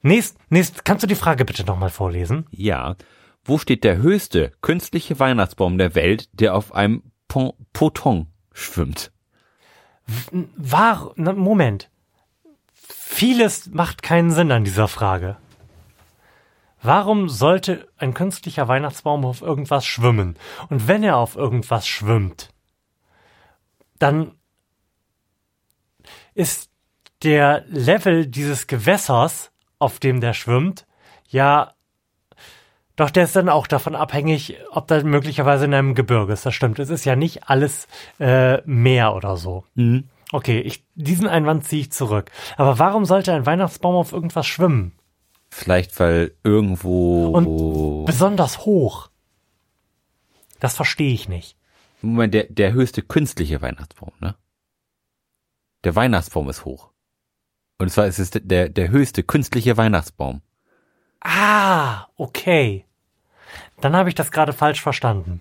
Nächst, 0.03 0.39
nächst, 0.49 0.85
kannst 0.85 1.03
du 1.03 1.07
die 1.07 1.15
Frage 1.15 1.45
bitte 1.45 1.65
nochmal 1.65 1.91
vorlesen? 1.91 2.47
Ja. 2.51 2.97
Wo 3.45 3.59
steht 3.59 3.85
der 3.85 3.99
höchste 3.99 4.53
künstliche 4.61 5.19
Weihnachtsbaum 5.19 5.79
der 5.79 5.95
Welt, 5.95 6.29
der 6.33 6.55
auf 6.55 6.75
einem 6.75 7.03
Pon 7.29 7.53
Poton 7.73 8.27
schwimmt? 8.53 9.13
War, 10.57 11.13
na, 11.17 11.33
Moment. 11.33 11.91
Vieles 12.73 13.67
macht 13.69 14.03
keinen 14.03 14.31
Sinn 14.31 14.51
an 14.53 14.65
dieser 14.65 14.89
Frage. 14.89 15.37
Warum 16.83 17.29
sollte 17.29 17.89
ein 17.99 18.15
künstlicher 18.15 18.67
Weihnachtsbaum 18.67 19.25
auf 19.27 19.43
irgendwas 19.43 19.85
schwimmen? 19.85 20.37
Und 20.71 20.89
wenn 20.89 21.03
er 21.03 21.19
auf 21.19 21.37
irgendwas 21.37 21.87
schwimmt, 21.87 22.51
dann 23.99 24.33
ist 26.35 26.71
der 27.23 27.65
Level 27.67 28.27
dieses 28.27 28.67
Gewässers, 28.67 29.50
auf 29.81 29.99
dem 29.99 30.21
der 30.21 30.35
schwimmt, 30.35 30.87
ja, 31.29 31.75
doch 32.95 33.11
der 33.11 33.25
ist 33.25 33.35
dann 33.35 33.49
auch 33.49 33.67
davon 33.67 33.97
abhängig, 33.97 34.59
ob 34.71 34.87
da 34.87 35.03
möglicherweise 35.03 35.65
in 35.65 35.73
einem 35.73 35.95
Gebirge 35.95 36.35
ist. 36.35 36.45
Das 36.45 36.55
stimmt. 36.55 36.79
Es 36.79 36.91
ist 36.91 37.07
ja 37.07 37.17
nicht 37.17 37.49
alles 37.49 37.89
äh, 38.19 38.61
Meer 38.67 39.15
oder 39.15 39.37
so. 39.39 39.65
Okay, 40.33 40.61
ich, 40.61 40.85
diesen 40.95 41.27
Einwand 41.27 41.65
ziehe 41.65 41.81
ich 41.81 41.93
zurück. 41.93 42.31
Aber 42.59 42.79
warum 42.79 43.07
sollte 43.07 43.33
ein 43.33 43.47
Weihnachtsbaum 43.47 43.95
auf 43.95 44.13
irgendwas 44.13 44.47
schwimmen? 44.47 44.93
Vielleicht, 45.49 45.99
weil 45.99 46.35
irgendwo. 46.45 47.29
Und 47.29 48.05
besonders 48.05 48.67
hoch. 48.67 49.09
Das 50.61 50.77
verstehe 50.77 51.15
ich 51.15 51.29
nicht. 51.29 51.57
Moment, 52.03 52.35
der, 52.35 52.45
der 52.51 52.73
höchste 52.73 53.03
künstliche 53.03 53.63
Weihnachtsbaum, 53.63 54.13
ne? 54.21 54.37
Der 55.85 55.97
Weihnachtsbaum 55.97 56.51
ist 56.51 56.67
hoch. 56.67 56.90
Und 57.81 57.89
zwar 57.89 58.07
ist 58.07 58.19
es 58.19 58.31
der, 58.31 58.69
der 58.69 58.91
höchste 58.91 59.23
künstliche 59.23 59.79
Weihnachtsbaum. 59.79 60.43
Ah, 61.23 62.09
okay. 62.17 62.85
Dann 63.81 63.97
habe 63.97 64.11
ich 64.11 64.15
das 64.15 64.31
gerade 64.31 64.53
falsch 64.53 64.83
verstanden. 64.83 65.41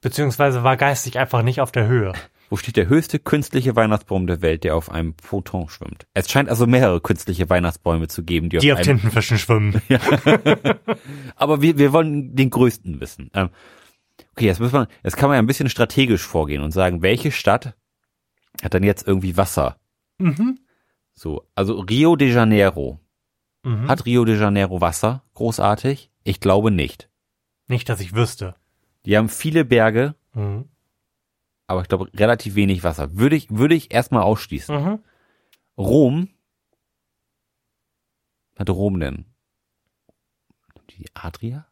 Beziehungsweise 0.00 0.64
war 0.64 0.78
geistig 0.78 1.18
einfach 1.18 1.42
nicht 1.42 1.60
auf 1.60 1.72
der 1.72 1.88
Höhe. 1.88 2.14
Wo 2.48 2.56
steht 2.56 2.78
der 2.78 2.88
höchste 2.88 3.18
künstliche 3.18 3.76
Weihnachtsbaum 3.76 4.26
der 4.26 4.40
Welt, 4.40 4.64
der 4.64 4.74
auf 4.74 4.90
einem 4.90 5.12
Poton 5.12 5.68
schwimmt? 5.68 6.06
Es 6.14 6.30
scheint 6.30 6.48
also 6.48 6.66
mehrere 6.66 7.02
künstliche 7.02 7.50
Weihnachtsbäume 7.50 8.08
zu 8.08 8.22
geben, 8.22 8.48
die, 8.48 8.56
Die 8.56 8.72
auf 8.72 8.78
auf 8.78 8.84
Tintenfischen 8.86 9.36
schwimmen. 9.36 9.82
Aber 11.36 11.60
wir, 11.60 11.76
wir 11.76 11.92
wollen 11.92 12.34
den 12.34 12.48
größten 12.48 12.98
wissen. 12.98 13.30
Ähm, 13.34 13.50
okay, 14.30 14.46
jetzt 14.46 14.60
muss 14.60 14.72
man, 14.72 14.86
jetzt 15.04 15.18
kann 15.18 15.28
man 15.28 15.36
ja 15.36 15.42
ein 15.42 15.46
bisschen 15.46 15.68
strategisch 15.68 16.26
vorgehen 16.26 16.62
und 16.62 16.70
sagen, 16.70 17.02
welche 17.02 17.30
Stadt 17.30 17.74
hat 18.62 18.72
dann 18.72 18.84
jetzt 18.84 19.06
irgendwie 19.06 19.36
Wasser? 19.36 19.76
Mhm. 20.18 20.58
So, 21.14 21.46
also 21.54 21.80
Rio 21.80 22.16
de 22.16 22.30
Janeiro. 22.32 23.00
Mhm. 23.64 23.88
Hat 23.88 24.06
Rio 24.06 24.24
de 24.24 24.36
Janeiro 24.38 24.80
Wasser? 24.80 25.22
Großartig? 25.34 26.10
Ich 26.24 26.40
glaube 26.40 26.70
nicht. 26.70 27.08
Nicht, 27.68 27.88
dass 27.88 28.00
ich 28.00 28.14
wüsste. 28.14 28.54
Die 29.04 29.16
haben 29.16 29.28
viele 29.28 29.64
Berge, 29.64 30.14
Mhm. 30.34 30.68
aber 31.66 31.82
ich 31.82 31.88
glaube 31.88 32.10
relativ 32.14 32.54
wenig 32.54 32.82
Wasser. 32.84 33.16
Würde 33.16 33.36
ich, 33.36 33.50
würde 33.50 33.74
ich 33.74 33.92
erstmal 33.92 34.22
ausschließen. 34.22 34.74
Mhm. 34.74 35.04
Rom. 35.76 36.28
Hat 38.58 38.68
Rom 38.70 39.00
denn? 39.00 39.26
Die 40.90 41.06
Adria? 41.14 41.66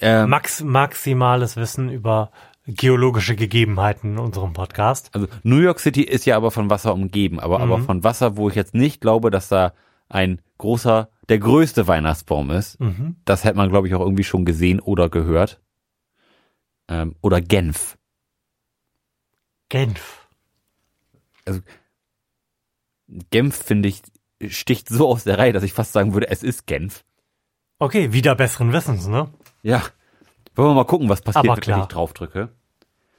Ähm, 0.00 0.28
Max, 0.28 0.60
maximales 0.62 1.56
Wissen 1.56 1.88
über 1.88 2.30
geologische 2.66 3.36
Gegebenheiten 3.36 4.12
in 4.12 4.18
unserem 4.18 4.52
Podcast. 4.52 5.10
also 5.14 5.26
New 5.42 5.58
York 5.58 5.80
City 5.80 6.02
ist 6.02 6.24
ja 6.24 6.36
aber 6.36 6.50
von 6.50 6.70
Wasser 6.70 6.94
umgeben, 6.94 7.38
aber, 7.40 7.60
aber 7.60 7.78
Mhm. 7.78 7.84
von 7.84 8.04
Wasser, 8.04 8.36
wo 8.36 8.48
ich 8.48 8.54
jetzt 8.54 8.74
nicht 8.74 9.00
glaube, 9.00 9.30
dass 9.30 9.48
da 9.48 9.74
ein 10.08 10.40
großer, 10.58 11.08
der 11.28 11.38
größte 11.38 11.86
Weihnachtsbaum 11.86 12.50
ist. 12.50 12.80
Mhm. 12.80 13.16
Das 13.24 13.44
hätte 13.44 13.56
man, 13.56 13.68
glaube 13.70 13.88
ich, 13.88 13.94
auch 13.94 14.00
irgendwie 14.00 14.24
schon 14.24 14.44
gesehen 14.44 14.80
oder 14.80 15.08
gehört. 15.08 15.60
Ähm, 16.88 17.16
oder 17.22 17.40
Genf. 17.40 17.98
Genf. 19.70 20.28
Genf, 23.30 23.56
finde 23.56 23.88
ich, 23.88 24.02
sticht 24.48 24.88
so 24.88 25.08
aus 25.08 25.24
der 25.24 25.38
Reihe, 25.38 25.52
dass 25.52 25.62
ich 25.62 25.72
fast 25.72 25.92
sagen 25.92 26.14
würde, 26.14 26.28
es 26.30 26.42
ist 26.42 26.66
Genf. 26.66 27.04
Okay, 27.78 28.12
wieder 28.12 28.34
besseren 28.34 28.72
Wissens, 28.72 29.06
ne? 29.06 29.28
Ja. 29.62 29.82
Wollen 30.54 30.70
wir 30.70 30.74
mal 30.74 30.84
gucken, 30.84 31.08
was 31.08 31.22
passiert, 31.22 31.66
wenn 31.66 31.80
ich 31.80 31.86
draufdrücke. 31.86 32.50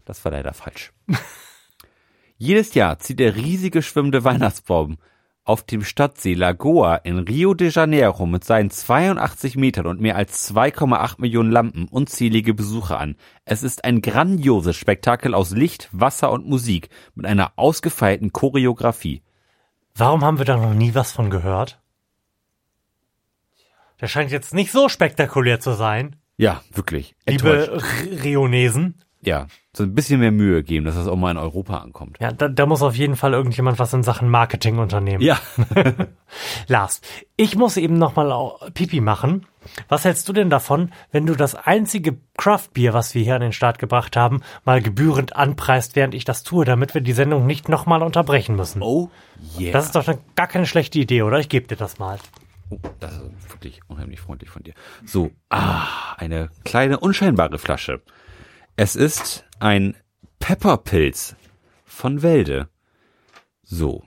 Das 0.06 0.24
war 0.24 0.32
leider 0.32 0.54
falsch. 0.54 0.94
Jedes 2.38 2.74
Jahr 2.74 3.00
zieht 3.00 3.20
der 3.20 3.36
riesige 3.36 3.82
schwimmende 3.82 4.24
Weihnachtsbaum 4.24 4.98
auf 5.46 5.62
dem 5.62 5.84
Stadtsee 5.84 6.34
Lagoa 6.34 6.96
in 6.96 7.20
Rio 7.20 7.54
de 7.54 7.70
Janeiro 7.70 8.26
mit 8.26 8.44
seinen 8.44 8.72
82 8.72 9.56
Metern 9.56 9.86
und 9.86 10.02
mehr 10.02 10.16
als 10.16 10.52
2,8 10.52 11.22
Millionen 11.22 11.52
Lampen 11.52 11.88
unzählige 11.88 12.56
Besucher 12.56 13.00
an. 13.00 13.16
Es 13.46 13.62
ist 13.62 13.86
ein 13.86 14.02
grandioses 14.02 14.76
Spektakel 14.76 15.36
aus 15.36 15.52
Licht, 15.52 15.88
Wasser 15.92 16.32
und 16.32 16.48
Musik 16.48 16.90
mit 17.14 17.28
einer 17.28 17.54
ausgefeilten 17.58 18.34
Choreografie. 18.34 19.22
Warum 19.94 20.26
haben 20.26 20.40
wir 20.40 20.46
da 20.46 20.58
noch 20.58 20.74
nie 20.74 20.96
was 20.96 21.12
von 21.12 21.30
gehört? 21.30 21.80
Der 24.02 24.08
scheint 24.08 24.32
jetzt 24.32 24.54
nicht 24.54 24.72
so 24.72 24.90
spektakulär 24.90 25.60
zu 25.60 25.74
sein, 25.74 26.16
Ja, 26.38 26.62
wirklich. 26.74 27.16
Liebe 27.28 27.82
Rionesen. 28.24 28.96
Ja, 29.26 29.48
so 29.76 29.84
ein 29.84 29.96
bisschen 29.96 30.20
mehr 30.20 30.32
Mühe 30.32 30.64
geben, 30.64 30.86
dass 30.86 30.96
das 30.96 31.08
auch 31.08 31.16
mal 31.16 31.32
in 31.32 31.38
Europa 31.38 31.80
ankommt. 31.80 32.18
Ja, 32.20 32.32
da, 32.32 32.48
da 32.48 32.66
muss 32.68 32.84
auf 32.84 32.96
jeden 32.96 33.16
Fall 33.16 33.34
irgendjemand 33.34 33.80
was 33.80 33.92
in 33.92 34.04
Sachen 34.04 34.30
Marketing 34.30 34.78
unternehmen. 34.78 35.24
Ja. 35.24 35.40
Lars, 36.68 37.02
ich 37.36 37.56
muss 37.56 37.76
eben 37.78 37.98
nochmal 37.98 38.52
Pipi 38.76 39.02
machen. 39.02 39.48
Was 39.88 40.06
hältst 40.06 40.30
du 40.30 40.34
denn 40.34 40.52
davon, 40.52 40.92
wenn 41.12 41.26
du 41.26 41.34
das 41.34 41.56
einzige 41.56 42.18
Craft-Bier, 42.38 42.94
was 42.94 43.16
wir 43.16 43.24
hier 43.24 43.36
an 43.36 43.42
den 43.42 43.52
Start 43.52 43.80
gebracht 43.80 44.16
haben, 44.16 44.42
mal 44.64 44.80
gebührend 44.80 45.36
anpreist, 45.36 45.96
während 45.96 46.14
ich 46.14 46.24
das 46.24 46.44
tue, 46.44 46.64
damit 46.64 46.94
wir 46.94 47.02
die 47.02 47.14
Sendung 47.14 47.48
nicht 47.48 47.68
nochmal 47.68 48.04
unterbrechen 48.04 48.56
müssen? 48.56 48.84
Oh, 48.84 49.10
yeah. 49.60 49.72
Das 49.72 49.86
ist 49.86 49.96
doch 49.96 50.06
gar 50.36 50.48
keine 50.48 50.68
schlechte 50.68 51.00
Idee, 51.00 51.24
oder? 51.24 51.40
Ich 51.40 51.50
gebe 51.50 51.66
dir 51.66 51.78
das 51.78 51.98
mal. 51.98 52.20
Oh, 52.70 52.80
das 53.00 53.14
ist 53.14 53.52
wirklich 53.52 53.82
unheimlich 53.88 54.20
freundlich 54.20 54.50
von 54.50 54.64
dir. 54.64 54.74
So, 55.06 55.32
ah, 55.50 56.14
eine 56.18 56.50
kleine 56.64 57.00
unscheinbare 57.00 57.60
Flasche. 57.60 58.02
Es 58.76 58.96
ist 58.96 59.46
ein 59.60 59.96
Pepperpilz 60.40 61.36
von 61.84 62.22
Welde. 62.22 62.70
So, 63.64 64.04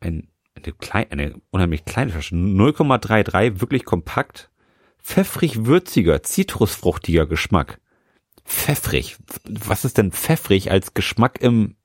ein, 0.00 0.28
eine, 0.54 0.72
klein, 0.72 1.10
eine 1.10 1.40
unheimlich 1.50 1.84
kleine 1.84 2.10
Flasche, 2.10 2.34
0,33, 2.34 3.60
wirklich 3.60 3.84
kompakt, 3.84 4.50
pfeffrig 4.98 5.66
würziger, 5.66 6.22
zitrusfruchtiger 6.22 7.26
Geschmack. 7.26 7.80
Pfeffrig. 8.44 9.16
Was 9.44 9.84
ist 9.84 9.98
denn 9.98 10.12
pfeffrig 10.12 10.70
als 10.70 10.94
Geschmack 10.94 11.40
im 11.40 11.76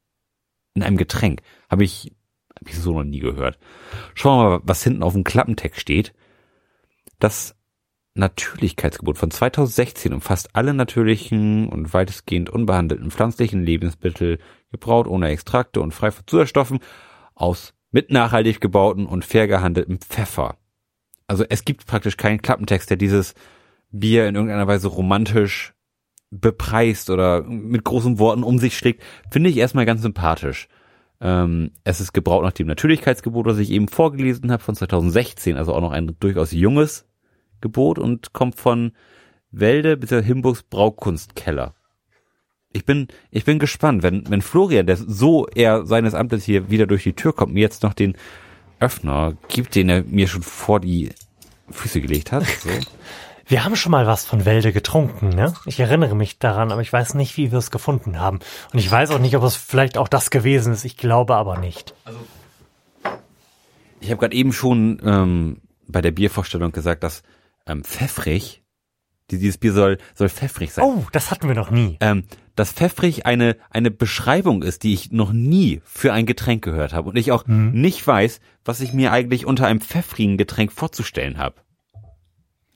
in 0.73 0.81
einem 0.81 0.97
Getränk? 0.97 1.41
Habe 1.69 1.83
ich 1.83 2.15
habe 2.59 2.69
ich 2.69 2.77
so 2.77 2.93
noch 2.93 3.03
nie 3.03 3.19
gehört. 3.19 3.57
Schauen 4.13 4.39
wir 4.45 4.49
mal, 4.49 4.61
was 4.63 4.83
hinten 4.83 5.03
auf 5.03 5.13
dem 5.13 5.23
Klappentext 5.23 5.79
steht. 5.79 6.13
Das 7.19 7.55
Natürlichkeitsgebot 8.15 9.17
von 9.17 9.31
2016 9.31 10.13
umfasst 10.13 10.55
alle 10.55 10.73
natürlichen 10.73 11.67
und 11.69 11.93
weitestgehend 11.93 12.49
unbehandelten 12.49 13.09
pflanzlichen 13.09 13.63
Lebensmittel, 13.63 14.39
gebraut 14.71 15.07
ohne 15.07 15.29
Extrakte 15.29 15.81
und 15.81 15.93
frei 15.93 16.11
von 16.11 16.27
Zusatzstoffen, 16.27 16.79
aus 17.33 17.73
mit 17.91 18.11
nachhaltig 18.11 18.61
gebauten 18.61 19.05
und 19.05 19.25
fair 19.25 19.47
gehandeltem 19.47 19.99
Pfeffer. 19.99 20.57
Also 21.27 21.45
es 21.47 21.65
gibt 21.65 21.85
praktisch 21.85 22.17
keinen 22.17 22.41
Klappentext, 22.41 22.89
der 22.89 22.97
dieses 22.97 23.33
Bier 23.91 24.27
in 24.27 24.35
irgendeiner 24.35 24.67
Weise 24.67 24.87
romantisch 24.87 25.73
bepreist 26.29 27.09
oder 27.09 27.43
mit 27.43 27.83
großen 27.83 28.19
Worten 28.19 28.43
um 28.43 28.57
sich 28.57 28.77
schlägt, 28.77 29.03
finde 29.31 29.49
ich 29.49 29.57
erstmal 29.57 29.85
ganz 29.85 30.01
sympathisch. 30.01 30.67
Ähm, 31.21 31.71
es 31.83 32.01
ist 32.01 32.13
gebraut 32.13 32.43
nach 32.43 32.51
dem 32.51 32.67
Natürlichkeitsgebot, 32.67 33.45
was 33.45 33.57
ich 33.57 33.71
eben 33.71 33.87
vorgelesen 33.87 34.51
habe, 34.51 34.63
von 34.63 34.75
2016, 34.75 35.57
also 35.57 35.73
auch 35.73 35.81
noch 35.81 35.91
ein 35.91 36.15
durchaus 36.19 36.51
junges 36.51 37.05
Gebot 37.61 37.97
und 37.97 38.33
kommt 38.33 38.55
von 38.55 38.91
Welde 39.51 39.97
bis 39.97 40.09
Himburgs 40.09 40.63
Braukunstkeller. 40.63 41.75
Ich 42.73 42.85
bin, 42.85 43.07
ich 43.29 43.45
bin 43.45 43.59
gespannt, 43.59 44.01
wenn, 44.01 44.29
wenn 44.29 44.41
Florian, 44.41 44.87
der 44.87 44.97
so 44.97 45.47
eher 45.47 45.85
seines 45.85 46.15
Amtes 46.15 46.43
hier 46.43 46.71
wieder 46.71 46.87
durch 46.87 47.03
die 47.03 47.13
Tür 47.13 47.33
kommt, 47.33 47.53
mir 47.53 47.61
jetzt 47.61 47.83
noch 47.83 47.93
den 47.93 48.17
Öffner 48.79 49.37
gibt, 49.47 49.75
den 49.75 49.89
er 49.89 50.03
mir 50.03 50.27
schon 50.27 50.41
vor 50.41 50.79
die 50.79 51.11
Füße 51.69 52.01
gelegt 52.01 52.31
hat. 52.31 52.43
So. 52.45 52.69
Wir 53.53 53.63
haben 53.63 53.75
schon 53.75 53.91
mal 53.91 54.07
was 54.07 54.25
von 54.25 54.45
Wälde 54.45 54.73
getrunken, 54.73 55.29
ne? 55.29 55.53
Ich 55.67 55.79
erinnere 55.79 56.15
mich 56.15 56.39
daran, 56.39 56.71
aber 56.71 56.81
ich 56.81 56.91
weiß 56.91 57.13
nicht, 57.13 57.37
wie 57.37 57.51
wir 57.51 57.59
es 57.59 57.69
gefunden 57.69 58.19
haben. 58.19 58.39
Und 58.73 58.79
ich 58.79 58.89
weiß 58.89 59.11
auch 59.11 59.19
nicht, 59.19 59.37
ob 59.37 59.43
es 59.43 59.55
vielleicht 59.55 59.95
auch 59.99 60.07
das 60.07 60.31
gewesen 60.31 60.73
ist. 60.73 60.85
Ich 60.85 60.97
glaube 60.97 61.35
aber 61.35 61.59
nicht. 61.59 61.93
Ich 64.01 64.09
habe 64.09 64.19
gerade 64.19 64.35
eben 64.35 64.53
schon 64.53 64.99
ähm, 65.05 65.57
bei 65.87 66.01
der 66.01 66.09
Biervorstellung 66.09 66.71
gesagt, 66.71 67.03
dass 67.03 67.21
ähm, 67.67 67.83
pfeffrig, 67.83 68.63
die- 69.29 69.37
dieses 69.37 69.59
Bier 69.59 69.73
soll, 69.73 69.97
soll 70.15 70.29
pfeffrig 70.29 70.73
sein. 70.73 70.85
Oh, 70.85 71.05
das 71.11 71.29
hatten 71.29 71.47
wir 71.47 71.53
noch 71.53 71.69
nie. 71.69 71.97
ähm, 72.01 72.23
dass 72.55 72.71
pfeffrig 72.71 73.27
eine, 73.27 73.55
eine 73.69 73.91
Beschreibung 73.91 74.63
ist, 74.63 74.81
die 74.81 74.95
ich 74.95 75.11
noch 75.11 75.31
nie 75.31 75.79
für 75.85 76.11
ein 76.11 76.25
Getränk 76.25 76.63
gehört 76.63 76.93
habe 76.93 77.07
und 77.09 77.17
ich 77.17 77.31
auch 77.31 77.45
nicht 77.45 78.05
weiß, 78.07 78.39
was 78.65 78.81
ich 78.81 78.93
mir 78.93 79.11
eigentlich 79.11 79.45
unter 79.45 79.67
einem 79.67 79.79
pfeffrigen 79.79 80.37
Getränk 80.37 80.71
vorzustellen 80.71 81.37
habe. 81.37 81.57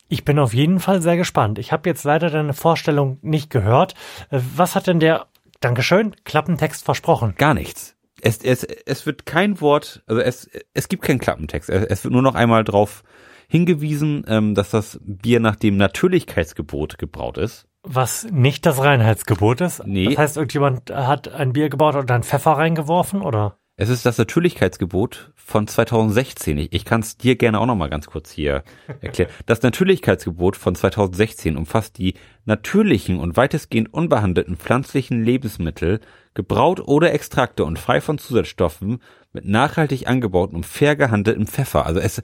Ich 0.09 0.23
bin 0.23 0.39
auf 0.39 0.53
jeden 0.53 0.79
Fall 0.79 1.01
sehr 1.01 1.17
gespannt. 1.17 1.59
Ich 1.59 1.71
habe 1.71 1.89
jetzt 1.89 2.03
leider 2.03 2.29
deine 2.29 2.53
Vorstellung 2.53 3.17
nicht 3.21 3.49
gehört. 3.49 3.93
Äh, 4.29 4.39
Was 4.55 4.75
hat 4.75 4.87
denn 4.87 4.99
der, 4.99 5.27
Dankeschön, 5.59 6.15
Klappentext 6.23 6.85
versprochen? 6.85 7.35
Gar 7.37 7.53
nichts. 7.53 7.95
Es, 8.21 8.39
es, 8.39 8.63
es 8.63 9.05
wird 9.05 9.25
kein 9.25 9.61
Wort, 9.61 10.03
also 10.07 10.21
es, 10.21 10.49
es 10.73 10.87
gibt 10.89 11.03
keinen 11.03 11.19
Klappentext. 11.19 11.69
Es, 11.69 12.03
wird 12.03 12.13
nur 12.13 12.23
noch 12.23 12.35
einmal 12.35 12.63
drauf 12.63 13.03
hingewiesen, 13.47 14.25
ähm, 14.27 14.55
dass 14.55 14.71
das 14.71 14.99
Bier 15.03 15.39
nach 15.39 15.55
dem 15.55 15.77
Natürlichkeitsgebot 15.77 16.97
gebraut 16.97 17.37
ist. 17.37 17.67
Was 17.83 18.27
nicht 18.31 18.65
das 18.65 18.83
Reinheitsgebot 18.83 19.61
ist? 19.61 19.85
Nee. 19.85 20.09
Das 20.09 20.17
heißt, 20.17 20.37
irgendjemand 20.37 20.89
hat 20.89 21.29
ein 21.29 21.53
Bier 21.53 21.69
gebaut 21.69 21.95
und 21.95 22.09
dann 22.09 22.23
Pfeffer 22.23 22.53
reingeworfen, 22.53 23.21
oder? 23.21 23.59
Es 23.79 23.89
ist 23.89 24.07
das 24.07 24.17
Natürlichkeitsgebot 24.17 25.31
von 25.35 25.67
2016. 25.67 26.57
Ich, 26.57 26.73
ich 26.73 26.83
kann 26.83 27.01
es 27.01 27.15
dir 27.15 27.35
gerne 27.35 27.59
auch 27.59 27.67
noch 27.67 27.75
mal 27.75 27.91
ganz 27.91 28.07
kurz 28.07 28.31
hier 28.31 28.63
erklären. 29.01 29.29
Das 29.45 29.61
Natürlichkeitsgebot 29.61 30.57
von 30.57 30.73
2016 30.73 31.55
umfasst 31.55 31.99
die 31.99 32.15
natürlichen 32.45 33.19
und 33.19 33.37
weitestgehend 33.37 33.93
unbehandelten 33.93 34.57
pflanzlichen 34.57 35.23
Lebensmittel, 35.23 35.99
gebraut 36.33 36.79
oder 36.79 37.13
Extrakte 37.13 37.65
und 37.65 37.77
frei 37.77 38.01
von 38.01 38.17
Zusatzstoffen, 38.17 38.99
mit 39.31 39.45
nachhaltig 39.45 40.07
angebauten 40.07 40.55
und 40.55 40.65
fair 40.65 40.95
gehandeltem 40.95 41.45
Pfeffer. 41.45 41.85
Also 41.85 41.99
es 41.99 42.23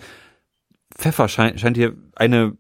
Pfeffer 0.96 1.28
scheint, 1.28 1.60
scheint 1.60 1.78
hier 1.78 1.96
eine 2.16 2.58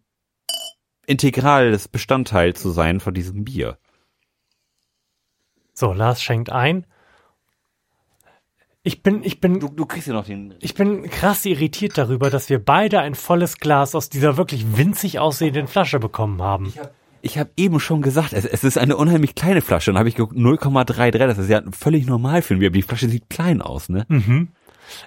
integrales 1.07 1.87
Bestandteil 1.87 2.53
zu 2.53 2.69
sein 2.69 2.99
von 2.99 3.15
diesem 3.15 3.43
Bier. 3.43 3.79
So, 5.73 5.93
Lars 5.93 6.21
schenkt 6.21 6.51
ein. 6.51 6.85
Ich 8.85 9.01
bin, 9.01 9.23
ich 9.23 9.39
bin, 9.39 9.59
Du, 9.61 9.69
du 9.69 9.85
kriegst 9.85 10.07
ja 10.07 10.13
noch 10.13 10.25
den 10.25 10.55
ich 10.59 10.73
bin 10.75 11.09
krass 11.09 11.45
irritiert 11.45 11.97
darüber, 11.97 12.29
dass 12.29 12.49
wir 12.49 12.59
beide 12.63 12.99
ein 12.99 13.15
volles 13.15 13.57
Glas 13.57 13.95
aus 13.95 14.09
dieser 14.09 14.35
wirklich 14.35 14.77
winzig 14.77 15.19
aussehenden 15.19 15.67
Flasche 15.67 15.99
bekommen 15.99 16.41
haben. 16.41 16.73
Ich 17.21 17.37
habe 17.37 17.49
eben 17.55 17.79
schon 17.79 18.01
gesagt, 18.01 18.33
es, 18.33 18.43
es 18.43 18.65
ist 18.65 18.77
eine 18.77 18.97
unheimlich 18.97 19.35
kleine 19.35 19.61
Flasche. 19.61 19.91
Und 19.91 19.97
habe 19.97 20.09
ich 20.09 20.15
geguckt, 20.15 20.37
0,33, 20.37 21.17
das 21.17 21.37
ist 21.37 21.49
ja 21.49 21.61
völlig 21.71 22.05
normal 22.05 22.41
für 22.41 22.57
Bier. 22.57 22.67
Aber 22.67 22.75
die 22.75 22.81
Flasche 22.81 23.07
sieht 23.07 23.29
klein 23.29 23.61
aus, 23.61 23.87
ne? 23.87 24.05
Mhm. 24.09 24.49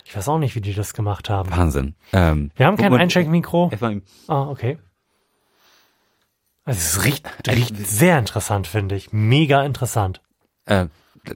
Ich 0.06 0.16
weiß 0.16 0.26
auch 0.30 0.38
nicht, 0.38 0.54
wie 0.54 0.62
die 0.62 0.72
das 0.72 0.94
gemacht 0.94 1.28
haben. 1.28 1.50
Wahnsinn. 1.50 1.94
Ähm, 2.14 2.50
Wir 2.56 2.64
haben 2.64 2.78
kein 2.78 2.94
Einschenkmikro. 2.94 3.70
im- 3.82 4.02
Ah, 4.26 4.48
okay. 4.48 4.78
Also 6.64 6.78
es 6.78 7.04
riecht, 7.04 7.28
riecht 7.46 7.76
sehr 7.86 8.18
interessant, 8.18 8.66
finde 8.66 8.96
ich. 8.96 9.12
Mega 9.12 9.62
interessant. 9.64 10.22
Äh, 10.64 10.86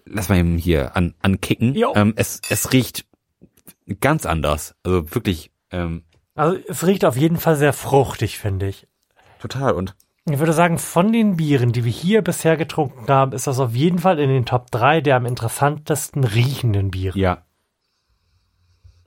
lass 0.07 0.29
mal 0.29 0.39
eben 0.39 0.57
hier 0.57 0.97
an, 0.97 1.15
ankicken. 1.23 1.75
Jo. 1.75 1.93
Ähm, 1.95 2.13
es, 2.17 2.41
es 2.49 2.73
riecht 2.73 3.07
ganz 4.01 4.27
anders. 4.27 4.75
Also 4.83 5.15
wirklich, 5.15 5.51
ähm, 5.71 6.05
Also 6.35 6.59
es 6.69 6.87
riecht 6.87 7.05
auf 7.05 7.17
jeden 7.17 7.37
Fall 7.39 7.57
sehr 7.57 7.73
fruchtig, 7.73 8.39
finde 8.39 8.69
ich. 8.69 8.87
total. 9.41 9.73
Und 9.73 9.97
Ich 10.31 10.39
würde 10.39 10.53
sagen, 10.53 10.79
von 10.79 11.13
den 11.13 11.37
Bieren, 11.37 11.73
die 11.73 11.85
wir 11.85 11.93
hier 11.93 12.23
bisher 12.23 12.57
getrunken 12.57 13.07
haben, 13.09 13.33
ist 13.33 13.47
das 13.47 13.59
auf 13.59 13.75
jeden 13.75 13.99
Fall 13.99 14.19
in 14.19 14.29
den 14.29 14.47
Top 14.47 14.71
3 14.71 15.01
der 15.01 15.17
am 15.17 15.27
interessantesten 15.27 16.25
riechenden 16.25 16.91
Biere. 16.91 17.19
ja. 17.19 17.45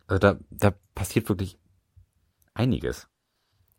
Also 0.06 0.20
da, 0.20 0.36
da 0.52 0.74
passiert 0.96 1.30
wirklich 1.30 1.58
einiges. 2.54 3.08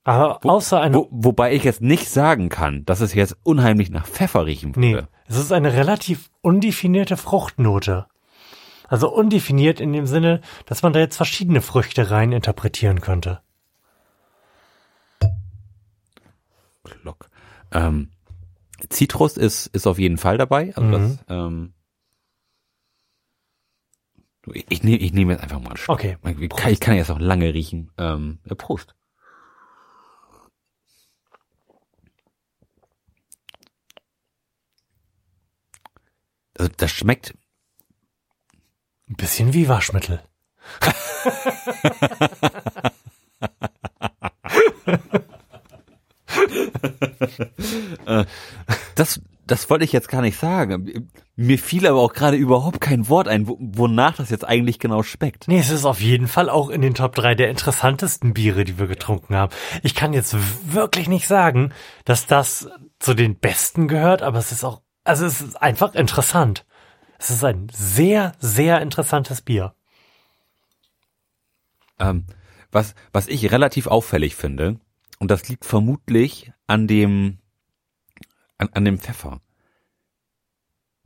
Aber 0.05 0.41
außer 0.45 0.81
einer. 0.81 0.97
Wo, 0.97 1.09
wobei 1.11 1.55
ich 1.55 1.65
jetzt 1.65 1.81
nicht 1.81 2.09
sagen 2.11 2.49
kann, 2.49 2.85
dass 2.85 3.01
es 3.01 3.15
jetzt 3.15 3.37
unheimlich 3.43 3.91
nach 3.91 4.07
Pfeffer 4.07 4.47
riechen 4.47 4.73
nee, 4.77 4.95
würde. 4.95 5.09
Es 5.27 5.37
ist 5.37 5.53
eine 5.53 5.73
relativ 5.73 6.31
undefinierte 6.43 7.17
Fruchtnote. 7.17 8.07
Also 8.89 9.11
undefiniert 9.13 9.81
in 9.81 9.93
dem 9.93 10.07
Sinne, 10.07 10.41
dass 10.67 10.83
man 10.83 10.93
da 10.93 11.01
jetzt 11.01 11.17
verschiedene 11.17 11.63
Früchte 11.63 12.11
rein 12.11 12.33
interpretieren 12.33 13.01
könnte. 13.01 13.41
Glock. 16.85 17.29
Ähm, 17.73 18.11
Zitrus 18.91 19.37
ist, 19.37 19.67
ist 19.69 19.87
auf 19.87 19.99
jeden 19.99 20.19
Fall 20.19 20.37
dabei. 20.39 20.75
Also 20.77 20.83
Mhm. 20.83 20.93
das, 20.93 21.19
ähm, 21.29 21.73
ich, 24.53 24.67
ich 24.69 24.83
nehme 24.83 24.99
ich 24.99 25.13
nehm 25.15 25.31
jetzt 25.31 25.43
einfach 25.43 25.61
mal 25.61 25.69
einen 25.71 25.77
Schluck. 25.79 25.99
Okay. 25.99 26.19
Ich 26.39 26.49
kann, 26.51 26.73
ich 26.73 26.81
kann 26.81 26.97
jetzt 26.97 27.11
auch 27.11 27.19
lange 27.19 27.55
riechen. 27.55 27.91
Ähm, 27.97 28.39
Prost. 28.59 28.95
Also 36.59 36.71
das 36.77 36.91
schmeckt 36.91 37.35
Ein 39.09 39.17
bisschen 39.17 39.53
wie 39.53 39.69
Waschmittel. 39.69 40.23
Das, 48.95 49.21
das 49.47 49.69
wollte 49.69 49.85
ich 49.85 49.93
jetzt 49.93 50.09
gar 50.09 50.23
nicht 50.23 50.39
sagen. 50.39 51.11
Mir 51.37 51.59
fiel 51.59 51.87
aber 51.87 52.01
auch 52.01 52.13
gerade 52.13 52.37
überhaupt 52.37 52.81
kein 52.81 53.09
Wort 53.09 53.29
ein, 53.29 53.49
wo, 53.49 53.59
wonach 53.61 54.17
das 54.17 54.31
jetzt 54.31 54.45
eigentlich 54.45 54.79
genau 54.79 55.03
schmeckt. 55.03 55.49
Nee, 55.49 55.59
es 55.59 55.71
ist 55.71 55.85
auf 55.85 56.01
jeden 56.01 56.29
Fall 56.29 56.49
auch 56.49 56.71
in 56.71 56.81
den 56.81 56.95
Top 56.95 57.15
3 57.15 57.35
der 57.35 57.51
interessantesten 57.51 58.35
Biere, 58.35 58.65
die 58.65 58.79
wir 58.79 58.87
getrunken 58.87 59.35
haben. 59.35 59.53
Ich 59.83 59.95
kann 59.95 60.13
jetzt 60.13 60.37
wirklich 60.73 61.09
nicht 61.09 61.27
sagen, 61.27 61.73
dass 62.05 62.27
das 62.27 62.69
zu 62.99 63.15
den 63.15 63.37
besten 63.37 63.89
gehört, 63.89 64.23
aber 64.23 64.39
es 64.39 64.53
ist 64.53 64.65
auch, 64.65 64.81
also 65.05 65.27
es 65.27 65.41
ist 65.41 65.61
einfach 65.63 65.95
interessant. 65.95 66.65
Es 67.19 67.31
ist 67.31 67.45
ein 67.45 67.69
sehr, 67.73 68.33
sehr 68.41 68.81
interessantes 68.81 69.41
Bier. 69.41 69.75
Ähm, 71.99 72.27
was, 72.73 72.95
was 73.13 73.29
ich 73.29 73.53
relativ 73.53 73.87
auffällig 73.87 74.35
finde, 74.35 74.81
und 75.21 75.31
das 75.31 75.49
liegt 75.49 75.65
vermutlich 75.65 76.53
an 76.67 76.87
dem, 76.89 77.39
an, 78.59 78.69
an 78.73 78.85
dem 78.85 78.99
Pfeffer. 78.99 79.41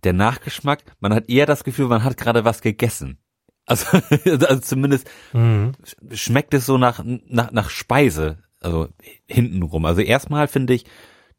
Der 0.05 0.13
Nachgeschmack, 0.13 0.83
man 1.01 1.13
hat 1.13 1.29
eher 1.29 1.45
das 1.47 1.65
Gefühl, 1.65 1.89
man 1.89 2.05
hat 2.05 2.17
gerade 2.17 2.45
was 2.45 2.63
gegessen. 2.63 3.19
Also, 3.67 3.99
also 4.25 4.61
zumindest 4.61 5.09
Mhm. 5.33 5.73
schmeckt 6.13 6.55
es 6.55 6.65
so 6.67 6.79
nach, 6.79 7.03
nach, 7.05 7.51
nach 7.51 7.69
Speise, 7.69 8.39
also 8.61 8.89
hintenrum. 9.27 9.85
Also 9.85 10.01
erstmal 10.01 10.49
finde 10.49 10.75
ich, 10.75 10.85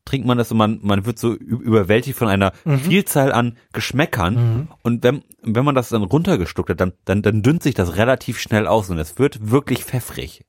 trinkt 0.05 0.25
man 0.27 0.37
das 0.37 0.51
und 0.51 0.57
man, 0.57 0.79
man 0.81 1.05
wird 1.05 1.19
so 1.19 1.33
überwältigt 1.33 2.17
von 2.17 2.27
einer 2.27 2.51
Vielzahl 2.65 3.31
an 3.31 3.57
Geschmäckern. 3.73 4.67
Und 4.81 5.03
wenn, 5.03 5.23
wenn 5.43 5.65
man 5.65 5.75
das 5.75 5.89
dann 5.89 6.03
runtergestuckt 6.03 6.69
hat, 6.71 6.81
dann, 6.81 6.93
dann, 7.05 7.21
dann 7.21 7.43
dünnt 7.43 7.61
sich 7.63 7.75
das 7.75 7.95
relativ 7.95 8.39
schnell 8.39 8.65
aus 8.67 8.89
und 8.89 8.97
es 8.97 9.19
wird 9.19 9.51
wirklich 9.51 9.83
pfeffrig. 9.83 10.43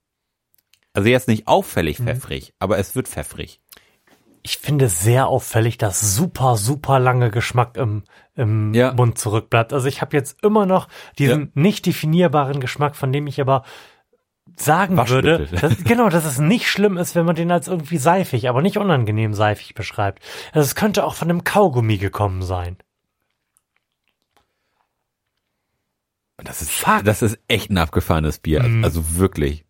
Also 0.92 1.08
jetzt 1.08 1.28
nicht 1.28 1.46
auffällig 1.46 1.98
pfeffrig, 1.98 2.52
aber 2.58 2.78
es 2.78 2.94
wird 2.94 3.06
pfeffrig. 3.06 3.60
Ich 4.42 4.56
finde 4.56 4.86
es 4.86 5.02
sehr 5.02 5.26
auffällig, 5.26 5.76
dass 5.76 6.16
super, 6.16 6.56
super 6.56 6.98
lange 6.98 7.30
Geschmack 7.30 7.76
im, 7.76 8.04
im 8.34 8.72
Ja. 8.72 8.92
Mund 8.94 9.18
zurückbleibt. 9.18 9.74
Also 9.74 9.86
ich 9.86 10.00
habe 10.00 10.16
jetzt 10.16 10.42
immer 10.42 10.64
noch 10.64 10.88
diesen 11.18 11.52
nicht 11.54 11.84
definierbaren 11.84 12.58
Geschmack, 12.60 12.96
von 12.96 13.12
dem 13.12 13.26
ich 13.26 13.40
aber 13.40 13.64
sagen 14.62 14.96
würde, 14.96 15.46
dass, 15.46 15.84
genau, 15.84 16.08
dass 16.08 16.24
es 16.24 16.38
nicht 16.38 16.68
schlimm 16.68 16.96
ist, 16.96 17.14
wenn 17.14 17.24
man 17.26 17.34
den 17.36 17.50
als 17.50 17.68
irgendwie 17.68 17.98
seifig, 17.98 18.48
aber 18.48 18.62
nicht 18.62 18.76
unangenehm 18.78 19.34
seifig 19.34 19.74
beschreibt. 19.74 20.22
Also 20.52 20.64
es 20.66 20.74
könnte 20.74 21.04
auch 21.04 21.14
von 21.14 21.28
einem 21.30 21.44
Kaugummi 21.44 21.98
gekommen 21.98 22.42
sein. 22.42 22.76
Das 26.42 26.62
ist, 26.62 26.84
das 27.04 27.22
ist 27.22 27.38
echt 27.48 27.70
ein 27.70 27.78
abgefahrenes 27.78 28.38
Bier. 28.38 28.62
Mhm. 28.62 28.82
Also 28.84 29.16
wirklich. 29.16 29.64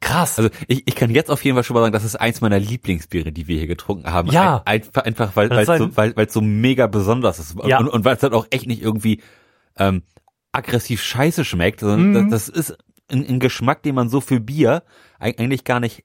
Krass. 0.00 0.38
Also 0.38 0.50
ich, 0.66 0.82
ich 0.86 0.94
kann 0.96 1.10
jetzt 1.10 1.30
auf 1.30 1.44
jeden 1.44 1.56
Fall 1.56 1.64
schon 1.64 1.74
mal 1.74 1.80
sagen, 1.80 1.92
das 1.92 2.04
ist 2.04 2.16
eins 2.16 2.40
meiner 2.40 2.58
Lieblingsbiere, 2.58 3.30
die 3.32 3.46
wir 3.46 3.58
hier 3.58 3.66
getrunken 3.68 4.10
haben. 4.10 4.30
Ja. 4.30 4.62
Ein, 4.64 4.82
einfach, 4.82 5.02
einfach 5.04 5.36
weil 5.36 5.50
weil 5.50 5.60
es 5.60 5.66
so, 5.66 5.72
ein- 5.84 5.96
weil, 5.96 6.16
weil's 6.16 6.32
so 6.32 6.40
mega 6.40 6.86
besonders 6.88 7.38
ist. 7.38 7.56
Ja. 7.64 7.78
Und, 7.78 7.88
und 7.88 8.04
weil 8.04 8.14
es 8.14 8.20
dann 8.20 8.32
auch 8.32 8.46
echt 8.50 8.66
nicht 8.66 8.82
irgendwie 8.82 9.22
ähm, 9.76 10.02
aggressiv 10.50 11.02
scheiße 11.02 11.44
schmeckt, 11.44 11.80
sondern 11.80 12.24
Mhm. 12.26 12.30
das, 12.30 12.46
das 12.46 12.70
ist 12.70 12.78
ein, 13.10 13.40
Geschmack, 13.40 13.82
den 13.82 13.94
man 13.94 14.08
so 14.08 14.20
für 14.20 14.40
Bier 14.40 14.82
eig- 15.20 15.38
eigentlich 15.38 15.64
gar 15.64 15.80
nicht 15.80 16.04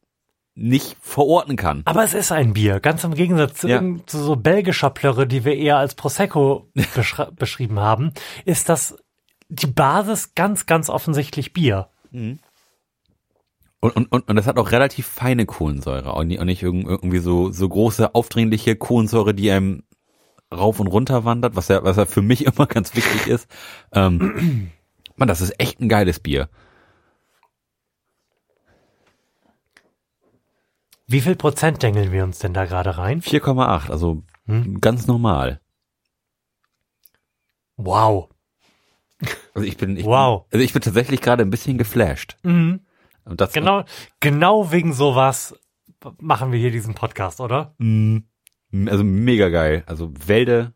nicht 0.56 0.98
verorten 1.02 1.56
kann. 1.56 1.82
aber 1.86 2.04
es 2.04 2.14
ist 2.14 2.32
ein 2.32 2.54
Bier, 2.54 2.80
ganz 2.80 3.04
im 3.04 3.16
Gegensatz 3.16 3.56
zu, 3.56 3.68
Ja. 3.68 3.82
zu 4.06 4.20
so 4.20 4.36
belgischer 4.36 4.92
Plörre, 4.92 5.26
die 5.26 5.46
wir 5.46 5.56
eher 5.58 5.78
als 5.78 5.96
Prosecco 5.96 6.70
beschrieben 7.36 7.80
haben, 7.80 8.14
ist 8.46 8.70
das 8.70 8.96
die 9.50 9.66
Basis 9.66 10.36
ganz, 10.36 10.68
ganz 10.68 10.90
offensichtlich 10.90 11.54
Bier. 11.54 11.90
Und, 12.12 12.40
und, 13.82 14.12
und, 14.12 14.30
und 14.30 14.36
das 14.36 14.46
hat 14.48 14.58
auch 14.60 14.72
relativ 14.72 15.08
feine 15.08 15.46
Kohlensäure 15.48 16.14
und 16.14 16.28
nicht, 16.28 16.62
irgendwie 16.64 17.20
so, 17.20 17.52
so 17.52 17.68
große, 17.68 18.14
aufdringliche 18.16 18.76
Kohlensäure, 18.76 19.34
die 19.34 19.50
einem 19.52 19.84
rauf 20.54 20.80
und 20.80 20.86
runter 20.88 21.26
wandert, 21.26 21.56
was 21.56 21.68
ja, 21.68 21.84
was 21.84 21.98
ja 21.98 22.06
für 22.06 22.22
mich 22.22 22.46
immer 22.46 22.68
ganz 22.68 22.96
wichtig 22.96 23.28
ist. 23.28 23.48
Ähm, 23.92 24.72
man, 25.16 25.28
das 25.28 25.42
ist 25.42 25.60
echt 25.60 25.82
ein 25.82 25.90
geiles 25.90 26.20
Bier. 26.20 26.50
Wie 31.14 31.22
viel 31.22 31.36
Prozent 31.36 31.84
dengeln 31.84 32.12
wir 32.12 32.24
uns 32.24 32.40
denn 32.40 32.56
da 32.56 32.66
gerade 32.66 32.98
rein? 32.98 33.22
4,8, 33.22 33.92
also 33.92 34.24
Hm. 34.48 34.82
ganz 34.82 35.06
normal. 35.06 35.62
Wow. 37.78 38.30
Also 39.54 39.68
ich 39.68 39.78
bin, 39.78 39.96
ich 39.96 40.06
Wow. 40.06 40.48
bin, 40.50 40.58
also 40.58 40.66
ich 40.66 40.74
bin 40.74 40.82
tatsächlich 40.82 41.22
gerade 41.22 41.44
ein 41.44 41.50
bisschen 41.52 41.78
geflasht. 41.78 42.38
Mhm. 42.44 42.82
Und 43.26 43.40
das, 43.40 43.54
Genau, 43.54 43.84
genau 44.20 44.72
wegen 44.72 44.92
sowas 44.92 45.56
machen 46.20 46.52
wir 46.52 46.60
hier 46.60 46.72
diesen 46.72 46.96
Podcast, 46.96 47.40
oder? 47.40 47.76
Mm, 47.78 48.18
also 48.88 49.04
mega 49.04 49.50
geil. 49.50 49.84
Also 49.86 50.12
Wälde, 50.26 50.74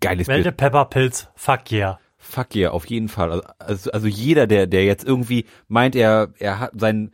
geiles 0.00 0.28
Welde 0.28 0.52
Bier. 0.52 0.52
Pepperpilz, 0.52 1.28
fuck 1.34 1.72
yeah. 1.72 1.98
Fuck 2.18 2.54
yeah, 2.54 2.70
auf 2.70 2.86
jeden 2.86 3.08
Fall. 3.08 3.32
Also- 3.32 3.48
Also, 3.58 3.90
also 3.92 4.06
jeder, 4.06 4.46
der, 4.46 4.66
der 4.66 4.84
jetzt 4.84 5.04
irgendwie 5.04 5.46
meint, 5.68 5.96
er, 5.96 6.32
er 6.38 6.60
hat 6.60 6.72
seinen 6.78 7.12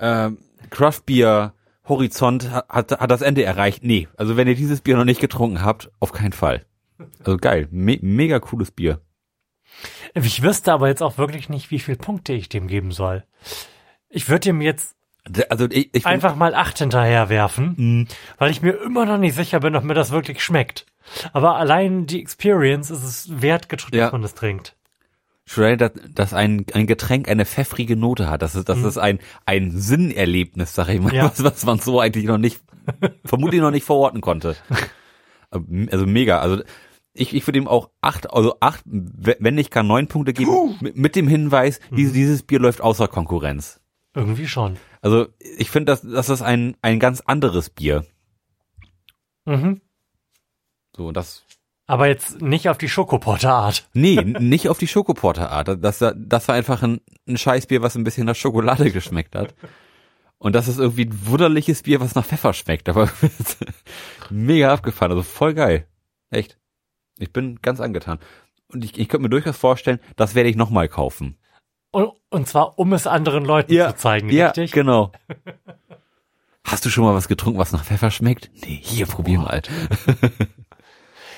ähm, 0.00 0.38
Craft 0.70 1.00
Beer 1.06 1.54
Horizont 1.86 2.50
hat, 2.50 2.92
hat, 2.92 3.10
das 3.10 3.20
Ende 3.22 3.44
erreicht. 3.44 3.84
Nee, 3.84 4.08
also 4.16 4.36
wenn 4.36 4.48
ihr 4.48 4.54
dieses 4.54 4.80
Bier 4.80 4.96
noch 4.96 5.04
nicht 5.04 5.20
getrunken 5.20 5.62
habt, 5.62 5.90
auf 6.00 6.12
keinen 6.12 6.32
Fall. 6.32 6.64
Also 7.18 7.36
geil, 7.36 7.68
Me 7.70 7.98
mega 8.00 8.38
cooles 8.40 8.70
Bier. 8.70 9.00
Ich 10.14 10.42
wüsste 10.42 10.72
aber 10.72 10.88
jetzt 10.88 11.02
auch 11.02 11.18
wirklich 11.18 11.48
nicht, 11.48 11.70
wie 11.70 11.80
viel 11.80 11.96
Punkte 11.96 12.32
ich 12.32 12.48
dem 12.48 12.68
geben 12.68 12.92
soll. 12.92 13.24
Ich 14.08 14.28
würde 14.28 14.50
ihm 14.50 14.60
jetzt 14.60 14.94
Also 15.50 15.66
ich, 15.70 15.90
ich 15.94 16.06
einfach 16.06 16.36
mal 16.36 16.54
acht 16.54 16.78
hinterher 16.78 17.28
werfen, 17.28 17.74
Mm, 17.76 18.08
weil 18.38 18.50
ich 18.50 18.62
mir 18.62 18.72
immer 18.82 19.04
noch 19.04 19.18
nicht 19.18 19.34
sicher 19.34 19.60
bin, 19.60 19.74
ob 19.76 19.84
mir 19.84 19.94
das 19.94 20.10
wirklich 20.12 20.42
schmeckt. 20.42 20.86
Aber 21.32 21.56
allein 21.56 22.06
die 22.06 22.20
Experience 22.20 22.90
ist 22.90 23.02
es 23.02 23.42
wert, 23.42 23.66
getr- 23.68 23.94
Ja. 23.94 24.04
dass 24.04 24.12
man 24.12 24.22
das 24.22 24.34
trinkt. 24.34 24.76
Shredder, 25.46 25.90
dass, 25.90 26.12
dass 26.14 26.34
ein, 26.34 26.64
ein 26.72 26.86
Getränk 26.86 27.28
eine 27.28 27.44
pfeffrige 27.44 27.96
Note 27.96 28.28
hat. 28.30 28.42
Das 28.42 28.54
ist, 28.54 28.68
das 28.68 28.82
ist 28.82 28.96
ein, 28.98 29.18
ein 29.44 29.70
Sinnerlebnis, 29.72 30.74
sag 30.74 30.88
ich 30.88 31.00
mal, 31.00 31.10
Mhm. 31.10 31.14
Ja. 31.16 31.24
was, 31.24 31.42
was 31.44 31.64
man 31.66 31.78
so 31.78 32.00
eigentlich 32.00 32.24
noch 32.24 32.38
nicht, 32.38 32.60
vermutlich 33.24 33.60
noch 33.60 33.70
nicht 33.70 33.84
verorten 33.84 34.20
konnte. 34.20 34.56
Also 35.50 36.06
mega. 36.06 36.40
Also 36.40 36.62
ich, 37.12 37.34
ich 37.34 37.46
würde 37.46 37.58
ihm 37.58 37.68
auch 37.68 37.90
acht, 38.00 38.32
also 38.32 38.56
acht, 38.60 38.82
wenn 38.86 39.54
nicht 39.54 39.70
gar 39.70 39.82
neun 39.84 40.08
Punkte 40.08 40.32
geben, 40.32 40.76
mit, 40.80 40.96
mit 40.96 41.14
dem 41.16 41.28
Hinweis, 41.28 41.78
Mhm. 41.90 41.96
dieses, 41.96 42.12
dieses 42.12 42.42
Bier 42.42 42.58
läuft 42.58 42.80
außer 42.80 43.06
Konkurrenz. 43.08 43.80
Irgendwie 44.14 44.46
schon. 44.48 44.78
Also 45.02 45.26
ich 45.38 45.70
finde, 45.70 45.92
das, 45.92 46.02
das 46.02 46.28
ist 46.30 46.40
ein, 46.42 46.76
ein 46.82 46.98
ganz 46.98 47.20
anderes 47.20 47.68
Bier. 47.70 48.04
Mhm. 49.44 49.80
So, 50.96 51.08
und 51.08 51.16
das, 51.16 51.43
Aber 51.86 52.06
jetzt 52.06 52.40
nicht 52.40 52.68
auf 52.68 52.78
die 52.78 52.88
Schokoporter-Art. 52.88 53.88
nee, 53.92 54.16
nicht 54.22 54.68
auf 54.68 54.78
die 54.78 54.86
Schokoporter-Art. 54.86 55.82
Das, 55.82 55.98
das 55.98 56.48
war 56.48 56.54
einfach 56.54 56.82
ein, 56.82 57.00
ein 57.28 57.36
Scheißbier, 57.36 57.82
was 57.82 57.94
ein 57.94 58.04
bisschen 58.04 58.26
nach 58.26 58.34
Schokolade 58.36 58.90
geschmeckt 58.90 59.34
hat. 59.34 59.54
Und 60.38 60.54
das 60.54 60.68
ist 60.68 60.78
irgendwie 60.78 61.06
ein 61.06 61.26
wunderliches 61.26 61.82
Bier, 61.82 62.00
was 62.00 62.14
nach 62.14 62.24
Pfeffer 62.24 62.52
schmeckt. 62.54 62.88
Aber 62.88 63.10
mega 64.30 64.72
abgefahren, 64.72 65.12
also 65.12 65.22
voll 65.22 65.54
geil. 65.54 65.86
Echt. 66.30 66.58
Ich 67.18 67.32
bin 67.32 67.60
ganz 67.60 67.80
angetan. 67.80 68.18
Und 68.68 68.84
ich, 68.84 68.98
ich 68.98 69.08
könnte 69.08 69.22
mir 69.22 69.30
durchaus 69.30 69.56
vorstellen, 69.56 70.00
das 70.16 70.34
werde 70.34 70.48
ich 70.48 70.56
nochmal 70.56 70.88
kaufen. 70.88 71.38
Und, 71.90 72.12
und 72.30 72.48
zwar, 72.48 72.78
um 72.78 72.92
es 72.92 73.06
anderen 73.06 73.44
Leuten 73.44 73.72
zu 73.72 73.94
zeigen, 73.96 74.28
ja, 74.30 74.46
richtig? 74.48 74.72
genau. 74.72 75.12
Hast 76.64 76.84
du 76.84 76.90
schon 76.90 77.04
mal 77.04 77.14
was 77.14 77.28
getrunken, 77.28 77.58
was 77.58 77.72
nach 77.72 77.84
Pfeffer 77.84 78.10
schmeckt? 78.10 78.50
Nee, 78.54 78.80
hier, 78.82 79.06
probier 79.06 79.38
mal. 79.38 79.62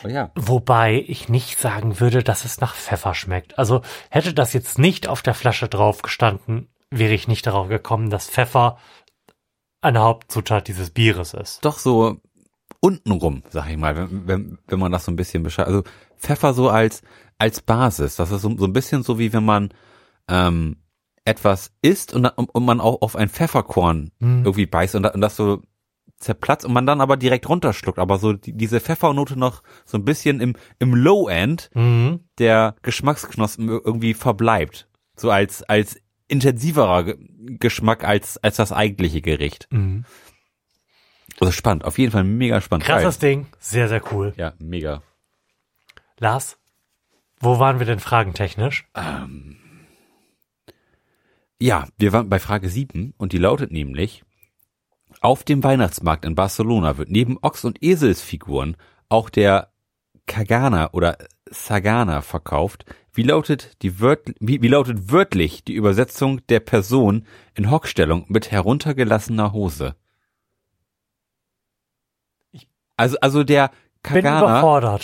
oh 0.05 0.09
ja. 0.09 0.31
Wobei 0.35 1.05
ich 1.07 1.29
nicht 1.29 1.59
sagen 1.59 2.01
würde, 2.01 2.23
dass 2.23 2.45
es 2.45 2.61
nach 2.61 2.75
Pfeffer 2.75 3.15
schmeckt. 3.15 3.59
Also 3.59 3.83
hätte 4.11 4.35
das 4.35 4.53
jetzt 4.53 4.79
nicht 4.79 5.09
auf 5.09 5.23
der 5.23 5.35
Flasche 5.35 5.69
drauf 5.69 6.03
gestanden, 6.03 6.69
wäre 6.91 7.15
ich 7.15 7.29
nicht 7.29 7.47
darauf 7.47 7.69
gekommen, 7.69 8.11
dass 8.11 8.29
Pfeffer 8.29 8.79
eine 9.81 10.01
Hauptzutat 10.01 10.69
dieses 10.69 10.91
Bieres 10.91 11.35
ist. 11.35 11.65
Doch 11.65 11.79
so 11.79 12.21
untenrum, 12.81 13.43
sag 13.51 13.71
ich 13.71 13.77
mal, 13.77 13.97
wenn, 13.97 14.27
wenn, 14.27 14.59
wenn 14.67 14.79
man 14.79 14.93
das 14.93 15.05
so 15.05 15.13
ein 15.13 15.17
bisschen 15.17 15.43
beschreibt. 15.43 15.69
Also 15.69 15.83
Pfeffer 16.19 16.55
so 16.55 16.71
als, 16.71 17.03
als 17.39 17.61
Basis. 17.61 18.17
Das 18.17 18.31
ist 18.31 18.43
so, 18.43 18.57
so 18.57 18.65
ein 18.65 18.73
bisschen 18.73 19.03
so 19.03 19.19
wie 19.19 19.33
wenn 19.33 19.45
man 19.45 19.73
ähm, 20.29 20.77
etwas 21.25 21.73
isst 21.83 22.15
und, 22.15 22.27
und, 22.27 22.65
man 22.65 22.81
auch 22.81 23.03
auf 23.03 23.17
ein 23.17 23.29
Pfefferkorn 23.29 24.13
Hm. 24.21 24.45
irgendwie 24.45 24.67
beißt 24.67 24.95
und, 24.95 25.07
und 25.07 25.21
das 25.21 25.37
so 25.37 25.63
zerplatzt 26.19 26.65
und 26.65 26.73
man 26.73 26.87
dann 26.87 27.01
aber 27.01 27.17
direkt 27.17 27.49
runterschluckt. 27.49 27.99
Aber 27.99 28.19
so 28.19 28.33
die, 28.33 28.53
diese 28.53 28.81
Pfeffernote 28.81 29.39
noch 29.39 29.63
so 29.85 29.99
ein 29.99 30.05
bisschen 30.05 30.41
im, 30.41 30.55
im 30.79 30.95
Low-End 30.95 31.71
Mhm. 31.75 32.21
der 32.39 32.75
Geschmacksknospen 32.83 33.69
ir- 33.69 33.83
irgendwie 33.85 34.15
verbleibt. 34.15 34.89
So 35.17 35.31
als, 35.31 35.63
als 35.63 36.01
intensiverer 36.29 37.05
Ge- 37.05 37.19
Geschmack 37.59 38.03
als, 38.05 38.37
als 38.39 38.57
das 38.57 38.73
eigentliche 38.73 39.21
Gericht. 39.21 39.69
Mhm. 39.71 40.05
Also 41.39 41.53
spannend, 41.53 41.85
auf 41.85 41.99
jeden 41.99 42.13
Fall 42.13 42.25
mega 42.25 42.61
spannend. 42.63 42.87
Krasses 42.87 43.19
Ding, 43.19 43.47
sehr, 43.59 43.89
sehr 43.89 44.03
cool. 44.13 44.31
Geil. 44.31 44.39
Ja, 44.39 44.53
mega. 44.59 45.03
Lars, 46.19 46.59
wo 47.41 47.59
waren 47.59 47.79
wir 47.79 47.85
denn 47.87 48.01
fragentechnisch? 48.01 48.89
Ja, 51.59 51.87
wir 51.99 52.13
waren 52.13 52.29
bei 52.29 52.39
Frage 52.39 52.69
7 52.69 53.15
und 53.17 53.33
die 53.33 53.39
lautet 53.39 53.71
nämlich, 53.71 54.25
auf 55.21 55.45
dem 55.45 55.63
Weihnachtsmarkt 55.65 56.25
in 56.25 56.35
Barcelona 56.35 56.99
wird 56.99 57.11
neben 57.11 57.39
Ochs- 57.39 57.65
und 57.65 57.83
Eselsfiguren 57.83 58.77
auch 59.09 59.31
der 59.31 59.71
Kagana 60.27 60.93
oder 60.93 61.17
Sagana 61.49 62.23
verkauft. 62.23 62.85
Wie 63.13 63.23
lautet 63.23 63.81
die 63.83 64.01
wört 64.01 64.33
wie, 64.41 64.61
wie 64.63 64.69
lautet 64.69 65.11
wörtlich 65.11 65.65
die 65.65 65.75
Übersetzung 65.75 66.45
der 66.49 66.61
Person 66.61 67.25
in 67.55 67.71
Hockstellung 67.71 68.25
mit 68.29 68.51
heruntergelassener 68.51 69.53
Hose? 69.53 69.95
Also, 72.97 73.17
also 73.21 73.45
der 73.45 73.71
Kagana, 74.03 74.61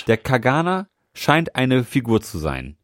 der 0.06 0.16
Kagana 0.16 0.88
scheint 1.14 1.54
eine 1.56 1.84
Figur 1.84 2.20
zu 2.22 2.38
sein. 2.38 2.76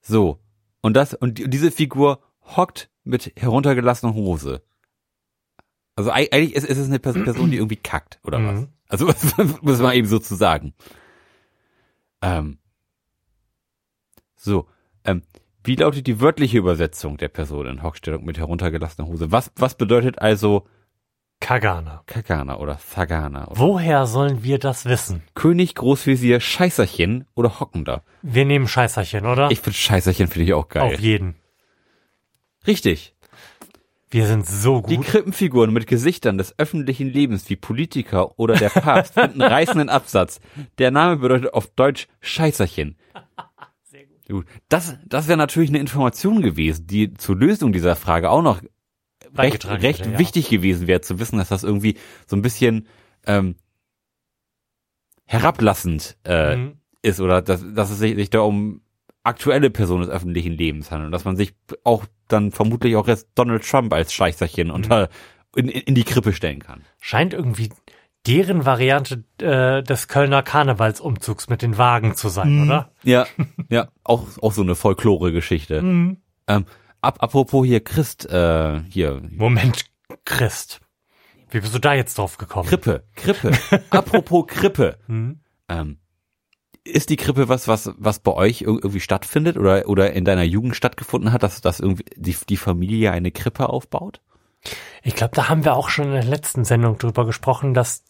So. 0.00 0.38
Und 0.80 0.94
das, 0.94 1.14
und 1.14 1.38
die- 1.38 1.50
diese 1.50 1.70
Figur 1.70 2.20
hockt 2.56 2.88
mit 3.04 3.32
heruntergelassener 3.36 4.14
Hose. 4.14 4.62
Also 5.98 6.12
eig- 6.12 6.32
eigentlich 6.32 6.54
ist, 6.54 6.64
ist 6.64 6.78
es 6.78 6.86
eine 6.86 6.98
Pers- 6.98 7.24
Person, 7.24 7.50
die 7.50 7.56
irgendwie 7.56 7.76
kackt, 7.76 8.20
oder 8.24 8.38
was? 8.44 8.60
Mhm. 8.60 8.68
Also 8.88 9.06
muss 9.62 9.80
man 9.80 9.94
eben 9.94 10.06
so 10.06 10.18
zu 10.20 10.34
sagen. 10.36 10.74
Ähm. 12.22 12.58
So. 14.36 14.68
Ähm, 15.04 15.22
wie 15.64 15.74
lautet 15.74 16.06
die 16.06 16.20
wörtliche 16.20 16.58
Übersetzung 16.58 17.16
der 17.16 17.28
Person 17.28 17.66
in 17.66 17.82
Hockstellung 17.82 18.24
mit 18.24 18.38
heruntergelassener 18.38 19.08
Hose? 19.08 19.32
Was, 19.32 19.50
was 19.56 19.74
bedeutet 19.76 20.20
also 20.20 20.66
Kagana. 21.40 22.02
Kagana 22.06 22.58
oder 22.58 22.78
Sagana? 22.78 23.48
Oder 23.48 23.58
Woher 23.60 24.06
sollen 24.06 24.42
wir 24.42 24.58
das 24.58 24.86
wissen? 24.86 25.22
König, 25.34 25.74
Großvisier, 25.74 26.40
Scheißerchen 26.40 27.26
oder 27.34 27.60
Hockender? 27.60 28.02
Wir 28.22 28.44
nehmen 28.44 28.66
Scheißerchen, 28.68 29.26
oder? 29.26 29.50
Ich 29.50 29.60
finde 29.60 29.76
Scheißerchen 29.78 30.28
finde 30.28 30.44
ich 30.46 30.54
auch 30.54 30.68
geil. 30.68 30.94
Auf 30.94 31.00
jeden. 31.00 31.34
Richtig. 32.66 33.14
Wir 34.10 34.26
sind 34.26 34.46
so 34.46 34.80
Die 34.80 34.96
gut. 34.96 35.06
Krippenfiguren 35.06 35.72
mit 35.72 35.86
Gesichtern 35.86 36.38
des 36.38 36.58
öffentlichen 36.58 37.08
Lebens 37.08 37.48
wie 37.50 37.56
Politiker 37.56 38.38
oder 38.38 38.54
der 38.54 38.70
Papst 38.70 39.14
finden 39.14 39.42
reißenden 39.42 39.88
Absatz. 39.90 40.40
Der 40.78 40.90
Name 40.90 41.16
bedeutet 41.18 41.52
auf 41.52 41.66
Deutsch 41.68 42.08
Scheißerchen. 42.20 42.96
Sehr 43.82 44.06
gut. 44.30 44.46
Das, 44.70 44.96
das 45.06 45.28
wäre 45.28 45.36
natürlich 45.36 45.68
eine 45.68 45.78
Information 45.78 46.40
gewesen, 46.40 46.86
die 46.86 47.12
zur 47.14 47.36
Lösung 47.36 47.72
dieser 47.72 47.96
Frage 47.96 48.30
auch 48.30 48.42
noch 48.42 48.62
recht, 49.36 49.66
recht 49.66 50.00
hätte, 50.00 50.12
ja. 50.12 50.18
wichtig 50.18 50.48
gewesen 50.48 50.86
wäre, 50.86 51.02
zu 51.02 51.18
wissen, 51.18 51.36
dass 51.38 51.50
das 51.50 51.62
irgendwie 51.64 51.98
so 52.26 52.34
ein 52.34 52.42
bisschen 52.42 52.86
ähm, 53.26 53.56
herablassend 55.26 56.16
äh, 56.24 56.56
Mhm. 56.56 56.72
ist 57.02 57.20
oder 57.20 57.42
dass, 57.42 57.62
dass 57.74 57.90
es 57.90 57.98
sich, 57.98 58.14
sich 58.16 58.30
da 58.30 58.40
um 58.40 58.80
aktuelle 59.22 59.70
Personen 59.70 60.02
des 60.02 60.10
öffentlichen 60.10 60.52
Lebens 60.52 60.90
handelt 60.90 61.12
dass 61.12 61.24
man 61.24 61.36
sich 61.36 61.54
auch 61.84 62.04
dann 62.28 62.50
vermutlich 62.50 62.96
auch 62.96 63.08
jetzt 63.08 63.28
Donald 63.34 63.68
Trump 63.68 63.92
als 63.92 64.12
Scheißerchen 64.12 64.70
unter 64.70 65.08
in, 65.56 65.68
in 65.68 65.94
die 65.94 66.04
Krippe 66.04 66.32
stellen 66.32 66.60
kann. 66.60 66.82
Scheint 67.00 67.34
irgendwie 67.34 67.70
deren 68.26 68.66
Variante 68.66 69.24
äh, 69.40 69.82
des 69.82 70.08
Kölner 70.08 70.42
Karnevalsumzugs 70.42 71.48
mit 71.48 71.62
den 71.62 71.78
Wagen 71.78 72.14
zu 72.14 72.28
sein, 72.28 72.64
oder? 72.64 72.92
Ja, 73.02 73.26
ja, 73.70 73.88
auch 74.04 74.26
auch 74.42 74.52
so 74.52 74.62
eine 74.62 74.74
Folklore-Geschichte. 74.74 75.82
Mhm. 75.88 76.18
Ähm, 76.46 76.64
ab, 77.02 77.18
apropos 77.20 77.66
hier 77.66 77.80
Christ, 77.80 78.26
äh, 78.26 78.80
hier 78.88 79.20
Moment, 79.30 79.84
Christ. 80.24 80.80
Wie 81.50 81.60
bist 81.60 81.74
du 81.74 81.78
da 81.78 81.94
jetzt 81.94 82.18
drauf 82.18 82.38
gekommen? 82.38 82.68
Krippe, 82.68 83.04
Krippe. 83.14 83.52
apropos 83.90 84.46
Krippe. 84.46 84.98
Mhm. 85.06 85.40
Ähm, 85.68 85.98
ist 86.88 87.10
die 87.10 87.16
Krippe 87.16 87.48
was, 87.48 87.68
was, 87.68 87.90
was 87.98 88.18
bei 88.20 88.32
euch 88.32 88.62
ir- 88.62 88.66
irgendwie 88.82 89.00
stattfindet 89.00 89.56
oder, 89.56 89.88
oder 89.88 90.12
in 90.12 90.24
deiner 90.24 90.42
Jugend 90.42 90.74
stattgefunden 90.76 91.32
hat, 91.32 91.42
dass, 91.42 91.60
dass 91.60 91.80
irgendwie 91.80 92.04
die, 92.16 92.36
die 92.48 92.56
Familie 92.56 93.12
eine 93.12 93.30
Krippe 93.30 93.68
aufbaut? 93.68 94.20
Ich 95.02 95.14
glaube, 95.14 95.34
da 95.36 95.48
haben 95.48 95.64
wir 95.64 95.74
auch 95.76 95.88
schon 95.88 96.06
in 96.06 96.12
der 96.12 96.24
letzten 96.24 96.64
Sendung 96.64 96.98
drüber 96.98 97.24
gesprochen, 97.26 97.74
dass 97.74 98.04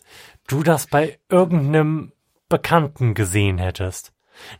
du 0.46 0.62
das 0.62 0.86
bei 0.86 1.18
irgendeinem 1.28 2.12
Bekannten 2.48 3.14
gesehen 3.14 3.58
hättest. 3.58 4.12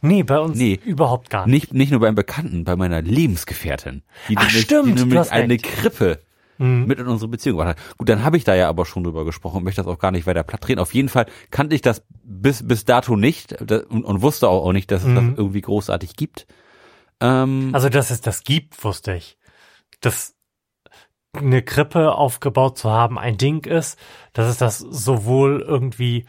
Nee, 0.03 0.23
bei 0.25 0.39
uns 0.39 0.59
Nee. 0.59 0.79
überhaupt 0.85 1.31
gar 1.31 1.47
nicht. 1.47 1.73
Nicht, 1.73 1.75
nicht 1.75 1.91
nur 1.93 2.01
beim 2.01 2.15
Bekannten, 2.17 2.65
bei 2.65 2.77
meiner 2.77 3.01
Lebensgefährtin. 3.01 4.03
Die 4.29 4.37
Ach, 4.37 4.43
nämlich, 4.47 4.63
stimmt, 4.63 4.99
die 4.99 5.05
nämlich 5.05 5.31
eine 5.33 5.55
recht. 5.55 5.65
Krippe 5.65 6.21
Mhm. 6.59 6.87
mit 6.87 6.99
in 6.99 7.07
unsere 7.07 7.29
Beziehung 7.29 7.57
gebracht 7.57 7.79
hat. 7.79 7.97
Gut, 7.99 8.09
dann 8.09 8.25
habe 8.25 8.37
ich 8.37 8.45
da 8.45 8.55
ja 8.55 8.69
aber 8.69 8.85
schon 8.85 9.05
drüber 9.05 9.25
gesprochen 9.25 9.59
und 9.59 9.65
möchte 9.65 9.83
das 9.83 9.91
auch 9.93 9.99
gar 9.99 10.11
nicht 10.11 10.27
weiter 10.27 10.43
platt. 10.43 10.79
Auf 10.79 10.93
jeden 10.95 11.09
Fall 11.09 11.27
kannte 11.51 11.75
ich 11.75 11.83
das 11.83 12.05
bis, 12.23 12.67
bis 12.67 12.85
dato 12.85 13.17
nicht 13.17 13.61
und, 13.61 14.05
und 14.05 14.23
wusste 14.23 14.49
auch, 14.49 14.65
auch 14.67 14.73
nicht, 14.73 14.91
dass 14.91 15.03
es 15.03 15.09
Mhm. 15.09 15.15
das 15.15 15.25
irgendwie 15.39 15.61
großartig 15.61 16.17
gibt. 16.17 16.47
Ähm, 17.21 17.71
Also, 17.73 17.89
dass 17.89 18.11
es 18.11 18.21
das 18.21 18.45
gibt, 18.45 18.83
wusste 18.85 19.15
ich. 19.15 19.39
Dass 20.01 20.35
eine 21.33 21.63
Krippe 21.63 22.13
aufgebaut 22.15 22.79
zu 22.79 22.91
haben 22.91 23.19
ein 23.19 23.37
Ding 23.37 23.65
ist, 23.67 23.99
dass 24.33 24.49
es 24.49 24.59
das 24.59 24.79
sowohl 24.79 25.61
irgendwie 25.61 26.27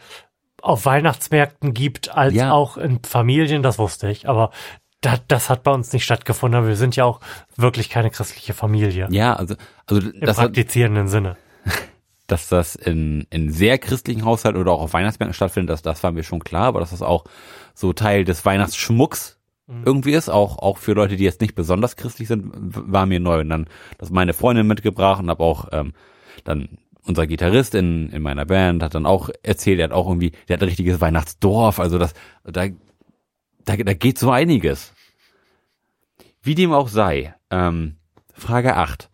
auf 0.62 0.84
Weihnachtsmärkten 0.84 1.72
gibt, 1.72 2.14
als 2.14 2.34
Ja. 2.34 2.52
auch 2.52 2.76
in 2.76 3.02
Familien, 3.02 3.62
das 3.62 3.78
wusste 3.78 4.10
ich. 4.10 4.28
Aber 4.28 4.50
da, 5.00 5.18
das 5.28 5.50
hat 5.50 5.62
bei 5.62 5.72
uns 5.72 5.92
nicht 5.92 6.04
stattgefunden. 6.04 6.58
aber 6.58 6.68
Wir 6.68 6.76
sind 6.76 6.96
ja 6.96 7.04
auch 7.04 7.20
wirklich 7.56 7.88
keine 7.88 8.10
christliche 8.10 8.54
Familie. 8.54 9.08
ja, 9.10 9.34
also, 9.34 9.54
also 9.86 10.08
Im 10.08 10.20
das 10.20 10.38
hat, 10.38 10.46
praktizierenden 10.46 11.08
Sinne. 11.08 11.36
dass 12.26 12.48
das 12.48 12.76
in, 12.76 13.26
in 13.30 13.50
sehr 13.50 13.78
christlichen 13.78 14.24
Haushalten 14.24 14.60
oder 14.60 14.72
auch 14.72 14.82
auf 14.82 14.92
Weihnachtsmärkten 14.92 15.34
stattfindet, 15.34 15.70
das, 15.70 15.82
das 15.82 16.02
war 16.02 16.12
mir 16.12 16.22
schon 16.22 16.44
klar, 16.44 16.66
aber 16.66 16.80
dass 16.80 16.90
das 16.90 17.02
auch 17.02 17.24
so 17.74 17.92
Teil 17.92 18.24
des 18.24 18.44
Weihnachtsschmucks 18.44 19.40
irgendwie 19.84 20.12
ist, 20.12 20.28
auch, 20.28 20.58
auch 20.58 20.78
für 20.78 20.92
Leute, 20.92 21.16
die 21.16 21.24
jetzt 21.24 21.40
nicht 21.40 21.54
besonders 21.54 21.96
christlich 21.96 22.28
sind, 22.28 22.50
war 22.52 23.06
mir 23.06 23.20
neu. 23.20 23.40
Und 23.40 23.50
dann, 23.50 23.66
das 23.98 24.10
meine 24.10 24.32
Freundin 24.32 24.66
mitgebracht 24.66 25.22
und 25.22 25.30
habe 25.30 25.44
auch 25.44 25.68
ähm, 25.72 25.92
dann 26.44 26.78
unser 27.02 27.26
Gitarrist 27.26 27.74
in, 27.74 28.10
in 28.10 28.22
meiner 28.22 28.44
Band 28.44 28.82
hat 28.82 28.94
dann 28.94 29.06
auch 29.06 29.30
erzählt, 29.42 29.78
er 29.78 29.84
hat 29.84 29.92
auch 29.92 30.08
irgendwie, 30.08 30.32
der 30.48 30.54
hat 30.54 30.62
ein 30.62 30.68
richtiges 30.68 31.00
Weihnachtsdorf, 31.00 31.78
also 31.78 31.98
das, 31.98 32.14
da, 32.44 32.66
da, 33.64 33.76
da 33.76 33.94
geht 33.94 34.18
so 34.18 34.30
einiges. 34.30 34.92
Wie 36.42 36.54
dem 36.54 36.72
auch 36.72 36.88
sei, 36.88 37.34
ähm, 37.50 37.96
Frage 38.32 38.76
8. 38.76 39.10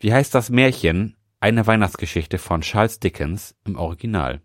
Wie 0.00 0.12
heißt 0.12 0.34
das 0.34 0.50
Märchen 0.50 1.16
Eine 1.40 1.66
Weihnachtsgeschichte 1.66 2.38
von 2.38 2.60
Charles 2.62 3.00
Dickens 3.00 3.54
im 3.64 3.76
Original? 3.78 4.40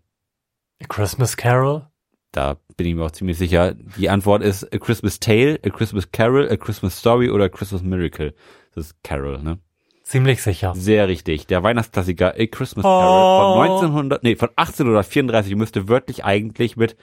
A 0.82 0.86
Christmas 0.86 1.36
Carol? 1.36 1.86
Da 2.32 2.56
bin 2.76 2.86
ich 2.86 2.94
mir 2.94 3.04
auch 3.04 3.10
ziemlich 3.10 3.38
sicher. 3.38 3.74
Die 3.74 4.08
Antwort 4.08 4.42
ist 4.42 4.72
A 4.72 4.78
Christmas 4.78 5.20
Tale, 5.20 5.60
A 5.64 5.70
Christmas 5.70 6.10
Carol, 6.10 6.48
A 6.50 6.56
Christmas 6.56 6.98
Story 6.98 7.30
oder 7.30 7.44
A 7.44 7.48
Christmas 7.48 7.82
Miracle. 7.82 8.34
Das 8.74 8.86
ist 8.86 9.02
Carol, 9.04 9.40
ne? 9.42 9.58
Ziemlich 10.02 10.42
sicher. 10.42 10.74
Sehr 10.74 11.08
richtig. 11.08 11.46
Der 11.46 11.62
Weihnachtsklassiker 11.62 12.34
A 12.36 12.46
Christmas 12.46 12.84
Oh. 12.84 12.88
Carol 12.88 13.52
von 13.52 13.62
1900, 13.62 14.22
nee, 14.22 14.36
von 14.36 14.50
1834 14.50 15.54
müsste 15.56 15.88
wörtlich 15.88 16.24
eigentlich 16.24 16.76
mit 16.76 16.96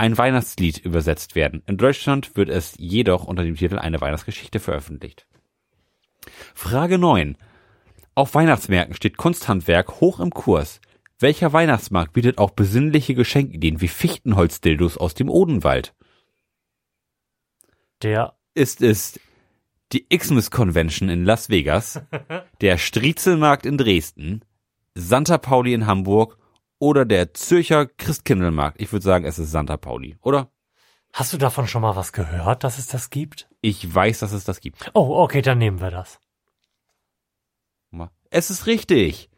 ein 0.00 0.16
Weihnachtslied 0.16 0.78
übersetzt 0.78 1.34
werden. 1.34 1.62
In 1.66 1.76
Deutschland 1.76 2.34
wird 2.34 2.48
es 2.48 2.72
jedoch 2.78 3.24
unter 3.24 3.44
dem 3.44 3.56
Titel 3.56 3.78
Eine 3.78 4.00
Weihnachtsgeschichte 4.00 4.58
veröffentlicht. 4.58 5.26
Frage 6.54 6.96
9. 6.96 7.36
Auf 8.14 8.34
Weihnachtsmärkten 8.34 8.96
steht 8.96 9.18
Kunsthandwerk 9.18 10.00
hoch 10.00 10.18
im 10.18 10.30
Kurs. 10.30 10.80
Welcher 11.18 11.52
Weihnachtsmarkt 11.52 12.14
bietet 12.14 12.38
auch 12.38 12.52
besinnliche 12.52 13.14
Geschenkideen 13.14 13.82
wie 13.82 13.88
Fichtenholzdildos 13.88 14.96
aus 14.96 15.12
dem 15.12 15.28
Odenwald? 15.28 15.94
Der 18.00 18.38
Ist 18.54 18.80
es 18.80 19.20
die 19.92 20.08
Xmas 20.08 20.50
Convention 20.50 21.10
in 21.10 21.26
Las 21.26 21.50
Vegas, 21.50 22.00
der 22.62 22.78
Striezelmarkt 22.78 23.66
in 23.66 23.76
Dresden, 23.76 24.46
Santa 24.94 25.36
Pauli 25.36 25.74
in 25.74 25.86
Hamburg 25.86 26.39
oder 26.80 27.04
der 27.04 27.32
Zürcher 27.34 27.86
Christkindlmarkt? 27.86 28.80
Ich 28.80 28.90
würde 28.90 29.04
sagen, 29.04 29.24
es 29.24 29.38
ist 29.38 29.52
Santa 29.52 29.76
Pauli, 29.76 30.16
oder? 30.22 30.50
Hast 31.12 31.32
du 31.32 31.38
davon 31.38 31.68
schon 31.68 31.82
mal 31.82 31.94
was 31.94 32.12
gehört, 32.12 32.64
dass 32.64 32.78
es 32.78 32.88
das 32.88 33.10
gibt? 33.10 33.48
Ich 33.60 33.94
weiß, 33.94 34.18
dass 34.18 34.32
es 34.32 34.42
das 34.42 34.60
gibt. 34.60 34.90
Oh, 34.94 35.22
okay, 35.22 35.42
dann 35.42 35.58
nehmen 35.58 35.80
wir 35.80 35.92
das. 35.92 36.18
Es 38.32 38.48
ist 38.48 38.66
richtig. 38.68 39.28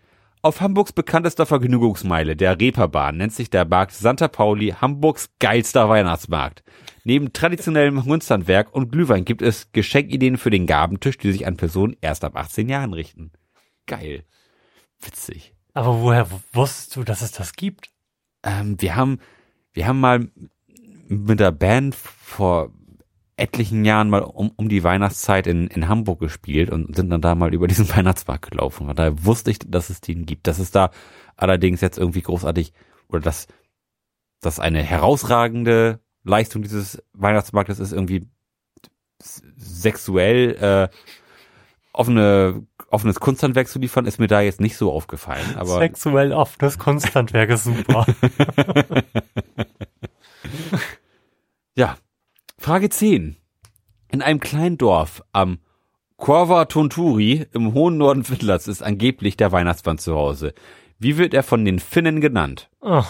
Auf 0.43 0.61
Hamburgs 0.61 0.93
bekanntester 0.93 1.47
Vergnügungsmeile, 1.47 2.37
der 2.37 2.61
Reeperbahn, 2.61 3.17
nennt 3.17 3.33
sich 3.33 3.49
der 3.49 3.65
Markt 3.65 3.93
Santa 3.93 4.29
Pauli 4.29 4.75
Hamburgs 4.79 5.31
geilster 5.39 5.89
Weihnachtsmarkt. 5.89 6.63
Neben 7.05 7.33
traditionellem 7.33 8.03
Kunsthandwerk 8.03 8.75
und 8.75 8.93
Glühwein 8.93 9.25
gibt 9.25 9.41
es 9.41 9.73
Geschenkideen 9.73 10.37
für 10.37 10.51
den 10.51 10.67
Gabentisch, 10.67 11.17
die 11.17 11.33
sich 11.33 11.47
an 11.47 11.57
Personen 11.57 11.97
erst 12.03 12.23
ab 12.23 12.37
18 12.37 12.69
Jahren 12.69 12.93
richten. 12.93 13.33
Geil. 13.87 14.25
Witzig. 15.01 15.52
Aber 15.75 16.01
woher 16.01 16.29
wusstest 16.53 16.97
du, 16.97 17.05
dass 17.05 17.23
es 17.23 17.33
das 17.33 17.55
gibt? 17.55 17.91
Ähm, 18.43 18.81
wir 18.81 18.97
haben, 18.97 19.19
wir 19.73 19.87
haben 19.87 20.01
mal 20.01 20.29
mit 21.09 21.41
der 21.41 21.53
Band 21.53 21.95
vor 21.95 22.71
etlichen 23.37 23.85
Jahren 23.85 24.11
mal 24.11 24.23
um, 24.23 24.53
um 24.57 24.69
die 24.69 24.85
Weihnachtszeit 24.85 25.47
in, 25.47 25.67
in 25.69 25.89
Hamburg 25.89 26.21
gespielt 26.21 26.71
und 26.71 26.95
sind 26.95 27.11
dann 27.11 27.21
da 27.21 27.35
mal 27.35 27.55
über 27.55 27.67
diesen 27.67 27.89
Weihnachtsmarkt 27.97 28.51
gelaufen. 28.51 28.89
Und 28.89 28.99
daher 28.99 29.25
wusste 29.25 29.51
ich, 29.51 29.59
dass 29.59 29.91
es 29.91 30.01
den 30.01 30.27
gibt. 30.27 30.47
Dass 30.47 30.59
es 30.59 30.71
da 30.71 30.91
allerdings 31.37 31.81
jetzt 31.81 31.99
irgendwie 31.99 32.23
großartig 32.23 32.73
oder 33.09 33.21
dass 33.21 33.49
dass 34.43 34.59
eine 34.59 34.83
herausragende 34.83 36.01
Leistung 36.25 36.63
dieses 36.63 37.03
Weihnachtsmarktes 37.15 37.79
ist, 37.79 37.93
irgendwie 37.93 38.29
sexuell 39.21 40.57
äh, 40.57 40.89
offene, 41.93 42.67
offenes 42.89 43.21
Kunsthandwerk 43.21 43.69
zu 43.69 43.79
liefern, 43.79 44.07
ist 44.07 44.19
mir 44.19 44.27
da 44.29 44.41
jetzt 44.41 44.61
nicht 44.61 44.77
so 44.77 44.93
aufgefallen. 44.93 45.57
Aber 45.57 45.79
Sexuell 45.79 46.33
offenes 46.33 46.79
Kunsthandwerk 46.79 47.51
ist 47.51 47.65
super. 47.65 48.07
Ja. 51.75 51.97
Frage 52.59 52.91
10. 52.91 53.37
In 54.11 54.23
einem 54.23 54.41
kleinen 54.41 54.77
Dorf 54.79 55.23
am 55.33 55.59
Corva 56.17 56.67
Tonturi 56.67 57.47
im 57.53 57.73
hohen 57.73 57.97
Norden 57.97 58.25
Finnlands 58.25 58.69
ist 58.69 58.83
angeblich 58.83 59.37
der 59.37 59.53
Weihnachtsmann 59.53 59.99
zu 59.99 60.15
Hause. 60.15 60.55
Wie 60.99 61.17
wird 61.17 61.35
er 61.35 61.43
von 61.43 61.65
den 61.65 61.79
Finnen 61.79 62.21
genannt? 62.21 62.69
oh, 62.81 63.03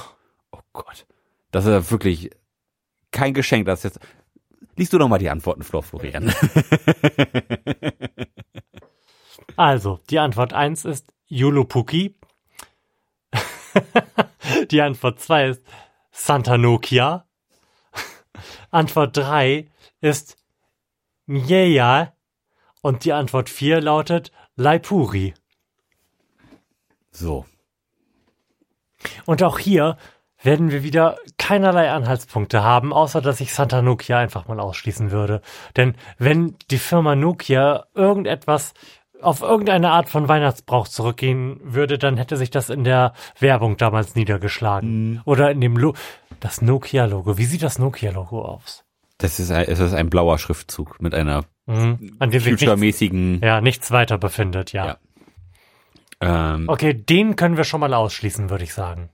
Oh 0.53 0.61
Gott. 0.73 1.07
Das 1.51 1.65
ist 1.67 1.71
ja 1.73 1.91
wirklich 1.91 2.31
kein 3.11 3.35
Geschenk, 3.35 3.67
das 3.67 3.83
jetzt. 3.83 3.99
Liest 4.77 4.93
du 4.93 4.99
doch 4.99 5.09
mal 5.09 5.19
die 5.19 5.31
Antworten, 5.31 5.63
Flor 5.63 5.83
Florian. 5.83 6.33
also, 9.57 10.01
die 10.11 10.19
Antwort 10.19 10.53
1 10.53 10.85
ist 10.85 11.13
Yulupuki. 11.27 12.19
die 14.71 14.81
Antwort 14.81 15.21
2 15.21 15.49
ist 15.49 15.63
Santa 16.11 16.59
Nokia. 16.59 17.27
Antwort 18.71 19.17
3 19.17 19.69
ist 20.01 20.37
Mjeja. 21.27 22.15
Und 22.81 23.05
die 23.05 23.13
Antwort 23.13 23.49
4 23.49 23.81
lautet 23.81 24.33
Laipuri. 24.57 25.35
So. 27.11 27.47
Und 29.27 29.43
auch 29.43 29.59
hier 29.59 29.97
werden 30.43 30.71
wir 30.71 30.83
wieder 30.83 31.17
keinerlei 31.39 31.91
Anhaltspunkte 31.91 32.63
haben, 32.63 32.93
außer 32.93 33.21
dass 33.21 33.41
ich 33.41 33.55
Santa 33.55 33.83
Nokia 33.83 34.19
einfach 34.19 34.49
mal 34.49 34.61
ausschließen 34.61 35.11
würde. 35.11 35.41
Denn 35.77 35.95
wenn 36.19 36.57
die 36.71 36.79
Firma 36.79 37.15
Nokia 37.15 37.85
irgendetwas 37.95 38.75
auf 39.21 39.41
irgendeine 39.41 39.91
Art 39.91 40.09
von 40.09 40.29
Weihnachtsbrauch 40.29 40.89
zurückgehen 40.89 41.61
würde, 41.63 41.97
dann 41.97 42.17
hätte 42.17 42.37
sich 42.37 42.51
das 42.51 42.71
in 42.71 42.83
der 42.83 43.13
Werbung 43.39 43.77
damals 43.77 44.17
niedergeschlagen. 44.17 45.21
Oder 45.25 45.53
in 45.53 45.61
dem 45.61 45.77
Lo 45.77 45.95
das 46.41 46.61
Nokia-Logo. 46.61 47.39
Wie 47.39 47.45
sieht 47.45 47.63
das 47.63 47.79
Nokia-Logo 47.79 48.43
aus? 48.43 48.85
Das 49.19 49.39
ist 49.39 49.53
ein, 49.53 49.67
es 49.69 49.79
ist 49.79 49.95
ein 49.95 50.11
blauer 50.11 50.39
Schriftzug 50.39 51.01
mit 51.01 51.15
einer 51.15 51.45
Mhm. 51.67 52.17
An 52.19 52.31
dem 52.33 52.41
sich 52.41 52.51
nichts, 52.53 52.65
future-mäßigen. 52.65 53.41
ja, 53.41 53.61
nichts 53.61 53.93
weiter 53.93 54.19
befindet, 54.19 54.73
ja. 54.73 54.99
Ja. 56.21 56.55
Ähm, 56.55 56.69
Okay, 56.69 56.93
den 56.95 57.37
können 57.37 57.57
wir 57.57 57.63
schon 57.63 57.79
mal 57.81 57.95
ausschließen, 57.95 58.51
würde 58.51 58.65
ich 58.65 58.75
sagen. 58.75 59.11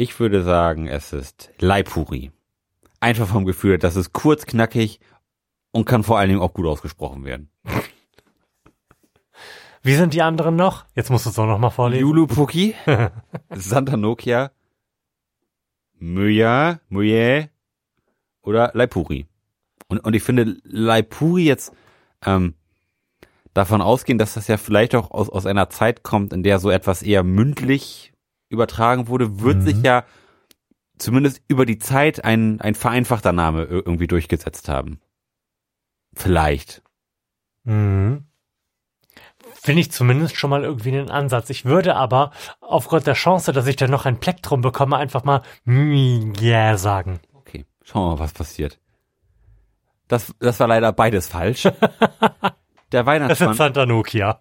Ich 0.00 0.20
würde 0.20 0.44
sagen, 0.44 0.86
es 0.86 1.12
ist 1.12 1.50
Laipuri. 1.58 2.30
Einfach 3.00 3.26
vom 3.26 3.44
Gefühl, 3.44 3.78
das 3.78 3.96
ist 3.96 4.12
kurz, 4.12 4.46
knackig 4.46 5.00
und 5.72 5.86
kann 5.86 6.04
vor 6.04 6.20
allen 6.20 6.28
Dingen 6.28 6.40
auch 6.40 6.54
gut 6.54 6.66
ausgesprochen 6.66 7.24
werden. 7.24 7.50
Wie 9.82 9.96
sind 9.96 10.14
die 10.14 10.22
anderen 10.22 10.54
noch? 10.54 10.84
Jetzt 10.94 11.10
musst 11.10 11.26
du 11.26 11.30
es 11.30 11.38
auch 11.40 11.48
noch 11.48 11.58
mal 11.58 11.70
vorlesen. 11.70 12.02
Yulupuki, 12.02 12.76
Santa 13.50 13.96
Nokia, 13.96 14.52
Möja, 15.98 16.78
Möje 16.88 17.50
oder 18.42 18.70
Laipuri. 18.74 19.26
Und, 19.88 19.98
und 19.98 20.14
ich 20.14 20.22
finde 20.22 20.58
Laipuri 20.62 21.42
jetzt 21.42 21.72
ähm, 22.24 22.54
davon 23.52 23.82
ausgehen, 23.82 24.18
dass 24.18 24.34
das 24.34 24.46
ja 24.46 24.58
vielleicht 24.58 24.94
auch 24.94 25.10
aus, 25.10 25.28
aus 25.28 25.44
einer 25.44 25.70
Zeit 25.70 26.04
kommt, 26.04 26.32
in 26.32 26.44
der 26.44 26.60
so 26.60 26.70
etwas 26.70 27.02
eher 27.02 27.24
mündlich 27.24 28.12
übertragen 28.48 29.08
wurde, 29.08 29.40
wird 29.40 29.58
Mhm. 29.58 29.62
sich 29.62 29.82
ja 29.82 30.04
zumindest 30.98 31.42
über 31.48 31.64
die 31.66 31.78
Zeit 31.78 32.24
ein, 32.24 32.60
ein 32.60 32.74
vereinfachter 32.74 33.32
Name 33.32 33.62
ir- 33.64 33.86
irgendwie 33.86 34.06
durchgesetzt 34.08 34.68
haben. 34.68 35.00
Vielleicht. 36.14 36.82
Mhm. 37.64 38.24
Finde 39.54 39.80
ich 39.80 39.92
zumindest 39.92 40.36
schon 40.36 40.50
mal 40.50 40.64
irgendwie 40.64 40.90
einen 40.90 41.10
Ansatz. 41.10 41.50
Ich 41.50 41.64
würde 41.64 41.94
aber 41.96 42.32
aufgrund 42.60 43.06
der 43.06 43.14
Chance, 43.14 43.52
dass 43.52 43.66
ich 43.66 43.76
dann 43.76 43.90
noch 43.90 44.06
ein 44.06 44.18
Plektrum 44.20 44.60
bekomme, 44.60 44.96
einfach 44.96 45.24
mal 45.24 45.42
ja 45.66 46.76
sagen. 46.78 47.20
Okay, 47.34 47.66
schauen 47.82 48.04
wir 48.10 48.14
mal, 48.14 48.18
was 48.20 48.32
passiert. 48.32 48.78
Das, 50.08 50.34
das 50.38 50.58
war 50.58 50.66
leider 50.68 50.92
beides 50.92 51.28
falsch. 51.28 51.68
Der 52.92 53.04
Das 53.04 53.06
ist 53.06 53.06
Weihnachtsmann, 53.06 53.54
Santa 53.54 53.86
Nokia. 53.86 54.40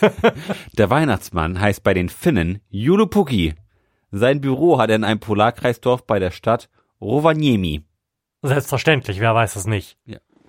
der 0.78 0.90
Weihnachtsmann 0.90 1.60
heißt 1.60 1.82
bei 1.82 1.94
den 1.94 2.08
Finnen 2.08 2.60
Julupuki. 2.68 3.54
Sein 4.10 4.40
Büro 4.40 4.78
hat 4.78 4.90
er 4.90 4.96
in 4.96 5.04
einem 5.04 5.20
Polarkreisdorf 5.20 6.06
bei 6.06 6.18
der 6.18 6.30
Stadt 6.30 6.68
Rovaniemi. 7.00 7.82
Selbstverständlich, 8.42 9.20
wer 9.20 9.34
weiß 9.34 9.56
es 9.56 9.66
nicht. 9.66 9.96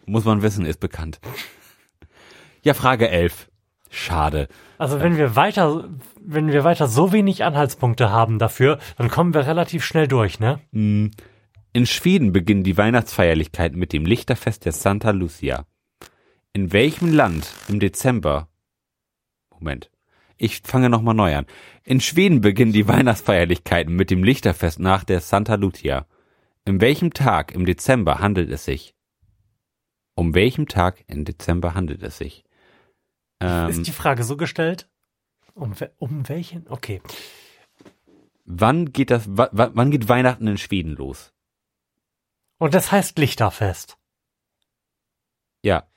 Muss 0.05 0.25
man 0.25 0.41
wissen, 0.41 0.65
ist 0.65 0.79
bekannt. 0.79 1.19
Ja, 2.63 2.73
Frage 2.73 3.09
11. 3.09 3.49
Schade. 3.89 4.47
Also 4.77 4.99
wenn 4.99 5.17
wir 5.17 5.35
weiter, 5.35 5.89
wenn 6.21 6.51
wir 6.51 6.63
weiter 6.63 6.87
so 6.87 7.13
wenig 7.13 7.43
Anhaltspunkte 7.43 8.11
haben 8.11 8.39
dafür, 8.39 8.79
dann 8.97 9.09
kommen 9.09 9.33
wir 9.33 9.47
relativ 9.47 9.83
schnell 9.83 10.07
durch, 10.07 10.39
ne? 10.39 10.59
Hm. 10.71 11.11
In 11.73 11.85
Schweden 11.85 12.31
beginnen 12.31 12.63
die 12.63 12.77
Weihnachtsfeierlichkeiten 12.77 13.77
mit 13.77 13.93
dem 13.93 14.05
Lichterfest 14.05 14.65
der 14.65 14.71
Santa 14.71 15.11
Lucia. 15.11 15.65
In 16.58 16.74
welchem 16.74 17.14
Land 17.14 17.53
im 17.68 17.80
Dezember? 17.80 18.49
Moment. 19.51 19.91
Ich 20.38 20.62
fange 20.62 20.89
nochmal 20.89 21.14
neu 21.14 21.36
an. 21.36 21.45
In 21.84 22.01
Schweden 22.01 22.41
beginnen 22.41 22.74
die 22.74 22.88
Weihnachtsfeierlichkeiten 22.88 23.95
mit 23.95 24.10
dem 24.10 24.24
Lichterfest 24.24 24.80
nach 24.80 25.03
der 25.03 25.22
Santa 25.22 25.53
Lucia. 25.53 26.08
In 26.66 26.82
welchem 26.82 27.14
Tag 27.14 27.51
im 27.51 27.68
Dezember 27.68 28.18
handelt 28.22 28.49
es 28.49 28.66
sich? 28.66 28.95
Um 30.16 30.34
welchem 30.34 30.68
Tag 30.68 31.03
im 31.05 31.26
Dezember 31.26 31.76
handelt 31.76 32.01
es 32.01 32.18
sich? 32.18 32.43
Ähm, 33.39 33.70
Ist 33.70 33.86
die 33.86 33.91
Frage 33.91 34.24
so 34.24 34.36
gestellt? 34.36 34.89
Um, 35.53 35.76
um 35.99 36.28
welchen? 36.28 36.68
Okay. 36.70 37.03
wann 38.45 38.91
geht 38.93 39.12
das, 39.12 39.28
wa- 39.30 39.49
wa- 39.51 39.70
wann 39.76 39.91
geht 39.91 40.10
Weihnachten 40.10 40.47
in 40.47 40.58
Schweden 40.58 40.95
los? 40.95 41.36
Und 42.58 42.74
das 42.74 42.91
heißt 42.91 43.20
Lichterfest. 43.20 43.99
Ja, 45.64 45.88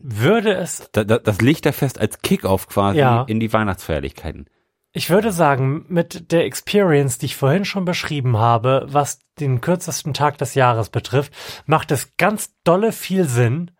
würde 0.00 0.54
es 0.54 0.88
da, 0.92 1.04
da, 1.04 1.18
das 1.18 1.40
Lichterfest 1.40 2.00
als 2.00 2.20
Kickoff 2.22 2.68
quasi 2.68 2.98
Ja. 2.98 3.24
in 3.28 3.40
die 3.40 3.52
Weihnachtsfeierlichkeiten. 3.52 4.46
Ich 4.94 5.08
würde 5.08 5.32
sagen, 5.32 5.86
mit 5.88 6.30
der 6.32 6.44
Experience, 6.44 7.16
die 7.18 7.26
ich 7.26 7.36
vorhin 7.36 7.64
schon 7.64 7.84
beschrieben 7.86 8.36
habe, 8.36 8.86
was 8.88 9.20
den 9.40 9.60
kürzesten 9.62 10.12
Tag 10.12 10.36
des 10.38 10.54
Jahres 10.54 10.90
betrifft, 10.90 11.32
macht 11.66 11.90
es 11.92 12.16
ganz 12.18 12.54
dolle 12.64 12.92
viel 12.92 13.24
Sinn, 13.24 13.70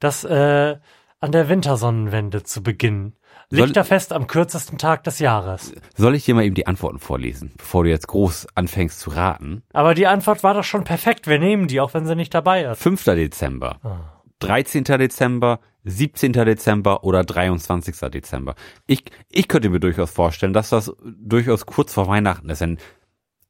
das 0.00 0.24
äh, 0.24 0.76
an 1.20 1.32
der 1.32 1.48
Wintersonnenwende 1.50 2.42
zu 2.44 2.62
beginnen. 2.62 3.14
Soll- 3.50 3.60
Lichterfest 3.66 4.12
am 4.14 4.26
kürzesten 4.26 4.78
Tag 4.78 5.04
des 5.04 5.18
Jahres. 5.18 5.74
Soll 5.96 6.14
ich 6.14 6.24
dir 6.24 6.34
mal 6.34 6.44
eben 6.44 6.54
die 6.54 6.66
Antworten 6.66 6.98
vorlesen, 6.98 7.52
bevor 7.58 7.84
du 7.84 7.90
jetzt 7.90 8.08
groß 8.08 8.46
anfängst 8.54 9.00
zu 9.00 9.10
raten? 9.10 9.62
Aber 9.74 9.94
die 9.94 10.06
Antwort 10.06 10.42
war 10.42 10.54
doch 10.54 10.64
schon 10.64 10.84
perfekt. 10.84 11.26
Wir 11.26 11.38
nehmen 11.38 11.68
die, 11.68 11.80
auch 11.80 11.92
wenn 11.92 12.06
sie 12.06 12.16
nicht 12.16 12.32
dabei 12.32 12.64
ist. 12.64 12.80
5. 12.82 13.04
Dezember, 13.04 13.76
Ah. 13.82 14.13
13. 14.40 14.84
Dezember, 14.84 15.60
17. 15.84 16.32
Dezember 16.32 17.04
oder 17.04 17.24
23. 17.24 17.96
Dezember. 18.10 18.54
Ich, 18.86 19.04
ich 19.30 19.48
könnte 19.48 19.70
mir 19.70 19.80
durchaus 19.80 20.10
vorstellen, 20.10 20.52
dass 20.52 20.70
das 20.70 20.92
durchaus 21.02 21.66
kurz 21.66 21.92
vor 21.92 22.08
Weihnachten 22.08 22.48
ist, 22.50 22.60
denn 22.60 22.78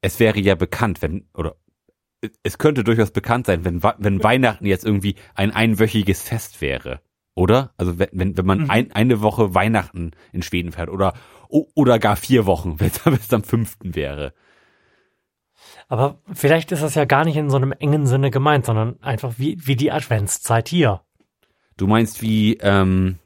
es 0.01 0.19
wäre 0.19 0.39
ja 0.39 0.55
bekannt, 0.55 1.01
wenn, 1.01 1.27
oder 1.33 1.55
es 2.43 2.57
könnte 2.57 2.83
durchaus 2.83 3.11
bekannt 3.11 3.45
sein, 3.47 3.65
wenn, 3.65 3.83
wenn 3.83 4.23
Weihnachten 4.23 4.65
jetzt 4.65 4.85
irgendwie 4.85 5.15
ein 5.35 5.51
einwöchiges 5.51 6.21
Fest 6.21 6.61
wäre. 6.61 7.01
Oder? 7.35 7.73
Also 7.77 7.99
wenn, 7.99 8.09
wenn, 8.13 8.37
wenn 8.37 8.45
man 8.45 8.59
Mhm. 8.59 8.69
ein, 8.69 8.91
eine 8.93 9.21
Woche 9.21 9.53
Weihnachten 9.53 10.11
in 10.31 10.41
Schweden 10.41 10.71
fährt 10.71 10.89
oder, 10.89 11.13
oder 11.49 11.99
gar 11.99 12.15
vier 12.15 12.45
Wochen, 12.45 12.79
wenn 12.79 12.91
es 13.13 13.33
am 13.33 13.43
fünften 13.43 13.95
wäre. 13.95 14.33
Aber 15.87 16.19
vielleicht 16.33 16.71
ist 16.71 16.81
das 16.83 16.95
ja 16.95 17.05
gar 17.05 17.25
nicht 17.25 17.37
in 17.37 17.49
so 17.49 17.57
einem 17.57 17.71
engen 17.71 18.07
Sinne 18.07 18.31
gemeint, 18.31 18.65
sondern 18.65 19.01
einfach 19.01 19.33
wie, 19.37 19.57
wie 19.65 19.75
die 19.75 19.91
Adventszeit 19.91 20.67
hier. 20.67 21.01
Du 21.77 21.87
meinst 21.87 22.21
wie 22.21 22.55
ähm, 22.61 23.19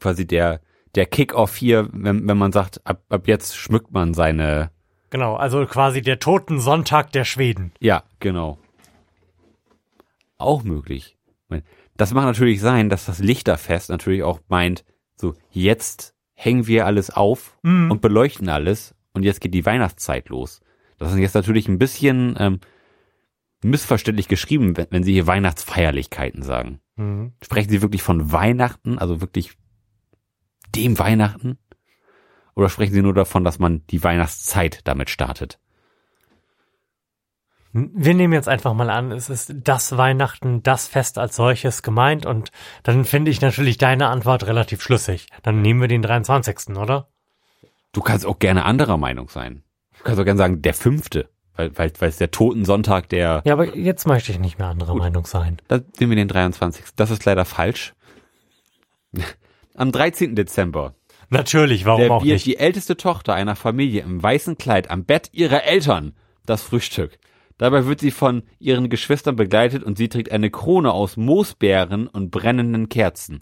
quasi 0.00 0.26
der, 0.26 0.60
der 0.94 1.06
Kick-Off 1.06 1.56
hier, 1.56 1.88
wenn, 1.92 2.26
wenn 2.26 2.38
man 2.38 2.52
sagt, 2.52 2.80
ab, 2.86 3.02
ab 3.08 3.26
jetzt 3.28 3.56
schmückt 3.56 3.92
man 3.92 4.14
seine, 4.14 4.70
Genau, 5.10 5.36
also 5.36 5.64
quasi 5.66 6.02
der 6.02 6.18
Toten 6.18 6.58
Sonntag 6.58 7.12
der 7.12 7.24
Schweden. 7.24 7.72
Ja, 7.78 8.02
genau. 8.18 8.58
Auch 10.38 10.64
möglich. 10.64 11.16
Das 11.96 12.12
mag 12.12 12.24
natürlich 12.24 12.60
sein, 12.60 12.88
dass 12.88 13.06
das 13.06 13.20
Lichterfest 13.20 13.90
natürlich 13.90 14.24
auch 14.24 14.40
meint, 14.48 14.84
so 15.14 15.34
jetzt 15.50 16.14
hängen 16.32 16.66
wir 16.66 16.86
alles 16.86 17.10
auf 17.10 17.56
Mhm. 17.62 17.92
und 17.92 18.00
beleuchten 18.00 18.48
alles 18.48 18.96
und 19.12 19.22
jetzt 19.22 19.40
geht 19.40 19.54
die 19.54 19.64
Weihnachtszeit 19.64 20.28
los. 20.28 20.60
Das 21.04 21.12
ist 21.12 21.18
jetzt 21.18 21.34
natürlich 21.34 21.68
ein 21.68 21.78
bisschen 21.78 22.34
ähm, 22.38 22.60
missverständlich 23.62 24.26
geschrieben, 24.26 24.74
wenn, 24.78 24.86
wenn 24.88 25.04
Sie 25.04 25.12
hier 25.12 25.26
Weihnachtsfeierlichkeiten 25.26 26.42
sagen. 26.42 26.80
Mhm. 26.96 27.34
Sprechen 27.42 27.68
Sie 27.68 27.82
wirklich 27.82 28.02
von 28.02 28.32
Weihnachten, 28.32 28.98
also 28.98 29.20
wirklich 29.20 29.52
dem 30.74 30.98
Weihnachten? 30.98 31.58
Oder 32.54 32.70
sprechen 32.70 32.94
Sie 32.94 33.02
nur 33.02 33.12
davon, 33.12 33.44
dass 33.44 33.58
man 33.58 33.86
die 33.88 34.02
Weihnachtszeit 34.02 34.80
damit 34.84 35.10
startet? 35.10 35.60
Wir 37.72 38.14
nehmen 38.14 38.32
jetzt 38.32 38.48
einfach 38.48 38.72
mal 38.72 38.88
an, 38.88 39.12
es 39.12 39.28
ist 39.28 39.52
das 39.62 39.98
Weihnachten, 39.98 40.62
das 40.62 40.88
Fest 40.88 41.18
als 41.18 41.36
solches 41.36 41.82
gemeint 41.82 42.24
und 42.24 42.50
dann 42.82 43.04
finde 43.04 43.30
ich 43.30 43.42
natürlich 43.42 43.76
deine 43.76 44.06
Antwort 44.06 44.46
relativ 44.46 44.80
schlüssig. 44.80 45.26
Dann 45.42 45.60
nehmen 45.60 45.82
wir 45.82 45.88
den 45.88 46.00
23., 46.00 46.78
oder? 46.78 47.08
Du 47.92 48.00
kannst 48.00 48.24
auch 48.24 48.38
gerne 48.38 48.64
anderer 48.64 48.96
Meinung 48.96 49.28
sein. 49.28 49.64
Du 50.04 50.08
kannst 50.10 50.20
auch 50.20 50.24
gerne 50.26 50.38
sagen, 50.38 50.60
der 50.60 50.74
fünfte, 50.74 51.30
weil, 51.56 51.76
weil, 51.78 51.90
weil 51.98 52.08
es 52.10 52.18
der 52.18 52.30
Totensonntag 52.30 53.08
der, 53.08 53.42
Ja, 53.46 53.54
aber 53.54 53.74
jetzt 53.74 54.06
möchte 54.06 54.32
ich 54.32 54.38
nicht 54.38 54.58
mehr 54.58 54.68
anderer 54.68 54.92
Gut. 54.92 55.00
Meinung 55.00 55.24
sein. 55.24 55.56
da 55.68 55.80
nehmen 55.98 56.10
wir 56.10 56.16
den 56.16 56.28
23. 56.28 56.84
Das 56.94 57.10
ist 57.10 57.24
leider 57.24 57.46
falsch. 57.46 57.94
Am 59.74 59.90
13. 59.90 60.36
Dezember 60.36 60.94
Natürlich, 61.30 61.86
warum 61.86 62.10
auch 62.10 62.22
nicht? 62.22 62.44
die 62.44 62.58
älteste 62.58 62.96
Tochter 62.98 63.32
einer 63.34 63.56
Familie 63.56 64.02
im 64.02 64.22
weißen 64.22 64.58
Kleid 64.58 64.90
am 64.90 65.04
Bett 65.04 65.30
ihrer 65.32 65.64
Eltern 65.64 66.14
das 66.44 66.62
Frühstück. 66.62 67.18
Dabei 67.56 67.86
wird 67.86 68.00
sie 68.00 68.10
von 68.10 68.42
ihren 68.58 68.90
Geschwistern 68.90 69.34
begleitet 69.36 69.82
und 69.84 69.96
sie 69.96 70.08
trägt 70.10 70.30
eine 70.32 70.50
Krone 70.50 70.92
aus 70.92 71.16
Moosbeeren 71.16 72.08
und 72.08 72.30
brennenden 72.30 72.88
Kerzen. 72.90 73.38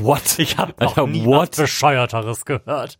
What? 0.00 0.38
Ich 0.38 0.58
habe 0.58 0.74
noch 0.78 0.96
Alter, 0.98 1.06
nie 1.06 1.24
what? 1.24 1.52
was 1.52 1.56
Bescheuerteres 1.56 2.44
gehört. 2.44 2.98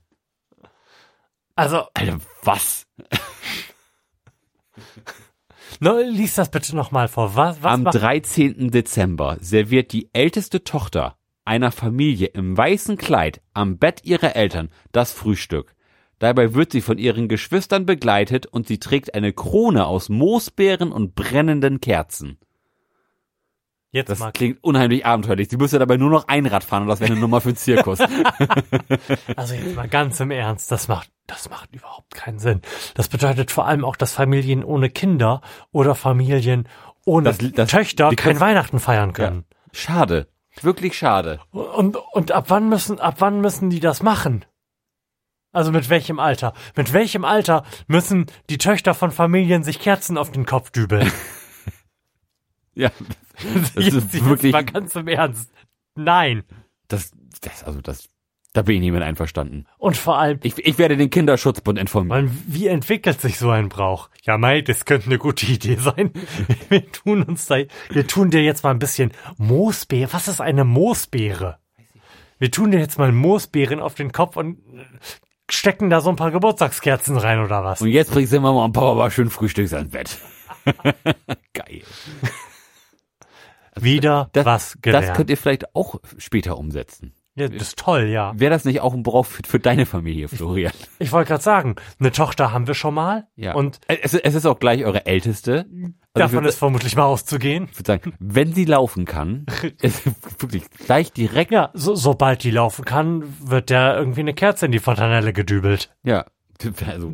Also, 1.60 1.84
Alter, 1.92 2.18
was? 2.42 2.86
ne, 5.80 6.02
lies 6.04 6.36
das 6.36 6.50
bitte 6.50 6.74
nochmal 6.74 7.06
vor. 7.06 7.36
Was, 7.36 7.62
was 7.62 7.74
Am 7.74 7.84
war? 7.84 7.92
13. 7.92 8.70
Dezember 8.70 9.36
serviert 9.42 9.92
die 9.92 10.08
älteste 10.14 10.64
Tochter 10.64 11.18
einer 11.44 11.70
Familie 11.70 12.28
im 12.28 12.56
weißen 12.56 12.96
Kleid 12.96 13.42
am 13.52 13.76
Bett 13.76 14.04
ihrer 14.04 14.36
Eltern 14.36 14.70
das 14.92 15.12
Frühstück. 15.12 15.74
Dabei 16.18 16.54
wird 16.54 16.72
sie 16.72 16.80
von 16.80 16.96
ihren 16.96 17.28
Geschwistern 17.28 17.84
begleitet 17.84 18.46
und 18.46 18.66
sie 18.66 18.78
trägt 18.78 19.12
eine 19.12 19.34
Krone 19.34 19.84
aus 19.84 20.08
Moosbeeren 20.08 20.92
und 20.92 21.14
brennenden 21.14 21.82
Kerzen. 21.82 22.38
Jetzt 23.92 24.08
Das 24.08 24.20
mal. 24.20 24.30
klingt 24.30 24.62
unheimlich 24.62 25.04
abenteuerlich. 25.04 25.48
Sie 25.50 25.56
müsste 25.56 25.80
dabei 25.80 25.96
nur 25.96 26.10
noch 26.10 26.28
Einrad 26.28 26.62
fahren 26.62 26.82
und 26.82 26.88
das 26.88 27.00
wäre 27.00 27.10
eine 27.10 27.20
Nummer 27.20 27.40
für 27.40 27.52
den 27.52 27.56
Zirkus. 27.56 27.98
Also 29.36 29.54
jetzt 29.54 29.74
mal 29.74 29.88
ganz 29.88 30.20
im 30.20 30.30
Ernst, 30.30 30.70
das 30.70 30.88
macht, 30.88 31.10
das 31.30 31.48
macht 31.48 31.74
überhaupt 31.74 32.14
keinen 32.14 32.38
Sinn. 32.38 32.60
Das 32.94 33.08
bedeutet 33.08 33.50
vor 33.50 33.66
allem 33.66 33.84
auch, 33.84 33.96
dass 33.96 34.12
Familien 34.12 34.64
ohne 34.64 34.90
Kinder 34.90 35.40
oder 35.72 35.94
Familien 35.94 36.68
ohne 37.04 37.30
Das- 37.30 37.38
das- 37.52 37.70
Töchter 37.70 38.10
kein 38.16 38.40
Weihnachten 38.40 38.78
feiern 38.80 39.12
können. 39.12 39.44
Schade. 39.72 40.26
Wirklich 40.62 40.98
schade. 40.98 41.40
Und, 41.52 41.96
und 41.96 42.32
ab 42.32 42.46
wann 42.48 42.68
müssen, 42.68 42.98
ab 43.00 43.16
wann 43.20 43.40
müssen 43.40 43.70
die 43.70 43.80
das 43.80 44.02
machen? 44.02 44.44
Also 45.52 45.70
mit 45.72 45.88
welchem 45.88 46.18
Alter? 46.18 46.52
Mit 46.76 46.92
welchem 46.92 47.24
Alter 47.24 47.64
müssen 47.86 48.26
die 48.50 48.58
Töchter 48.58 48.94
von 48.94 49.10
Familien 49.12 49.62
sich 49.64 49.78
Kerzen 49.80 50.18
auf 50.18 50.30
den 50.32 50.46
Kopf 50.46 50.70
dübeln? 50.70 51.10
Ja. 52.74 52.90
Das 53.34 53.74
jetzt, 53.74 53.94
ist 53.94 54.14
jetzt 54.14 54.24
wirklich, 54.24 54.52
mal 54.52 54.64
ganz 54.64 54.94
im 54.94 55.08
Ernst. 55.08 55.50
Nein. 55.96 56.44
das, 56.88 57.10
das, 57.40 57.64
also 57.64 57.80
das, 57.80 58.08
da 58.52 58.62
bin 58.62 58.76
ich 58.76 58.80
nicht 58.80 58.92
mit 58.92 59.02
einverstanden. 59.02 59.66
Und 59.78 59.96
vor 59.96 60.18
allem, 60.18 60.40
Ich, 60.42 60.58
ich 60.58 60.76
werde 60.78 60.96
den 60.96 61.08
Kinderschutzbund 61.10 61.78
informieren. 61.78 62.24
Man, 62.26 62.42
wie 62.46 62.66
entwickelt 62.66 63.20
sich 63.20 63.38
so 63.38 63.50
ein 63.50 63.68
Brauch? 63.68 64.10
Ja, 64.24 64.38
Mai, 64.38 64.60
das 64.62 64.84
könnte 64.84 65.06
eine 65.06 65.18
gute 65.18 65.46
Idee 65.46 65.76
sein. 65.76 66.10
Wir 66.68 66.90
tun 66.90 67.22
uns 67.22 67.46
da, 67.46 67.58
wir 67.90 68.06
tun 68.06 68.30
dir 68.30 68.42
jetzt 68.42 68.64
mal 68.64 68.70
ein 68.70 68.78
bisschen 68.78 69.12
Moosbeere. 69.38 70.12
Was 70.12 70.26
ist 70.28 70.40
eine 70.40 70.64
Moosbeere? 70.64 71.58
Wir 72.38 72.50
tun 72.50 72.70
dir 72.72 72.78
jetzt 72.80 72.98
mal 72.98 73.12
Moosbeeren 73.12 73.80
auf 73.80 73.94
den 73.94 74.12
Kopf 74.12 74.36
und 74.36 74.58
äh, 74.74 74.84
stecken 75.50 75.90
da 75.90 76.00
so 76.00 76.10
ein 76.10 76.16
paar 76.16 76.30
Geburtstagskerzen 76.30 77.16
rein 77.18 77.38
oder 77.40 77.62
was? 77.64 77.80
Und 77.82 77.88
jetzt 77.88 78.10
bringst 78.12 78.32
du 78.32 78.40
Mama 78.40 78.64
und 78.64 78.72
Papa 78.72 78.94
mal 78.94 79.10
schön 79.10 79.30
Frühstücks 79.30 79.72
ans 79.74 79.90
Bett. 79.90 80.18
Geil. 81.54 81.82
Wieder 83.76 84.28
Das, 84.32 84.44
was 84.44 84.78
gelernt. 84.82 85.08
das 85.08 85.16
könnt 85.16 85.30
ihr 85.30 85.36
vielleicht 85.36 85.74
auch 85.74 85.96
später 86.18 86.58
umsetzen. 86.58 87.14
Ja, 87.40 87.48
das 87.48 87.68
ist 87.68 87.78
toll, 87.78 88.04
ja. 88.04 88.32
Wäre 88.36 88.50
das 88.50 88.64
nicht 88.64 88.80
auch 88.80 88.94
ein 88.94 89.02
Brauch 89.02 89.26
für, 89.26 89.42
für 89.46 89.58
deine 89.58 89.86
Familie, 89.86 90.28
Florian? 90.28 90.72
Ich 90.98 91.12
wollte 91.12 91.28
gerade 91.28 91.42
sagen, 91.42 91.76
eine 91.98 92.12
Tochter 92.12 92.52
haben 92.52 92.66
wir 92.66 92.74
schon 92.74 92.94
mal. 92.94 93.26
Ja. 93.36 93.54
Und 93.54 93.80
es, 93.88 94.14
es 94.14 94.34
ist 94.34 94.46
auch 94.46 94.58
gleich 94.58 94.84
eure 94.84 95.06
älteste. 95.06 95.66
Also 95.66 95.66
ich 95.76 95.92
davon 96.14 96.32
würde 96.34 96.48
ist 96.48 96.58
vermutlich 96.58 96.96
mal 96.96 97.04
auszugehen. 97.04 97.68
würd 97.74 97.86
sagen, 97.86 98.12
wenn 98.18 98.52
sie 98.52 98.64
laufen 98.64 99.04
kann, 99.04 99.46
ist 99.82 100.02
wirklich 100.40 100.68
gleich 100.70 101.12
direkt, 101.12 101.52
Ja, 101.52 101.70
so, 101.74 101.94
sobald 101.94 102.42
die 102.44 102.50
laufen 102.50 102.84
kann, 102.84 103.22
wird 103.40 103.70
der 103.70 103.96
irgendwie 103.96 104.20
eine 104.20 104.34
Kerze 104.34 104.66
in 104.66 104.72
die 104.72 104.78
Fontanelle 104.80 105.32
gedübelt. 105.32 105.94
ja, 106.02 106.26
also, 106.86 107.12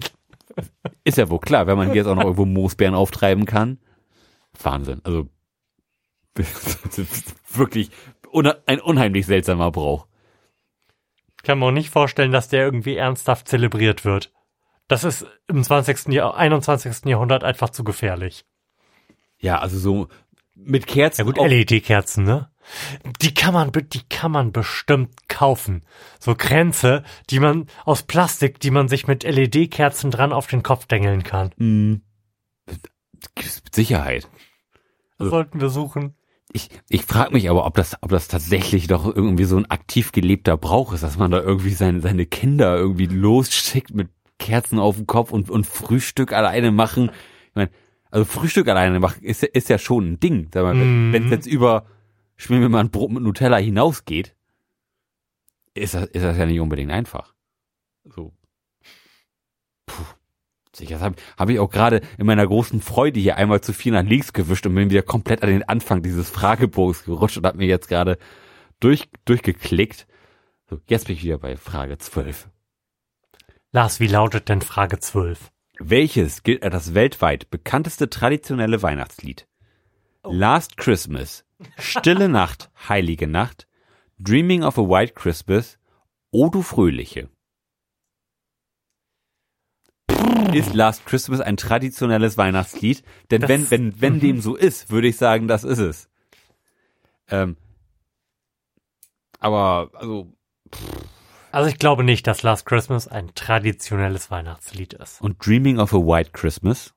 ist 1.04 1.18
ja 1.18 1.28
wohl 1.30 1.38
klar, 1.40 1.66
wenn 1.66 1.76
man 1.76 1.94
jetzt 1.94 2.06
auch 2.06 2.14
noch 2.16 2.24
irgendwo 2.24 2.46
Moosbeeren 2.46 2.94
auftreiben 2.94 3.44
kann. 3.44 3.78
Wahnsinn. 4.60 5.00
Also, 5.04 5.28
wirklich 7.52 7.90
una- 8.32 8.56
ein 8.66 8.80
unheimlich 8.80 9.26
seltsamer 9.26 9.70
Brauch. 9.70 10.06
Kann 11.46 11.58
man 11.58 11.70
auch 11.70 11.72
nicht 11.72 11.90
vorstellen, 11.90 12.32
dass 12.32 12.48
der 12.48 12.64
irgendwie 12.64 12.96
ernsthaft 12.96 13.48
zelebriert 13.48 14.04
wird. 14.04 14.32
Das 14.88 15.04
ist 15.04 15.26
im 15.48 15.62
20. 15.64 16.08
Jahr, 16.08 16.36
21. 16.36 17.06
Jahrhundert 17.06 17.42
einfach 17.44 17.70
zu 17.70 17.84
gefährlich. 17.84 18.44
Ja, 19.38 19.58
also 19.58 19.78
so 19.78 20.08
mit 20.54 20.86
Kerzen. 20.86 21.26
Ja 21.26 21.32
gut, 21.32 21.38
LED-Kerzen, 21.38 22.24
ne? 22.24 22.50
Die 23.22 23.32
kann 23.34 23.54
man, 23.54 23.70
die 23.72 24.02
kann 24.08 24.32
man 24.32 24.50
bestimmt 24.52 25.28
kaufen. 25.28 25.84
So 26.18 26.34
Kränze, 26.34 27.04
die 27.30 27.38
man 27.38 27.66
aus 27.84 28.02
Plastik, 28.02 28.58
die 28.58 28.70
man 28.70 28.88
sich 28.88 29.06
mit 29.06 29.22
LED-Kerzen 29.22 30.10
dran 30.10 30.32
auf 30.32 30.46
den 30.48 30.62
Kopf 30.62 30.86
dengeln 30.86 31.22
kann. 31.22 31.52
Mm, 31.58 31.94
mit 33.36 33.74
Sicherheit. 33.74 34.28
Also- 35.18 35.30
Sollten 35.30 35.60
wir 35.60 35.68
suchen. 35.68 36.15
Ich, 36.52 36.70
ich 36.88 37.02
frage 37.02 37.32
mich 37.32 37.50
aber, 37.50 37.66
ob 37.66 37.74
das, 37.74 37.96
ob 38.02 38.10
das 38.10 38.28
tatsächlich 38.28 38.86
doch 38.86 39.04
irgendwie 39.04 39.44
so 39.44 39.56
ein 39.56 39.70
aktiv 39.70 40.12
gelebter 40.12 40.56
Brauch 40.56 40.92
ist, 40.92 41.02
dass 41.02 41.18
man 41.18 41.30
da 41.30 41.40
irgendwie 41.40 41.72
seine, 41.72 42.00
seine 42.00 42.24
Kinder 42.24 42.76
irgendwie 42.76 43.06
losschickt 43.06 43.92
mit 43.94 44.08
Kerzen 44.38 44.78
auf 44.78 44.96
dem 44.96 45.06
Kopf 45.06 45.32
und, 45.32 45.50
und 45.50 45.66
Frühstück 45.66 46.32
alleine 46.32 46.70
machen. 46.70 47.10
Ich 47.48 47.54
meine, 47.54 47.70
also 48.10 48.24
Frühstück 48.24 48.68
alleine 48.68 49.00
machen 49.00 49.22
ist, 49.24 49.42
ja- 49.42 49.48
ist 49.52 49.68
ja 49.68 49.78
schon 49.78 50.12
ein 50.12 50.20
Ding. 50.20 50.48
Sag 50.54 50.62
mal, 50.62 50.74
Mhm. 50.74 51.12
wenn 51.12 51.24
es 51.24 51.30
jetzt 51.30 51.46
über, 51.46 51.86
schmieren 52.36 52.62
wir 52.62 52.68
mal 52.68 52.80
ein 52.80 52.90
Brot 52.90 53.10
mit 53.10 53.22
Nutella 53.22 53.56
hinausgeht, 53.56 54.34
ist 55.74 55.94
das, 55.94 56.04
ist 56.06 56.22
das 56.22 56.38
ja 56.38 56.46
nicht 56.46 56.60
unbedingt 56.60 56.92
einfach. 56.92 57.34
So. 58.04 58.32
Puh. 59.86 60.04
Sicher, 60.76 60.96
das 60.96 61.02
habe 61.02 61.16
hab 61.38 61.48
ich 61.48 61.58
auch 61.58 61.70
gerade 61.70 62.02
in 62.18 62.26
meiner 62.26 62.46
großen 62.46 62.82
Freude 62.82 63.18
hier 63.18 63.36
einmal 63.36 63.62
zu 63.62 63.72
viel 63.72 63.92
nach 63.92 64.02
links 64.02 64.34
gewischt 64.34 64.66
und 64.66 64.74
bin 64.74 64.90
wieder 64.90 65.02
komplett 65.02 65.42
an 65.42 65.48
den 65.48 65.66
Anfang 65.66 66.02
dieses 66.02 66.28
Fragebogens 66.28 67.04
gerutscht 67.04 67.38
und 67.38 67.46
habe 67.46 67.56
mir 67.56 67.66
jetzt 67.66 67.88
gerade 67.88 68.18
durch, 68.78 69.08
durchgeklickt. 69.24 70.06
So, 70.68 70.78
jetzt 70.86 71.06
bin 71.06 71.16
ich 71.16 71.24
wieder 71.24 71.38
bei 71.38 71.56
Frage 71.56 71.96
12. 71.96 72.48
Lars, 73.72 74.00
wie 74.00 74.06
lautet 74.06 74.50
denn 74.50 74.60
Frage 74.60 74.98
12? 74.98 75.50
Welches 75.78 76.42
gilt 76.42 76.62
als 76.62 76.72
das 76.72 76.94
weltweit 76.94 77.50
bekannteste 77.50 78.10
traditionelle 78.10 78.82
Weihnachtslied? 78.82 79.46
Last 80.24 80.76
Christmas, 80.76 81.44
Stille 81.78 82.28
Nacht, 82.28 82.70
Heilige 82.88 83.26
Nacht, 83.26 83.66
Dreaming 84.18 84.62
of 84.62 84.78
a 84.78 84.82
White 84.82 85.14
Christmas, 85.14 85.78
O 86.30 86.50
du 86.50 86.60
Fröhliche. 86.60 87.30
Ist 90.52 90.74
Last 90.74 91.04
Christmas 91.06 91.40
ein 91.40 91.56
traditionelles 91.56 92.36
Weihnachtslied? 92.38 93.02
Denn 93.30 93.42
Das- 93.42 93.48
wenn, 93.50 93.70
wenn, 93.70 94.00
wenn 94.00 94.20
dem 94.20 94.40
so 94.40 94.54
ist, 94.56 94.90
würde 94.90 95.08
ich 95.08 95.16
sagen, 95.16 95.48
das 95.48 95.64
ist 95.64 95.78
es. 95.78 96.08
Ähm, 97.28 97.56
aber, 99.40 99.90
also, 99.94 100.32
Also 101.52 101.68
ich 101.68 101.78
glaube 101.78 102.04
nicht, 102.04 102.26
dass 102.26 102.42
Last 102.42 102.66
Christmas 102.66 103.08
ein 103.08 103.34
traditionelles 103.34 104.30
Weihnachtslied 104.30 104.92
ist. 104.94 105.20
und 105.20 105.44
Dreaming 105.44 105.78
of 105.78 105.92
a 105.92 105.98
White 105.98 106.30
Christmas, 106.32 106.94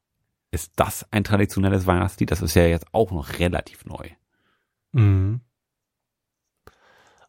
ist 0.51 0.74
das 0.78 1.05
ein 1.12 1.24
traditionelles 1.24 1.86
Weihnachtslied? 1.88 2.32
Das 2.32 2.41
ist 2.41 2.55
ja 2.55 2.66
jetzt 2.66 2.88
auch 2.91 3.12
noch 3.12 3.39
relativ 3.39 3.86
neu. 3.86 4.10
Mhm. 4.91 5.41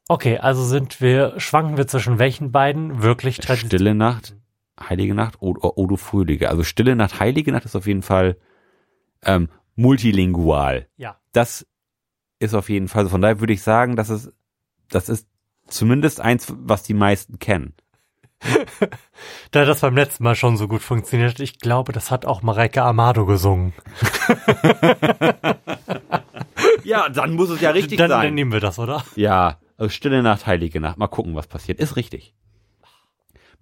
Okay, 0.09 0.39
also 0.39 0.64
sind 0.64 1.01
wir, 1.01 1.39
schwanken 1.39 1.76
wir 1.76 1.87
zwischen 1.87 2.18
welchen 2.18 2.51
beiden 2.51 3.03
wirklich 3.03 3.37
traditionell? 3.39 3.68
Stille 3.78 3.95
Nacht, 3.95 4.35
Heilige 4.83 5.14
Nacht 5.14 5.41
oder 5.41 5.76
Odo 5.76 5.97
Fröhliche. 5.97 6.49
Also 6.49 6.62
Stille 6.64 6.97
Nacht, 6.97 7.20
Heilige 7.20 7.53
Nacht 7.53 7.64
ist 7.64 7.76
auf 7.76 7.87
jeden 7.87 8.03
Fall 8.03 8.37
ähm, 9.24 9.49
multilingual. 9.76 10.89
Ja. 10.97 11.16
Das 11.33 11.66
ist 12.39 12.55
auf 12.55 12.68
jeden 12.68 12.89
Fall. 12.89 13.05
so. 13.05 13.11
Von 13.11 13.20
daher 13.20 13.41
würde 13.41 13.53
ich 13.53 13.62
sagen, 13.62 13.97
dass 13.97 14.09
es, 14.09 14.33
das 14.89 15.09
ist 15.09 15.26
zumindest 15.66 16.20
eins, 16.20 16.53
was 16.57 16.83
die 16.83 16.95
meisten 16.95 17.39
kennen. 17.39 17.74
Da 19.51 19.64
das 19.64 19.81
beim 19.81 19.97
letzten 19.97 20.22
Mal 20.24 20.37
schon 20.37 20.57
so 20.57 20.68
gut 20.68 20.81
funktioniert, 20.81 21.41
ich 21.41 21.59
glaube, 21.59 21.93
das 21.93 22.11
hat 22.11 22.24
auch 22.24 22.41
Mareike 22.41 22.83
Amado 22.83 23.26
gesungen. 23.26 23.74
Ja, 26.85 27.09
dann 27.09 27.35
muss 27.35 27.51
es 27.51 27.61
ja 27.61 27.70
richtig 27.70 27.99
dann, 27.99 28.11
sein. 28.11 28.26
dann 28.26 28.35
nehmen 28.35 28.53
wir 28.53 28.61
das, 28.61 28.78
oder? 28.78 29.05
Ja, 29.16 29.59
also 29.76 29.91
Stille 29.91 30.22
Nacht, 30.22 30.47
Heilige 30.47 30.81
Nacht. 30.81 30.99
Mal 30.99 31.09
gucken, 31.09 31.35
was 31.35 31.47
passiert. 31.47 31.78
Ist 31.81 31.97
richtig. 31.97 32.35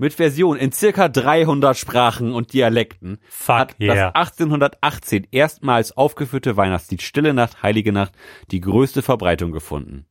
Mit 0.01 0.15
Version 0.15 0.57
in 0.57 0.71
circa 0.71 1.09
300 1.09 1.77
Sprachen 1.77 2.33
und 2.33 2.53
Dialekten 2.53 3.19
Fuck 3.29 3.59
hat 3.59 3.81
yeah. 3.81 4.13
das 4.13 4.15
1818 4.15 5.27
erstmals 5.33 5.97
aufgeführte 5.97 6.57
Weihnachtslied 6.57 7.03
Stille 7.03 7.35
Nacht, 7.35 7.65
Heilige 7.65 7.93
Nacht 7.93 8.13
die 8.53 8.61
größte 8.61 9.03
Verbreitung 9.03 9.51
gefunden. 9.51 10.07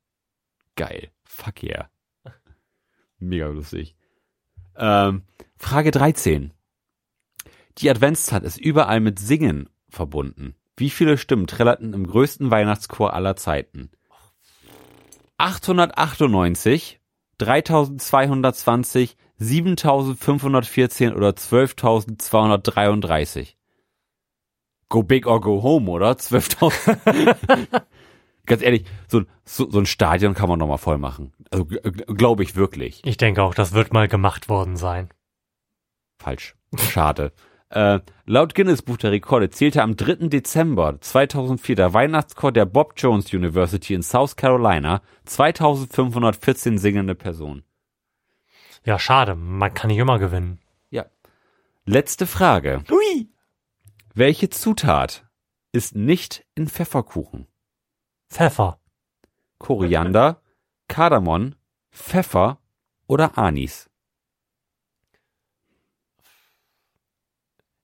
Geil. 0.76 1.10
Fuck 1.24 1.64
yeah. 1.64 1.90
Mega 3.18 3.48
lustig. 3.48 3.96
Ähm, 4.76 5.24
Frage 5.56 5.92
13. 5.92 6.52
Die 7.78 7.90
Adventszeit 7.90 8.44
ist 8.44 8.58
überall 8.58 9.00
mit 9.00 9.20
Singen 9.20 9.70
verbunden. 9.90 10.56
Wie 10.76 10.90
viele 10.90 11.18
Stimmen 11.18 11.48
trillerten 11.48 11.94
im 11.94 12.06
größten 12.06 12.52
Weihnachtschor 12.52 13.14
aller 13.14 13.38
Zeiten? 13.38 13.90
898, 15.38 17.00
3220, 17.38 19.16
7514 19.40 21.14
oder 21.14 21.36
12233. 21.36 23.58
Go 24.90 25.04
big 25.04 25.28
or 25.28 25.42
go 25.42 25.62
home, 25.62 25.90
oder? 25.90 26.12
12.000. 26.12 27.68
Ganz 28.46 28.62
ehrlich, 28.62 28.86
so, 29.08 29.24
so, 29.44 29.70
so 29.70 29.80
ein 29.80 29.86
Stadion 29.86 30.34
kann 30.34 30.48
man 30.48 30.60
noch 30.60 30.68
mal 30.68 30.78
voll 30.78 30.98
machen. 30.98 31.34
Also 31.52 31.66
glaube 31.66 32.44
ich 32.44 32.56
wirklich. 32.56 33.02
Ich 33.06 33.18
denke 33.18 33.44
auch, 33.44 33.54
das 33.54 33.74
wird 33.74 33.94
mal 33.94 34.08
gemacht 34.08 34.48
worden 34.48 34.78
sein. 34.78 35.10
Falsch. 36.18 36.56
Schade. 36.78 37.34
äh, 37.70 38.00
laut 38.26 38.56
Guinness 38.56 38.82
Buch 38.82 38.96
der 38.96 39.12
Rekorde 39.12 39.50
zählte 39.50 39.84
am 39.84 39.98
3. 39.98 40.30
Dezember 40.30 41.02
2004 41.02 41.76
der 41.76 41.94
Weihnachtschor 41.94 42.54
der 42.54 42.66
Bob 42.66 42.94
Jones 42.96 43.34
University 43.34 43.94
in 43.94 44.02
South 44.02 44.38
Carolina 44.38 45.02
2514 45.26 46.78
singende 46.78 47.16
Personen. 47.16 47.67
Ja, 48.84 49.00
schade. 49.00 49.36
Man 49.36 49.74
kann 49.74 49.90
nicht 49.90 49.98
immer 49.98 50.20
gewinnen. 50.20 50.60
Ja. 50.90 51.06
Letzte 51.86 52.28
Frage. 52.28 52.84
Hui! 52.90 53.30
Welche 54.14 54.50
Zutat 54.50 55.26
ist 55.72 55.96
nicht 55.96 56.46
in 56.56 56.68
Pfefferkuchen? 56.68 57.48
Pfeffer. 58.30 58.80
Koriander, 59.60 60.42
Kardamom, 60.88 61.56
Pfeffer 61.92 62.60
oder 63.08 63.38
Anis? 63.38 63.90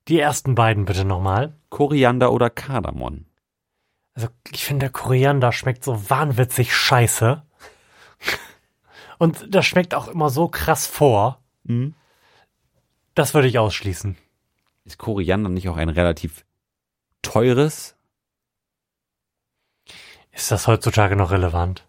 Die 0.08 0.20
ersten 0.20 0.56
beiden 0.56 0.86
bitte 0.86 1.06
nochmal. 1.06 1.58
Koriander 1.70 2.32
oder 2.34 2.50
Kardamom? 2.50 3.26
Also, 4.16 4.28
ich 4.52 4.66
finde, 4.66 4.86
der 4.86 4.92
Koriander 4.92 5.52
schmeckt 5.52 5.84
so 5.84 6.10
wahnwitzig 6.10 6.76
scheiße. 6.76 7.44
Und 9.18 9.46
das 9.54 9.66
schmeckt 9.66 9.94
auch 9.96 10.08
immer 10.08 10.30
so 10.30 10.48
krass 10.48 10.86
vor. 10.88 11.40
Mhm. 11.64 11.94
Das 13.16 13.34
würde 13.34 13.48
ich 13.48 13.60
ausschließen. 13.60 14.18
Ist 14.86 14.98
Koriander 14.98 15.50
nicht 15.50 15.70
auch 15.70 15.78
ein 15.78 15.90
relativ 15.90 16.46
teures? 17.22 17.96
Ist 20.32 20.52
das 20.52 20.68
heutzutage 20.68 21.16
noch 21.16 21.32
relevant? 21.32 21.86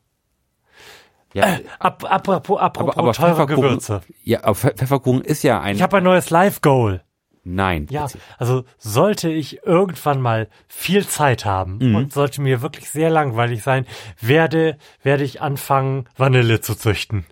Ja, 1.32 1.58
Ab, 1.80 2.04
apropos, 2.04 2.60
apropos 2.60 2.94
aber, 2.96 2.98
aber 2.98 3.12
teure 3.12 3.46
Gewürze. 3.46 4.02
ja, 4.22 4.44
aber 4.44 4.52
Pfe- 4.52 4.76
Pfefferkuchen 4.76 5.22
ist 5.22 5.42
ja 5.42 5.60
ein. 5.60 5.74
Ich 5.74 5.82
habe 5.82 5.96
ein 5.96 6.04
neues 6.04 6.30
Live-Goal. 6.30 7.02
Nein. 7.44 7.86
Ja, 7.90 8.06
also 8.38 8.64
sollte 8.78 9.30
ich 9.30 9.64
irgendwann 9.64 10.20
mal 10.20 10.48
viel 10.68 11.06
Zeit 11.06 11.44
haben 11.44 11.78
Mhm. 11.80 11.94
und 11.94 12.12
sollte 12.12 12.40
mir 12.42 12.62
wirklich 12.62 12.90
sehr 12.90 13.10
langweilig 13.10 13.62
sein, 13.62 13.86
werde, 14.20 14.76
werde 15.02 15.24
ich 15.24 15.40
anfangen, 15.40 16.08
Vanille 16.16 16.60
zu 16.60 16.74
züchten. 16.74 17.24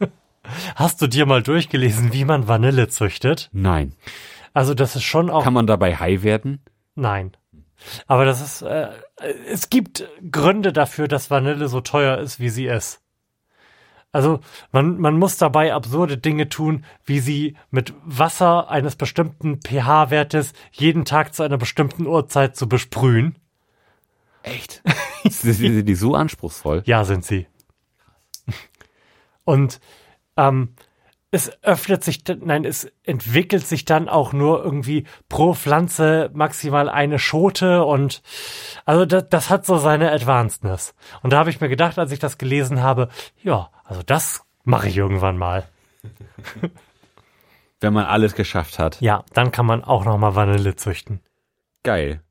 Hast 0.74 1.00
du 1.00 1.06
dir 1.06 1.26
mal 1.26 1.42
durchgelesen, 1.42 2.12
wie 2.12 2.24
man 2.24 2.48
Vanille 2.48 2.88
züchtet? 2.88 3.48
Nein. 3.52 3.94
Also 4.52 4.74
das 4.74 4.96
ist 4.96 5.04
schon 5.04 5.30
auch 5.30 5.44
Kann 5.44 5.52
man 5.54 5.66
dabei 5.66 5.96
high 5.96 6.22
werden? 6.22 6.60
Nein. 6.94 7.36
Aber 8.06 8.24
das 8.24 8.40
ist, 8.42 8.62
äh, 8.62 8.88
es 9.48 9.70
gibt 9.70 10.06
Gründe 10.30 10.72
dafür, 10.72 11.08
dass 11.08 11.30
Vanille 11.30 11.68
so 11.68 11.80
teuer 11.80 12.18
ist, 12.18 12.40
wie 12.40 12.48
sie 12.50 12.66
ist. 12.66 13.00
Also 14.12 14.40
man, 14.72 14.98
man 14.98 15.18
muss 15.18 15.36
dabei 15.36 15.72
absurde 15.72 16.18
Dinge 16.18 16.48
tun, 16.48 16.84
wie 17.04 17.20
sie 17.20 17.56
mit 17.70 17.94
Wasser 18.04 18.68
eines 18.68 18.96
bestimmten 18.96 19.60
pH-Wertes 19.60 20.52
jeden 20.72 21.04
Tag 21.04 21.34
zu 21.34 21.42
einer 21.42 21.58
bestimmten 21.58 22.06
Uhrzeit 22.06 22.56
zu 22.56 22.68
besprühen. 22.68 23.36
Echt? 24.42 24.82
sind, 25.24 25.54
sind 25.54 25.86
die 25.86 25.94
so 25.94 26.14
anspruchsvoll? 26.14 26.82
Ja, 26.86 27.04
sind 27.04 27.24
sie. 27.24 27.46
Und 29.44 29.80
ähm, 30.36 30.74
es 31.30 31.62
öffnet 31.62 32.02
sich, 32.02 32.24
nein, 32.40 32.64
es 32.64 32.90
entwickelt 33.04 33.66
sich 33.66 33.84
dann 33.84 34.08
auch 34.08 34.32
nur 34.32 34.64
irgendwie 34.64 35.04
pro 35.28 35.54
Pflanze 35.54 36.30
maximal 36.34 36.88
eine 36.88 37.18
Schote 37.18 37.84
und 37.84 38.22
also 38.84 39.06
das, 39.06 39.28
das 39.28 39.50
hat 39.50 39.64
so 39.64 39.78
seine 39.78 40.10
Advancedness. 40.10 40.94
Und 41.22 41.32
da 41.32 41.38
habe 41.38 41.50
ich 41.50 41.60
mir 41.60 41.68
gedacht, 41.68 41.98
als 41.98 42.10
ich 42.10 42.18
das 42.18 42.38
gelesen 42.38 42.82
habe, 42.82 43.08
ja, 43.42 43.70
also 43.84 44.02
das 44.02 44.44
mache 44.64 44.88
ich 44.88 44.96
irgendwann 44.96 45.38
mal. 45.38 45.68
Wenn 47.80 47.94
man 47.94 48.06
alles 48.06 48.34
geschafft 48.34 48.78
hat. 48.78 49.00
Ja, 49.00 49.24
dann 49.32 49.52
kann 49.52 49.66
man 49.66 49.84
auch 49.84 50.04
noch 50.04 50.18
mal 50.18 50.34
Vanille 50.34 50.76
züchten. 50.76 51.20
Geil. 51.82 52.22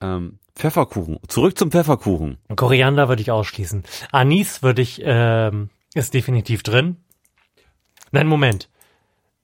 Ähm, 0.00 0.38
Pfefferkuchen. 0.54 1.18
Zurück 1.28 1.58
zum 1.58 1.70
Pfefferkuchen. 1.70 2.38
Koriander 2.54 3.08
würde 3.08 3.22
ich 3.22 3.30
ausschließen. 3.30 3.84
Anis 4.12 4.62
würde 4.62 4.82
ich, 4.82 5.00
ähm, 5.02 5.70
ist 5.94 6.14
definitiv 6.14 6.62
drin. 6.62 6.98
Nein, 8.16 8.26
Moment. 8.28 8.68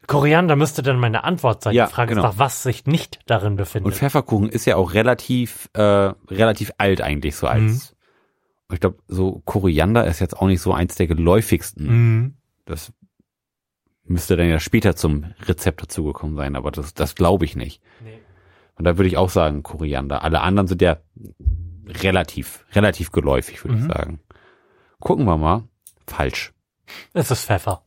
Koriander 0.06 0.56
müsste 0.56 0.82
dann 0.82 0.98
meine 0.98 1.22
Antwort 1.24 1.62
sein. 1.62 1.74
Ja, 1.74 1.86
Die 1.86 1.92
Frage 1.92 2.14
genau. 2.14 2.28
ist 2.28 2.32
nach 2.34 2.38
was 2.38 2.62
sich 2.64 2.86
nicht 2.86 3.20
darin 3.26 3.52
Und 3.52 3.56
befindet. 3.56 3.94
Pfefferkuchen 3.94 4.48
ist 4.48 4.64
ja 4.64 4.76
auch 4.76 4.94
relativ, 4.94 5.68
äh, 5.74 5.80
relativ 5.80 6.72
alt 6.78 7.00
eigentlich 7.00 7.36
so 7.36 7.46
als. 7.46 7.94
Ich 8.72 8.80
glaube, 8.80 8.98
so 9.06 9.42
Koriander 9.44 10.06
ist 10.06 10.18
jetzt 10.20 10.36
auch 10.36 10.46
nicht 10.46 10.60
so 10.60 10.72
eins 10.72 10.96
der 10.96 11.06
geläufigsten. 11.06 11.86
Mhm. 11.86 12.34
Das 12.64 12.92
müsste 14.04 14.36
dann 14.36 14.48
ja 14.48 14.58
später 14.58 14.96
zum 14.96 15.32
Rezept 15.46 15.82
dazugekommen 15.82 16.36
sein, 16.36 16.56
aber 16.56 16.70
das, 16.72 16.94
das 16.94 17.14
glaube 17.14 17.44
ich 17.44 17.54
nicht. 17.54 17.80
Nee. 18.02 18.18
Und 18.76 18.84
da 18.84 18.96
würde 18.98 19.06
ich 19.08 19.16
auch 19.16 19.30
sagen 19.30 19.62
Koriander. 19.62 20.24
Alle 20.24 20.40
anderen 20.40 20.66
sind 20.66 20.82
ja 20.82 20.96
relativ, 21.86 22.64
relativ 22.72 23.12
geläufig, 23.12 23.62
würde 23.64 23.76
Mhm. 23.76 23.82
ich 23.82 23.92
sagen. 23.94 24.20
Gucken 25.00 25.26
wir 25.26 25.36
mal. 25.36 25.64
Falsch. 26.06 26.52
Es 27.12 27.30
ist 27.30 27.44
Pfeffer. 27.44 27.82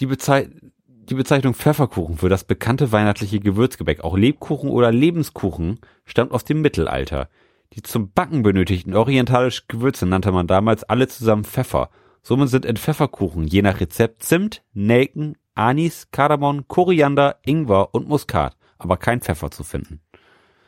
Die, 0.00 0.06
Bezei 0.06 0.48
die 0.86 1.14
Bezeichnung 1.14 1.54
Pfefferkuchen 1.54 2.18
für 2.18 2.28
das 2.28 2.44
bekannte 2.44 2.92
weihnachtliche 2.92 3.40
Gewürzgebäck, 3.40 4.04
auch 4.04 4.16
Lebkuchen 4.16 4.70
oder 4.70 4.92
Lebenskuchen, 4.92 5.80
stammt 6.04 6.32
aus 6.32 6.44
dem 6.44 6.60
Mittelalter. 6.60 7.28
Die 7.72 7.82
zum 7.82 8.12
Backen 8.12 8.42
benötigten 8.42 8.94
orientalischen 8.94 9.66
Gewürze 9.68 10.06
nannte 10.06 10.32
man 10.32 10.46
damals 10.46 10.84
alle 10.84 11.08
zusammen 11.08 11.44
Pfeffer. 11.44 11.90
Somit 12.22 12.48
sind 12.48 12.64
in 12.64 12.76
Pfefferkuchen 12.76 13.44
je 13.44 13.62
nach 13.62 13.80
Rezept 13.80 14.22
Zimt, 14.22 14.62
Nelken, 14.72 15.36
Anis, 15.54 16.10
Kardamom, 16.10 16.68
Koriander, 16.68 17.36
Ingwer 17.44 17.94
und 17.94 18.08
Muskat, 18.08 18.56
aber 18.78 18.96
kein 18.96 19.20
Pfeffer 19.20 19.50
zu 19.50 19.64
finden. 19.64 20.00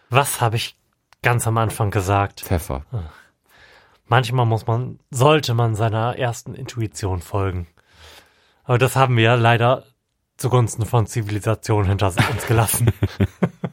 Was 0.08 0.40
habe 0.40 0.56
ich 0.56 0.76
ganz 1.22 1.46
am 1.46 1.58
Anfang 1.58 1.90
gesagt? 1.90 2.40
Pfeffer. 2.40 2.84
Manchmal 4.06 4.46
muss 4.46 4.66
man, 4.66 4.98
sollte 5.10 5.54
man 5.54 5.74
seiner 5.74 6.18
ersten 6.18 6.54
Intuition 6.54 7.20
folgen. 7.20 7.68
Aber 8.70 8.78
das 8.78 8.94
haben 8.94 9.16
wir 9.16 9.24
ja 9.24 9.34
leider 9.34 9.82
zugunsten 10.36 10.86
von 10.86 11.04
Zivilisation 11.04 11.86
hinter 11.86 12.06
uns 12.06 12.46
gelassen. 12.46 12.92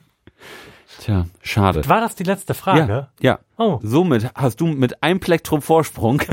Tja, 1.01 1.27
schade. 1.43 1.87
War 1.87 2.01
das 2.01 2.15
die 2.15 2.23
letzte 2.23 2.55
Frage? 2.55 2.91
Ja, 2.91 3.09
ja. 3.19 3.39
Oh. 3.59 3.79
Somit 3.83 4.31
hast 4.33 4.59
du 4.59 4.65
mit 4.65 5.03
einem 5.03 5.19
Plektrum 5.19 5.61
Vorsprung 5.61 6.23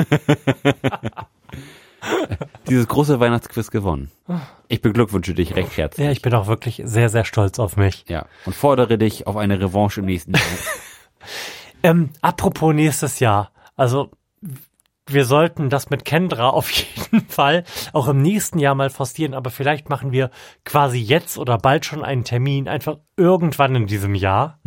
dieses 2.71 2.89
große 2.89 3.21
Weihnachtsquiz 3.21 3.71
gewonnen. 3.71 4.11
Ich 4.69 4.81
beglückwünsche 4.81 5.35
dich 5.35 5.55
recht 5.57 5.77
herzlich. 5.77 6.07
Ja, 6.07 6.11
ich 6.11 6.23
bin 6.23 6.33
auch 6.33 6.47
wirklich 6.47 6.81
sehr, 6.87 7.11
sehr 7.11 7.27
stolz 7.27 7.59
auf 7.59 7.77
mich. 7.77 8.07
Ja, 8.09 8.25
und 8.47 8.57
fordere 8.57 8.97
dich 8.97 9.27
auf 9.27 9.37
eine 9.37 9.61
Revanche 9.61 10.01
im 10.01 10.07
nächsten 10.07 10.33
Jahr. 10.33 10.43
Ähm, 11.83 12.09
apropos 12.23 12.73
nächstes 12.73 13.21
Jahr. 13.21 13.51
Also, 13.77 14.11
wir 15.07 15.25
sollten 15.25 15.69
das 15.69 15.91
mit 15.91 16.05
Kendra 16.05 16.51
auf 16.51 16.71
jeden 16.71 17.29
Fall 17.29 17.65
auch 17.93 18.09
im 18.09 18.23
nächsten 18.23 18.59
Jahr 18.59 18.75
mal 18.75 18.91
forcieren, 18.91 19.35
aber 19.35 19.51
vielleicht 19.51 19.89
machen 19.89 20.13
wir 20.13 20.31
quasi 20.65 20.99
jetzt 20.99 21.39
oder 21.39 21.59
bald 21.59 21.85
schon 21.85 22.05
einen 22.05 22.25
Termin, 22.25 22.69
einfach 22.69 22.99
irgendwann 23.17 23.75
in 23.75 23.87
diesem 23.87 24.15
Jahr, 24.15 24.59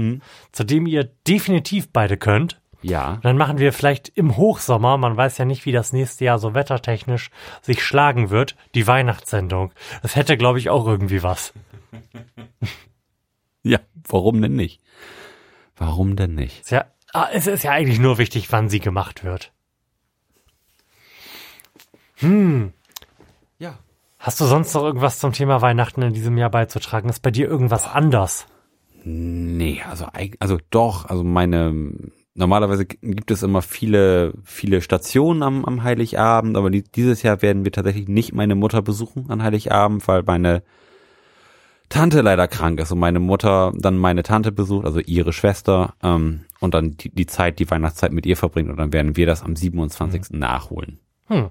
zu 0.51 0.63
dem 0.63 0.85
ihr 0.85 1.05
definitiv 1.27 1.91
beide 1.91 2.17
könnt. 2.17 2.61
Ja, 2.81 3.19
Dann 3.23 3.37
machen 3.37 3.57
wir 3.57 3.73
vielleicht 3.73 4.09
im 4.09 4.37
Hochsommer, 4.37 4.97
man 4.97 5.17
weiß 5.17 5.39
ja 5.39 5.45
nicht, 5.45 5.65
wie 5.65 5.71
das 5.71 5.93
nächste 5.93 6.25
Jahr 6.25 6.37
so 6.37 6.53
wettertechnisch 6.53 7.31
sich 7.61 7.83
schlagen 7.83 8.29
wird, 8.29 8.55
die 8.75 8.85
Weihnachtssendung. 8.85 9.73
Das 10.03 10.15
hätte, 10.15 10.37
glaube 10.37 10.59
ich, 10.59 10.69
auch 10.69 10.85
irgendwie 10.85 11.23
was. 11.23 11.53
ja, 13.63 13.79
warum 14.07 14.41
denn 14.41 14.55
nicht? 14.55 14.81
Warum 15.75 16.15
denn 16.15 16.35
nicht? 16.35 16.61
Ist 16.61 16.71
ja, 16.71 16.85
ah, 17.13 17.27
es 17.33 17.47
ist 17.47 17.63
ja 17.63 17.71
eigentlich 17.71 17.99
nur 17.99 18.19
wichtig, 18.19 18.51
wann 18.51 18.69
sie 18.69 18.79
gemacht 18.79 19.23
wird. 19.23 19.51
Ja. 23.59 23.79
Hast 24.19 24.41
du 24.41 24.45
sonst 24.45 24.73
noch 24.73 24.83
irgendwas 24.83 25.19
zum 25.19 25.33
Thema 25.33 25.61
Weihnachten 25.61 26.01
in 26.01 26.13
diesem 26.13 26.37
Jahr 26.37 26.49
beizutragen? 26.49 27.09
Ist 27.09 27.21
bei 27.21 27.31
dir 27.31 27.47
irgendwas 27.47 27.87
anders? 27.87 28.47
Nee, 29.03 29.81
also, 29.89 30.07
also 30.39 30.57
doch, 30.69 31.05
also 31.05 31.23
meine, 31.23 31.93
normalerweise 32.33 32.85
gibt 32.85 33.31
es 33.31 33.43
immer 33.43 33.61
viele, 33.61 34.33
viele 34.43 34.81
Stationen 34.81 35.43
am, 35.43 35.63
am 35.63 35.83
Heiligabend, 35.83 36.57
aber 36.57 36.69
die, 36.69 36.83
dieses 36.83 37.23
Jahr 37.23 37.41
werden 37.41 37.63
wir 37.63 37.71
tatsächlich 37.71 38.07
nicht 38.07 38.33
meine 38.33 38.55
Mutter 38.55 38.81
besuchen 38.81 39.29
an 39.29 39.43
Heiligabend, 39.43 40.07
weil 40.07 40.23
meine 40.23 40.63
Tante 41.89 42.19
leider 42.21 42.47
krank 42.49 42.81
ist 42.81 42.91
und 42.91 42.99
meine 42.99 43.19
Mutter 43.19 43.71
dann 43.77 43.97
meine 43.97 44.23
Tante 44.23 44.51
besucht, 44.51 44.85
also 44.85 44.99
ihre 44.99 45.31
Schwester, 45.31 45.93
ähm, 46.03 46.41
und 46.59 46.73
dann 46.73 46.97
die, 46.97 47.09
die 47.09 47.27
Zeit, 47.27 47.59
die 47.59 47.69
Weihnachtszeit 47.69 48.11
mit 48.11 48.25
ihr 48.25 48.35
verbringt 48.35 48.69
und 48.69 48.77
dann 48.77 48.91
werden 48.91 49.15
wir 49.15 49.25
das 49.25 49.41
am 49.41 49.55
27. 49.55 50.31
nachholen. 50.31 50.99
Hm. 51.27 51.49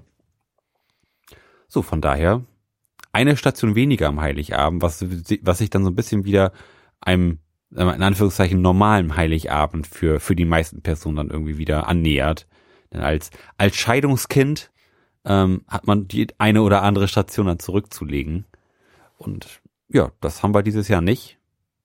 So, 1.67 1.81
von 1.81 2.01
daher 2.01 2.43
eine 3.11 3.37
Station 3.37 3.75
weniger 3.75 4.07
am 4.07 4.21
Heiligabend, 4.21 4.81
was, 4.81 5.03
was 5.41 5.57
sich 5.57 5.69
dann 5.69 5.83
so 5.83 5.89
ein 5.89 5.95
bisschen 5.95 6.23
wieder 6.23 6.51
einem, 7.01 7.39
wir, 7.69 7.93
in 7.93 8.03
Anführungszeichen, 8.03 8.61
normalen 8.61 9.15
Heiligabend 9.15 9.87
für, 9.87 10.19
für 10.19 10.35
die 10.35 10.45
meisten 10.45 10.81
Personen 10.81 11.17
dann 11.17 11.29
irgendwie 11.29 11.57
wieder 11.57 11.87
annähert. 11.87 12.47
Denn 12.93 13.01
als, 13.01 13.31
als 13.57 13.75
Scheidungskind 13.75 14.71
ähm, 15.25 15.63
hat 15.67 15.87
man 15.87 16.07
die 16.07 16.27
eine 16.37 16.61
oder 16.61 16.83
andere 16.83 17.07
Station 17.07 17.47
dann 17.47 17.59
zurückzulegen. 17.59 18.45
Und 19.17 19.61
ja, 19.89 20.11
das 20.21 20.43
haben 20.43 20.53
wir 20.53 20.63
dieses 20.63 20.87
Jahr 20.87 21.01
nicht. 21.01 21.37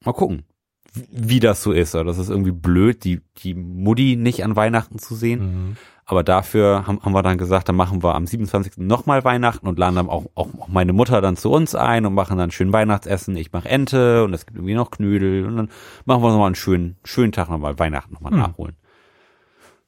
Mal 0.04 0.12
gucken, 0.12 0.44
wie- 0.92 1.40
das 1.40 1.62
so 1.62 1.72
ist. 1.72 1.94
Oder 1.94 2.04
das 2.04 2.18
ist 2.18 2.28
irgendwie 2.28 2.52
blöd, 2.52 3.04
die, 3.04 3.20
die 3.38 3.54
Mutti 3.54 4.16
nicht 4.16 4.44
an 4.44 4.54
Weihnachten 4.54 4.98
zu 4.98 5.14
sehen. 5.14 5.40
Mhm. 5.40 5.76
Aber 6.12 6.22
dafür 6.22 6.86
haben, 6.86 7.00
haben 7.02 7.12
wir 7.14 7.22
dann 7.22 7.38
gesagt, 7.38 7.70
dann 7.70 7.76
machen 7.76 8.02
wir 8.02 8.14
am 8.14 8.26
27. 8.26 8.76
nochmal 8.76 9.24
Weihnachten 9.24 9.66
und 9.66 9.78
laden 9.78 9.94
dann 9.96 10.10
auch, 10.10 10.26
auch, 10.34 10.48
auch 10.58 10.68
meine 10.68 10.92
Mutter 10.92 11.22
dann 11.22 11.38
zu 11.38 11.50
uns 11.50 11.74
ein 11.74 12.04
und 12.04 12.12
machen 12.12 12.36
dann 12.36 12.50
schön 12.50 12.70
Weihnachtsessen. 12.70 13.34
Ich 13.34 13.50
mache 13.50 13.66
Ente 13.66 14.22
und 14.22 14.34
es 14.34 14.44
gibt 14.44 14.58
irgendwie 14.58 14.74
noch 14.74 14.90
Knödel 14.90 15.46
und 15.46 15.56
dann 15.56 15.70
machen 16.04 16.22
wir 16.22 16.28
nochmal 16.28 16.48
einen 16.48 16.54
schönen, 16.54 16.98
schönen 17.02 17.32
Tag 17.32 17.48
nochmal 17.48 17.78
Weihnachten 17.78 18.12
nochmal 18.12 18.32
Hm. 18.32 18.40
nachholen. 18.40 18.76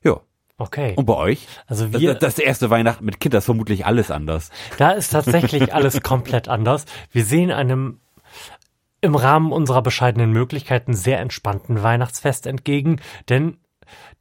Ja. 0.02 0.18
Okay. 0.56 0.94
Und 0.96 1.04
bei 1.04 1.14
euch? 1.14 1.46
Also 1.66 1.88
Das, 1.88 2.00
wir, 2.00 2.14
das, 2.14 2.36
das 2.36 2.38
erste 2.38 2.70
Weihnachten 2.70 3.04
mit 3.04 3.20
Kind, 3.20 3.34
das 3.34 3.42
ist 3.42 3.46
vermutlich 3.46 3.84
alles 3.84 4.10
anders. 4.10 4.48
Da 4.78 4.92
ist 4.92 5.10
tatsächlich 5.10 5.74
alles 5.74 6.00
komplett 6.02 6.48
anders. 6.48 6.86
Wir 7.12 7.26
sehen 7.26 7.50
einem 7.50 8.00
im 9.02 9.14
Rahmen 9.14 9.52
unserer 9.52 9.82
bescheidenen 9.82 10.32
Möglichkeiten 10.32 10.94
sehr 10.94 11.20
entspannten 11.20 11.82
Weihnachtsfest 11.82 12.46
entgegen, 12.46 13.02
denn 13.28 13.58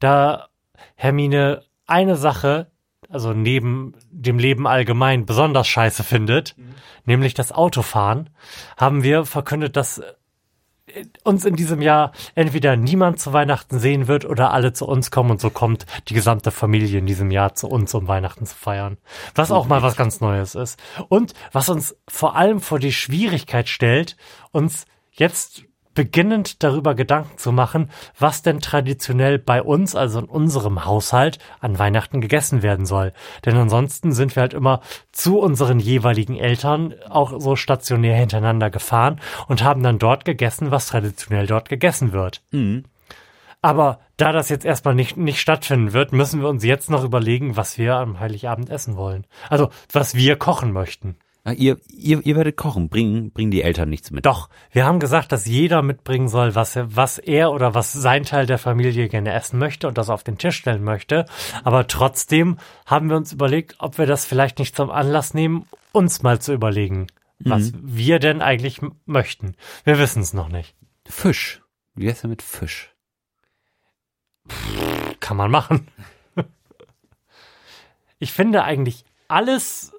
da 0.00 0.48
Hermine 0.96 1.62
eine 1.86 2.16
Sache, 2.16 2.70
also 3.08 3.32
neben 3.32 3.94
dem 4.10 4.38
Leben 4.38 4.66
allgemein 4.66 5.26
besonders 5.26 5.68
scheiße 5.68 6.04
findet, 6.04 6.56
nämlich 7.04 7.34
das 7.34 7.52
Autofahren, 7.52 8.30
haben 8.76 9.02
wir 9.02 9.24
verkündet, 9.24 9.76
dass 9.76 9.98
äh, 9.98 11.04
uns 11.22 11.44
in 11.44 11.56
diesem 11.56 11.82
Jahr 11.82 12.12
entweder 12.34 12.76
niemand 12.76 13.20
zu 13.20 13.32
Weihnachten 13.32 13.78
sehen 13.78 14.08
wird 14.08 14.24
oder 14.24 14.52
alle 14.52 14.72
zu 14.72 14.86
uns 14.86 15.10
kommen 15.10 15.32
und 15.32 15.40
so 15.40 15.50
kommt 15.50 15.86
die 16.08 16.14
gesamte 16.14 16.50
Familie 16.50 16.98
in 16.98 17.06
diesem 17.06 17.30
Jahr 17.30 17.54
zu 17.54 17.68
uns, 17.68 17.94
um 17.94 18.08
Weihnachten 18.08 18.46
zu 18.46 18.54
feiern. 18.54 18.98
Was 19.34 19.50
auch 19.50 19.66
mal 19.66 19.82
was 19.82 19.96
ganz 19.96 20.20
Neues 20.20 20.54
ist. 20.54 20.78
Und 21.08 21.34
was 21.52 21.68
uns 21.68 21.96
vor 22.08 22.36
allem 22.36 22.60
vor 22.60 22.78
die 22.78 22.92
Schwierigkeit 22.92 23.68
stellt, 23.68 24.16
uns 24.52 24.86
jetzt 25.12 25.64
beginnend 25.94 26.62
darüber 26.62 26.94
Gedanken 26.94 27.38
zu 27.38 27.52
machen, 27.52 27.90
was 28.18 28.42
denn 28.42 28.60
traditionell 28.60 29.38
bei 29.38 29.62
uns, 29.62 29.94
also 29.94 30.18
in 30.18 30.24
unserem 30.26 30.84
Haushalt, 30.84 31.38
an 31.60 31.78
Weihnachten 31.78 32.20
gegessen 32.20 32.62
werden 32.62 32.86
soll. 32.86 33.12
Denn 33.44 33.56
ansonsten 33.56 34.12
sind 34.12 34.36
wir 34.36 34.42
halt 34.42 34.54
immer 34.54 34.80
zu 35.12 35.38
unseren 35.38 35.80
jeweiligen 35.80 36.36
Eltern 36.36 36.94
auch 37.08 37.40
so 37.40 37.56
stationär 37.56 38.16
hintereinander 38.16 38.70
gefahren 38.70 39.20
und 39.48 39.62
haben 39.62 39.82
dann 39.82 39.98
dort 39.98 40.24
gegessen, 40.24 40.70
was 40.70 40.86
traditionell 40.86 41.46
dort 41.46 41.68
gegessen 41.68 42.12
wird. 42.12 42.42
Aber 43.62 44.00
da 44.18 44.32
das 44.32 44.50
jetzt 44.50 44.66
erstmal 44.66 44.94
nicht, 44.94 45.16
nicht 45.16 45.40
stattfinden 45.40 45.94
wird, 45.94 46.12
müssen 46.12 46.42
wir 46.42 46.48
uns 46.48 46.62
jetzt 46.62 46.90
noch 46.90 47.02
überlegen, 47.02 47.56
was 47.56 47.78
wir 47.78 47.96
am 47.96 48.20
Heiligabend 48.20 48.68
essen 48.68 48.96
wollen. 48.96 49.26
Also, 49.48 49.70
was 49.90 50.14
wir 50.14 50.36
kochen 50.36 50.70
möchten. 50.72 51.16
Ja, 51.44 51.52
ihr, 51.52 51.78
ihr, 51.88 52.24
ihr 52.24 52.36
werdet 52.36 52.56
kochen, 52.56 52.88
bringen, 52.88 53.30
bringen 53.30 53.50
die 53.50 53.62
Eltern 53.62 53.90
nichts 53.90 54.10
mit. 54.10 54.24
Doch, 54.24 54.48
wir 54.70 54.86
haben 54.86 54.98
gesagt, 54.98 55.30
dass 55.30 55.44
jeder 55.44 55.82
mitbringen 55.82 56.28
soll, 56.28 56.54
was 56.54 56.74
er, 56.74 56.96
was 56.96 57.18
er 57.18 57.52
oder 57.52 57.74
was 57.74 57.92
sein 57.92 58.24
Teil 58.24 58.46
der 58.46 58.58
Familie 58.58 59.08
gerne 59.08 59.32
essen 59.32 59.58
möchte 59.58 59.86
und 59.86 59.98
das 59.98 60.08
auf 60.08 60.24
den 60.24 60.38
Tisch 60.38 60.56
stellen 60.56 60.82
möchte. 60.82 61.26
Aber 61.62 61.86
trotzdem 61.86 62.58
haben 62.86 63.10
wir 63.10 63.16
uns 63.16 63.32
überlegt, 63.32 63.76
ob 63.78 63.98
wir 63.98 64.06
das 64.06 64.24
vielleicht 64.24 64.58
nicht 64.58 64.74
zum 64.74 64.90
Anlass 64.90 65.34
nehmen, 65.34 65.66
uns 65.92 66.22
mal 66.22 66.40
zu 66.40 66.54
überlegen, 66.54 67.08
was 67.40 67.72
wir 67.76 68.18
denn 68.20 68.40
eigentlich 68.40 68.80
möchten. 69.04 69.54
Wir 69.84 69.98
wissen 69.98 70.22
es 70.22 70.32
noch 70.32 70.48
nicht. 70.48 70.74
Fisch. 71.06 71.60
Wie 71.94 72.06
wär's 72.06 72.22
denn 72.22 72.30
mit 72.30 72.42
Fisch? 72.42 72.94
Kann 75.20 75.36
man 75.36 75.50
machen. 75.50 75.88
Ich 78.20 78.32
finde 78.32 78.62
eigentlich 78.62 79.04
alles, 79.28 79.92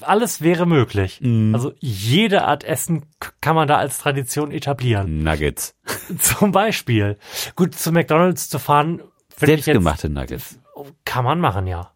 alles 0.00 0.40
wäre 0.40 0.66
möglich. 0.66 1.20
Also 1.52 1.72
jede 1.80 2.44
Art 2.44 2.64
Essen 2.64 3.06
kann 3.40 3.54
man 3.54 3.68
da 3.68 3.76
als 3.76 3.98
Tradition 3.98 4.50
etablieren. 4.50 5.22
Nuggets. 5.22 5.76
Zum 6.18 6.52
Beispiel. 6.52 7.18
Gut, 7.56 7.74
zu 7.74 7.92
McDonalds 7.92 8.48
zu 8.48 8.58
fahren, 8.58 9.00
jetzt, 9.30 9.40
Selbstgemachte 9.46 10.08
Nuggets. 10.08 10.58
kann 11.04 11.24
man 11.24 11.40
machen, 11.40 11.66
ja. 11.66 11.92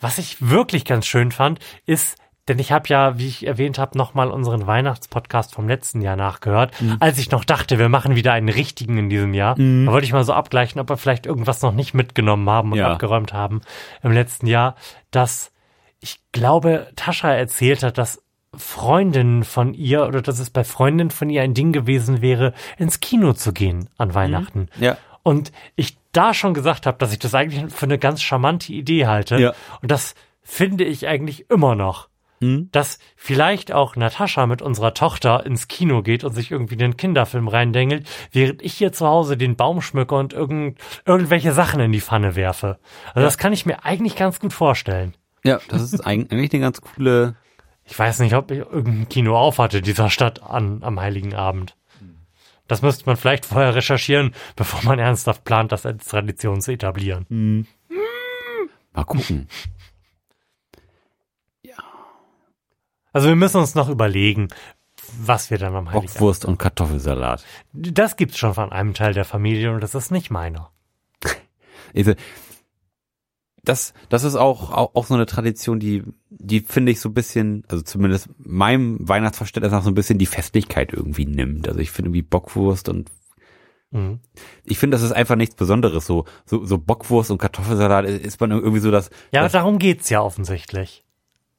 Was 0.00 0.18
ich 0.18 0.50
wirklich 0.50 0.84
ganz 0.84 1.06
schön 1.06 1.32
fand, 1.32 1.60
ist, 1.86 2.16
denn 2.48 2.58
ich 2.58 2.72
habe 2.72 2.88
ja, 2.88 3.18
wie 3.18 3.26
ich 3.26 3.46
erwähnt 3.46 3.78
habe, 3.78 3.96
nochmal 3.96 4.30
unseren 4.30 4.66
Weihnachtspodcast 4.66 5.54
vom 5.54 5.66
letzten 5.68 6.00
Jahr 6.02 6.16
nachgehört, 6.16 6.78
Mhm. 6.80 6.96
als 7.00 7.18
ich 7.18 7.30
noch 7.30 7.44
dachte, 7.44 7.78
wir 7.78 7.88
machen 7.88 8.16
wieder 8.16 8.32
einen 8.32 8.48
richtigen 8.50 8.98
in 8.98 9.08
diesem 9.08 9.32
Jahr. 9.34 9.54
Da 9.54 9.62
wollte 9.92 10.04
ich 10.04 10.12
mal 10.12 10.24
so 10.24 10.32
abgleichen, 10.34 10.80
ob 10.80 10.88
wir 10.90 10.96
vielleicht 10.96 11.26
irgendwas 11.26 11.62
noch 11.62 11.72
nicht 11.72 11.94
mitgenommen 11.94 12.48
haben 12.50 12.72
und 12.72 12.78
Ja. 12.78 12.92
abgeräumt 12.92 13.32
haben 13.32 13.60
im 14.02 14.12
letzten 14.12 14.46
Jahr, 14.46 14.76
dass 15.10 15.52
ich 16.00 16.20
glaube, 16.32 16.88
Tascha 16.96 17.30
erzählt 17.32 17.82
hat, 17.82 17.96
dass 17.96 18.22
Freundinnen 18.56 19.44
von 19.44 19.74
ihr 19.74 20.06
oder 20.06 20.22
dass 20.22 20.38
es 20.38 20.50
bei 20.50 20.64
Freundinnen 20.64 21.10
von 21.10 21.30
ihr 21.30 21.42
ein 21.42 21.54
Ding 21.54 21.72
gewesen 21.72 22.20
wäre, 22.22 22.52
ins 22.78 23.00
Kino 23.00 23.32
zu 23.32 23.52
gehen 23.52 23.88
an 23.98 24.14
Weihnachten. 24.14 24.68
Ja. 24.78 24.96
Und 25.22 25.52
ich 25.76 25.96
da 26.12 26.34
schon 26.34 26.54
gesagt 26.54 26.86
habe, 26.86 26.98
dass 26.98 27.12
ich 27.12 27.18
das 27.18 27.34
eigentlich 27.34 27.72
für 27.72 27.86
eine 27.86 27.98
ganz 27.98 28.22
charmante 28.22 28.72
Idee 28.72 29.06
halte. 29.06 29.38
Ja. 29.38 29.54
Und 29.82 29.90
das 29.90 30.14
finde 30.42 30.84
ich 30.84 31.08
eigentlich 31.08 31.50
immer 31.50 31.74
noch. 31.74 32.08
Hm? 32.44 32.68
Dass 32.72 32.98
vielleicht 33.16 33.72
auch 33.72 33.96
Natascha 33.96 34.46
mit 34.46 34.60
unserer 34.60 34.92
Tochter 34.94 35.46
ins 35.46 35.66
Kino 35.68 36.02
geht 36.02 36.24
und 36.24 36.32
sich 36.32 36.50
irgendwie 36.50 36.74
einen 36.74 36.96
Kinderfilm 36.96 37.48
reindengelt, 37.48 38.06
während 38.32 38.62
ich 38.62 38.74
hier 38.74 38.92
zu 38.92 39.06
Hause 39.06 39.36
den 39.36 39.56
Baum 39.56 39.80
schmücke 39.80 40.14
und 40.14 40.32
irgend, 40.32 40.78
irgendwelche 41.06 41.52
Sachen 41.52 41.80
in 41.80 41.92
die 41.92 42.00
Pfanne 42.00 42.36
werfe. 42.36 42.78
Also 43.14 43.24
das 43.24 43.38
kann 43.38 43.52
ich 43.52 43.66
mir 43.66 43.84
eigentlich 43.84 44.16
ganz 44.16 44.40
gut 44.40 44.52
vorstellen. 44.52 45.14
Ja, 45.44 45.60
das 45.68 45.82
ist 45.82 46.00
eigentlich 46.06 46.52
eine 46.52 46.60
ganz 46.60 46.80
coole, 46.80 47.36
Ich 47.84 47.98
weiß 47.98 48.18
nicht, 48.20 48.34
ob 48.34 48.50
irgendein 48.50 49.08
Kino 49.08 49.36
aufhatte 49.36 49.80
dieser 49.80 50.10
Stadt 50.10 50.42
an, 50.42 50.82
am 50.82 51.00
Heiligen 51.00 51.34
Abend. 51.34 51.76
Das 52.66 52.80
müsste 52.80 53.04
man 53.06 53.16
vielleicht 53.16 53.44
vorher 53.44 53.74
recherchieren, 53.74 54.34
bevor 54.56 54.82
man 54.84 54.98
ernsthaft 54.98 55.44
plant, 55.44 55.70
das 55.72 55.84
als 55.84 56.06
Tradition 56.06 56.62
zu 56.62 56.72
etablieren. 56.72 57.66
mal 58.94 59.04
gucken. 59.04 59.48
Ja. 61.62 61.74
Also 63.14 63.28
wir 63.28 63.36
müssen 63.36 63.58
uns 63.58 63.74
noch 63.74 63.88
überlegen, 63.88 64.48
was 65.18 65.50
wir 65.50 65.58
dann 65.58 65.74
am 65.74 65.88
Heiligabend. 65.88 66.12
Bockwurst 66.12 66.44
und 66.44 66.58
Kartoffelsalat. 66.58 67.44
Das 67.72 68.16
gibt's 68.16 68.36
schon 68.36 68.52
von 68.52 68.72
einem 68.72 68.92
Teil 68.92 69.14
der 69.14 69.24
Familie 69.24 69.72
und 69.72 69.82
das 69.82 69.94
ist 69.94 70.10
nicht 70.10 70.30
meiner. 70.30 70.70
Das, 73.66 73.94
das 74.10 74.24
ist 74.24 74.36
auch, 74.36 74.70
auch, 74.72 74.94
auch 74.94 75.06
so 75.06 75.14
eine 75.14 75.24
Tradition, 75.24 75.80
die, 75.80 76.02
die 76.28 76.60
finde 76.60 76.92
ich 76.92 77.00
so 77.00 77.08
ein 77.08 77.14
bisschen, 77.14 77.64
also 77.68 77.82
zumindest 77.82 78.28
meinem 78.36 78.98
Weihnachtsverständnis 79.08 79.72
nach 79.72 79.82
so 79.82 79.90
ein 79.90 79.94
bisschen 79.94 80.18
die 80.18 80.26
Festlichkeit 80.26 80.92
irgendwie 80.92 81.24
nimmt. 81.24 81.66
Also 81.66 81.80
ich 81.80 81.90
finde 81.90 82.12
wie 82.12 82.20
Bockwurst 82.20 82.90
und 82.90 83.10
Mhm. 83.94 84.18
ich 84.64 84.78
finde, 84.78 84.96
das 84.96 85.04
ist 85.04 85.12
einfach 85.12 85.36
nichts 85.36 85.54
Besonderes. 85.54 86.04
So, 86.04 86.24
so, 86.44 86.64
so 86.66 86.78
Bockwurst 86.78 87.30
und 87.30 87.38
Kartoffelsalat 87.38 88.06
ist 88.06 88.40
man 88.40 88.50
irgendwie 88.50 88.80
so 88.80 88.90
das. 88.90 89.08
Ja, 89.32 89.42
das, 89.42 89.52
darum 89.52 89.78
geht's 89.78 90.10
ja 90.10 90.20
offensichtlich. 90.20 91.03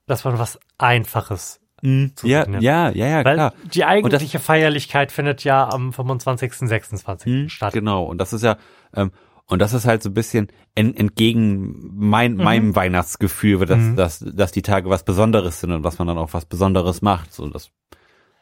Dass 0.08 0.24
man 0.24 0.38
was 0.40 0.60
Einfaches 0.78 1.60
zu 1.82 2.28
ja, 2.28 2.48
nimmt. 2.48 2.64
ja, 2.64 2.90
ja, 2.90 3.06
ja, 3.08 3.26
Weil 3.26 3.36
klar. 3.36 3.54
die 3.72 3.86
eigentliche 3.86 4.40
Feierlichkeit 4.40 5.12
findet 5.12 5.44
ja 5.44 5.70
am 5.70 5.94
25., 5.94 6.54
26. 6.68 7.32
Hm, 7.32 7.50
statt. 7.50 7.74
Genau. 7.74 8.06
Und 8.06 8.18
das 8.18 8.34
ist 8.34 8.44
ja, 8.44 8.58
ähm, 8.96 9.12
und 9.46 9.60
das 9.62 9.74
ist 9.74 9.86
halt 9.86 10.02
so 10.02 10.10
ein 10.10 10.14
bisschen 10.16 10.48
en, 10.74 10.96
entgegen 10.96 11.92
mein, 11.94 12.38
meinem 12.38 12.76
Weihnachtsgefühl, 12.76 13.64
dass, 13.68 13.78
Mhm. 13.78 13.96
dass, 13.98 14.20
dass 14.20 14.52
die 14.52 14.64
Tage 14.64 14.90
was 14.90 15.04
Besonderes 15.04 15.60
sind 15.60 15.72
und 15.72 15.84
was 15.84 16.00
man 16.00 16.08
dann 16.08 16.18
auch 16.18 16.34
was 16.34 16.46
Besonderes 16.46 17.04
macht. 17.04 17.32
So 17.34 17.48
das. 17.50 17.70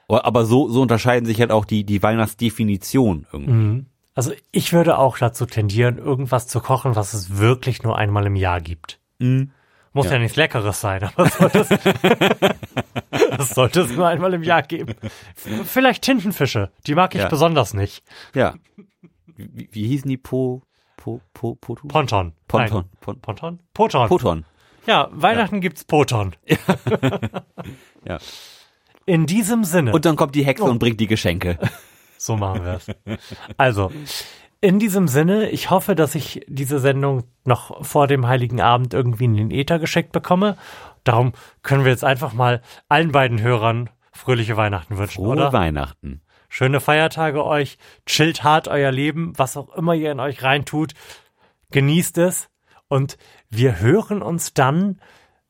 Aber 0.08 0.46
so, 0.46 0.70
so 0.70 0.82
unterscheiden 0.82 1.26
sich 1.26 1.42
halt 1.42 1.52
auch 1.52 1.66
die, 1.66 1.84
die 1.86 2.02
Weihnachtsdefinition 2.02 3.28
irgendwie. 3.34 3.52
Mhm. 3.52 3.86
Also 4.16 4.32
ich 4.52 4.72
würde 4.72 4.98
auch 5.00 5.18
dazu 5.18 5.46
tendieren, 5.46 5.98
irgendwas 5.98 6.48
zu 6.48 6.60
kochen, 6.62 6.96
was 6.96 7.14
es 7.14 7.38
wirklich 7.38 7.84
nur 7.84 7.98
einmal 7.98 8.26
im 8.26 8.36
Jahr 8.38 8.62
gibt. 8.62 9.00
Muss 9.94 10.08
ja, 10.08 10.14
Ja. 10.14 10.20
nichts 10.20 10.36
Leckeres 10.38 10.82
sein, 10.82 11.04
aber 11.04 11.30
sollte 11.30 11.60
es, 11.60 11.70
das 13.38 13.50
sollte 13.50 13.82
es 13.82 13.92
nur 13.92 14.08
einmal 14.08 14.34
im 14.34 14.44
Jahr 14.44 14.64
geben. 14.64 14.96
Vielleicht 15.66 16.02
Tintenfische, 16.04 16.72
die 16.88 16.96
mag 16.96 17.14
ich 17.16 17.22
Ja. 17.22 17.28
besonders 17.30 17.74
nicht. 17.74 18.04
Ja. 18.34 18.56
Wie, 19.36 19.70
wie 19.72 19.88
hießen 19.88 20.10
die 20.10 20.18
Po, 20.18 20.62
Po, 20.98 21.22
Po, 21.34 21.56
Potu? 21.56 21.88
Ponton. 21.88 22.34
Ponton. 22.48 22.78
Nein. 22.82 22.90
Pon, 23.02 23.20
Ponton? 23.22 23.60
Poton. 23.74 24.08
Poton. 24.10 24.46
Ja, 24.88 25.10
Weihnachten 25.12 25.62
gibt's 25.62 25.84
Poton. 25.86 26.36
Ja. 28.06 28.18
In 29.06 29.26
diesem 29.26 29.64
Sinne. 29.64 29.94
Und 29.94 30.06
dann 30.06 30.16
kommt 30.18 30.36
die 30.36 30.44
Hexe 30.46 30.64
Oh. 30.64 30.70
und 30.70 30.80
bringt 30.80 31.00
die 31.00 31.08
Geschenke. 31.08 31.58
So 32.18 32.36
machen 32.38 32.64
wir 32.66 32.74
es. 32.76 32.88
Also, 33.58 33.92
in 34.64 34.80
diesem 34.80 35.10
Sinne, 35.10 35.50
ich 35.50 35.72
hoffe, 35.72 35.94
dass 35.94 36.16
ich 36.16 36.46
diese 36.48 36.80
Sendung 36.80 37.26
noch 37.44 37.84
vor 37.84 38.08
dem 38.08 38.28
Heiligen 38.28 38.62
Abend 38.62 38.94
irgendwie 38.94 39.26
in 39.26 39.36
den 39.36 39.52
Äther 39.52 39.78
geschickt 39.78 40.14
bekomme. 40.14 40.56
Darum 41.04 41.34
können 41.64 41.84
wir 41.84 41.92
jetzt 41.92 42.06
einfach 42.06 42.32
mal 42.32 42.62
allen 42.88 43.12
beiden 43.12 43.42
Hörern 43.42 43.90
fröhliche 44.14 44.56
Weihnachten 44.56 44.98
wünschen, 44.98 45.16
Frohe 45.22 45.34
oder? 45.34 45.52
Weihnachten. 45.52 46.22
Schöne 46.48 46.80
Feiertage 46.80 47.44
euch, 47.44 47.78
chillt 48.06 48.46
hart 48.46 48.70
euer 48.70 48.90
Leben, 48.94 49.34
was 49.36 49.58
auch 49.58 49.76
immer 49.76 49.96
ihr 49.96 50.14
in 50.14 50.22
euch 50.22 50.44
reintut, 50.44 50.94
genießt 51.72 52.20
es 52.20 52.48
und 52.88 53.18
wir 53.50 53.82
hören 53.82 54.22
uns 54.22 54.54
dann 54.54 55.02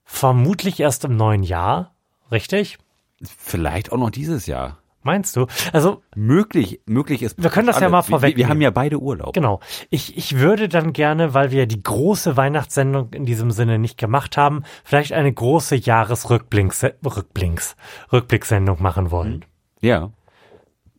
vermutlich 0.06 0.80
erst 0.80 1.06
im 1.06 1.18
neuen 1.18 1.44
Jahr, 1.44 1.94
richtig? 2.32 2.80
Vielleicht 3.22 3.92
auch 3.92 3.98
noch 3.98 4.10
dieses 4.10 4.48
Jahr. 4.48 4.80
Meinst 5.04 5.36
du? 5.36 5.48
Also 5.72 6.02
Möglich, 6.16 6.80
möglich 6.86 7.22
ist. 7.24 7.42
Wir 7.42 7.50
können 7.50 7.68
das 7.68 7.80
ja 7.80 7.88
alles. 7.90 8.10
mal 8.10 8.22
Wir- 8.22 8.30
Wir, 8.30 8.38
wir 8.38 8.50
haben 8.50 8.62
ja 8.62 8.72
beide 8.72 9.00
Urlaub. 9.00 9.34
Genau. 9.34 9.60
Ich, 9.90 10.18
ich 10.18 10.38
würde 10.40 10.70
dann 10.70 10.94
gerne, 10.94 11.34
weil 11.34 11.52
wir 11.52 11.66
die 11.68 11.82
große 11.84 12.38
Weihnachtssendung 12.38 13.12
in 13.14 13.26
diesem 13.26 13.52
Sinne 13.52 13.80
nicht 13.80 13.98
gemacht 13.98 14.38
haben, 14.38 14.64
vielleicht 14.84 15.14
eine 15.14 15.32
große 15.34 15.76
Jahresrückblinks, 15.76 16.84
Rückblinks, 17.04 17.76
Rückblickssendung 18.12 18.82
machen 18.82 19.12
wollen. 19.12 19.46
Ja. 19.82 20.12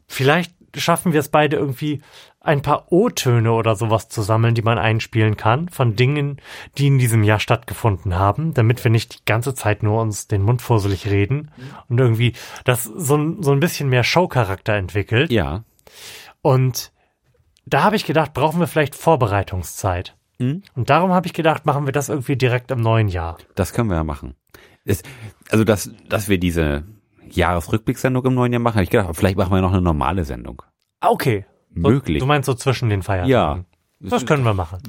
Vielleicht 0.06 0.54
schaffen 0.76 1.12
wir 1.12 1.20
es 1.20 1.28
beide 1.28 1.56
irgendwie, 1.56 2.02
ein 2.44 2.62
paar 2.62 2.92
O-Töne 2.92 3.50
oder 3.52 3.74
sowas 3.74 4.08
zu 4.08 4.22
sammeln, 4.22 4.54
die 4.54 4.62
man 4.62 4.78
einspielen 4.78 5.36
kann, 5.36 5.68
von 5.70 5.96
Dingen, 5.96 6.40
die 6.78 6.86
in 6.86 6.98
diesem 6.98 7.24
Jahr 7.24 7.40
stattgefunden 7.40 8.18
haben, 8.18 8.52
damit 8.54 8.84
wir 8.84 8.90
nicht 8.90 9.14
die 9.14 9.24
ganze 9.24 9.54
Zeit 9.54 9.82
nur 9.82 10.00
uns 10.00 10.28
den 10.28 10.42
Mund 10.42 10.60
fusselig 10.62 11.06
reden 11.08 11.50
und 11.88 11.98
irgendwie 11.98 12.34
das 12.64 12.84
so, 12.84 13.16
ein- 13.16 13.42
so 13.42 13.52
ein 13.52 13.60
bisschen 13.60 13.88
mehr 13.88 14.04
Showcharakter 14.04 14.74
entwickelt. 14.74 15.30
Ja. 15.32 15.64
Und 16.42 16.92
da 17.66 17.82
habe 17.82 17.96
ich 17.96 18.04
gedacht, 18.04 18.34
brauchen 18.34 18.60
wir 18.60 18.66
vielleicht 18.66 18.94
Vorbereitungszeit. 18.94 20.16
Mhm. 20.38 20.62
Und 20.74 20.90
darum 20.90 21.12
habe 21.12 21.26
ich 21.26 21.32
gedacht, 21.32 21.64
machen 21.64 21.86
wir 21.86 21.92
das 21.92 22.08
irgendwie 22.10 22.36
direkt 22.36 22.70
im 22.70 22.80
neuen 22.80 23.08
Jahr. 23.08 23.38
Das 23.54 23.72
können 23.72 23.88
wir 23.88 23.96
ja 23.96 24.04
machen. 24.04 24.34
Es, 24.84 25.02
also, 25.50 25.64
dass, 25.64 25.90
dass 26.10 26.28
wir 26.28 26.38
diese 26.38 26.84
Jahresrückblickssendung 27.30 28.24
im 28.26 28.34
neuen 28.34 28.52
Jahr 28.52 28.60
machen, 28.60 28.74
habe 28.74 28.84
ich 28.84 28.90
gedacht, 28.90 29.08
vielleicht 29.16 29.38
machen 29.38 29.52
wir 29.52 29.60
noch 29.62 29.72
eine 29.72 29.80
normale 29.82 30.24
Sendung. 30.24 30.62
Ah, 31.00 31.08
Okay. 31.10 31.46
So, 31.74 31.80
Möglich. 31.80 32.20
Du 32.20 32.26
meinst 32.26 32.46
so 32.46 32.54
zwischen 32.54 32.88
den 32.88 33.02
Feiertagen? 33.02 33.30
Ja. 33.30 33.64
Das 34.00 34.26
können 34.26 34.44
wir 34.44 34.54
machen. 34.54 34.80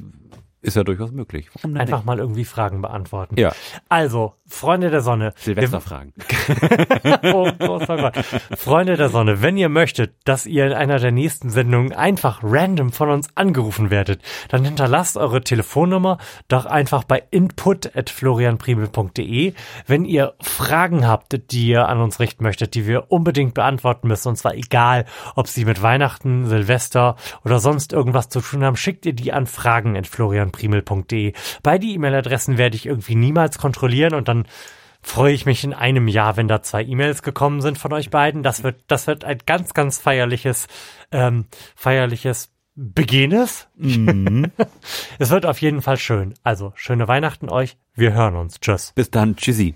Ist 0.62 0.76
ja 0.76 0.84
durchaus 0.84 1.12
möglich. 1.12 1.48
Einfach 1.62 2.04
mal 2.04 2.18
irgendwie 2.18 2.44
Fragen 2.44 2.82
beantworten. 2.82 3.38
Ja. 3.38 3.52
Also, 3.88 4.34
Freunde 4.48 4.90
der 4.90 5.00
Sonne. 5.00 5.32
Silvesterfragen. 5.36 6.12
oh, 7.32 7.50
Gott. 7.58 7.86
Freunde 8.56 8.96
der 8.96 9.08
Sonne, 9.08 9.42
wenn 9.42 9.56
ihr 9.56 9.68
möchtet, 9.68 10.14
dass 10.24 10.46
ihr 10.46 10.66
in 10.66 10.72
einer 10.72 10.98
der 10.98 11.10
nächsten 11.10 11.50
Sendungen 11.50 11.92
einfach 11.92 12.40
random 12.42 12.92
von 12.92 13.10
uns 13.10 13.28
angerufen 13.34 13.90
werdet, 13.90 14.22
dann 14.48 14.64
hinterlasst 14.64 15.16
eure 15.16 15.40
Telefonnummer 15.40 16.18
doch 16.48 16.66
einfach 16.66 17.04
bei 17.04 17.22
input.florianpriebel.de. 17.30 19.54
Wenn 19.86 20.04
ihr 20.04 20.34
Fragen 20.40 21.06
habt, 21.06 21.50
die 21.50 21.68
ihr 21.68 21.88
an 21.88 22.00
uns 22.00 22.20
richten 22.20 22.44
möchtet, 22.44 22.74
die 22.74 22.86
wir 22.86 23.10
unbedingt 23.10 23.54
beantworten 23.54 24.08
müssen, 24.08 24.28
und 24.28 24.36
zwar 24.36 24.54
egal, 24.54 25.06
ob 25.34 25.48
sie 25.48 25.64
mit 25.64 25.80
Weihnachten, 25.82 26.46
Silvester 26.46 27.16
oder 27.44 27.58
sonst 27.58 27.92
irgendwas 27.92 28.28
zu 28.28 28.40
tun 28.40 28.62
haben, 28.62 28.76
schickt 28.76 29.06
ihr 29.06 29.12
die 29.12 29.32
an 29.32 29.46
fragen.florianpriemel.de. 29.46 31.32
Bei 31.62 31.78
die 31.78 31.94
E-Mail-Adressen 31.94 32.58
werde 32.58 32.76
ich 32.76 32.86
irgendwie 32.86 33.16
niemals 33.16 33.58
kontrollieren 33.58 34.14
und 34.14 34.28
dann 34.28 34.35
freue 35.02 35.32
ich 35.32 35.46
mich 35.46 35.62
in 35.64 35.72
einem 35.72 36.08
Jahr, 36.08 36.36
wenn 36.36 36.48
da 36.48 36.62
zwei 36.62 36.82
E-Mails 36.82 37.22
gekommen 37.22 37.60
sind 37.60 37.78
von 37.78 37.92
euch 37.92 38.10
beiden. 38.10 38.42
Das 38.42 38.62
wird, 38.62 38.82
das 38.88 39.06
wird 39.06 39.24
ein 39.24 39.38
ganz, 39.46 39.72
ganz 39.72 39.98
feierliches, 39.98 40.66
ähm, 41.12 41.46
feierliches 41.76 42.50
Beginnes. 42.74 43.68
es 45.18 45.30
wird 45.30 45.46
auf 45.46 45.60
jeden 45.60 45.80
Fall 45.80 45.96
schön. 45.96 46.34
Also, 46.42 46.72
schöne 46.74 47.08
Weihnachten 47.08 47.48
euch. 47.48 47.78
Wir 47.94 48.12
hören 48.12 48.36
uns. 48.36 48.60
Tschüss. 48.60 48.92
Bis 48.94 49.10
dann. 49.10 49.36
Tschüssi. 49.36 49.74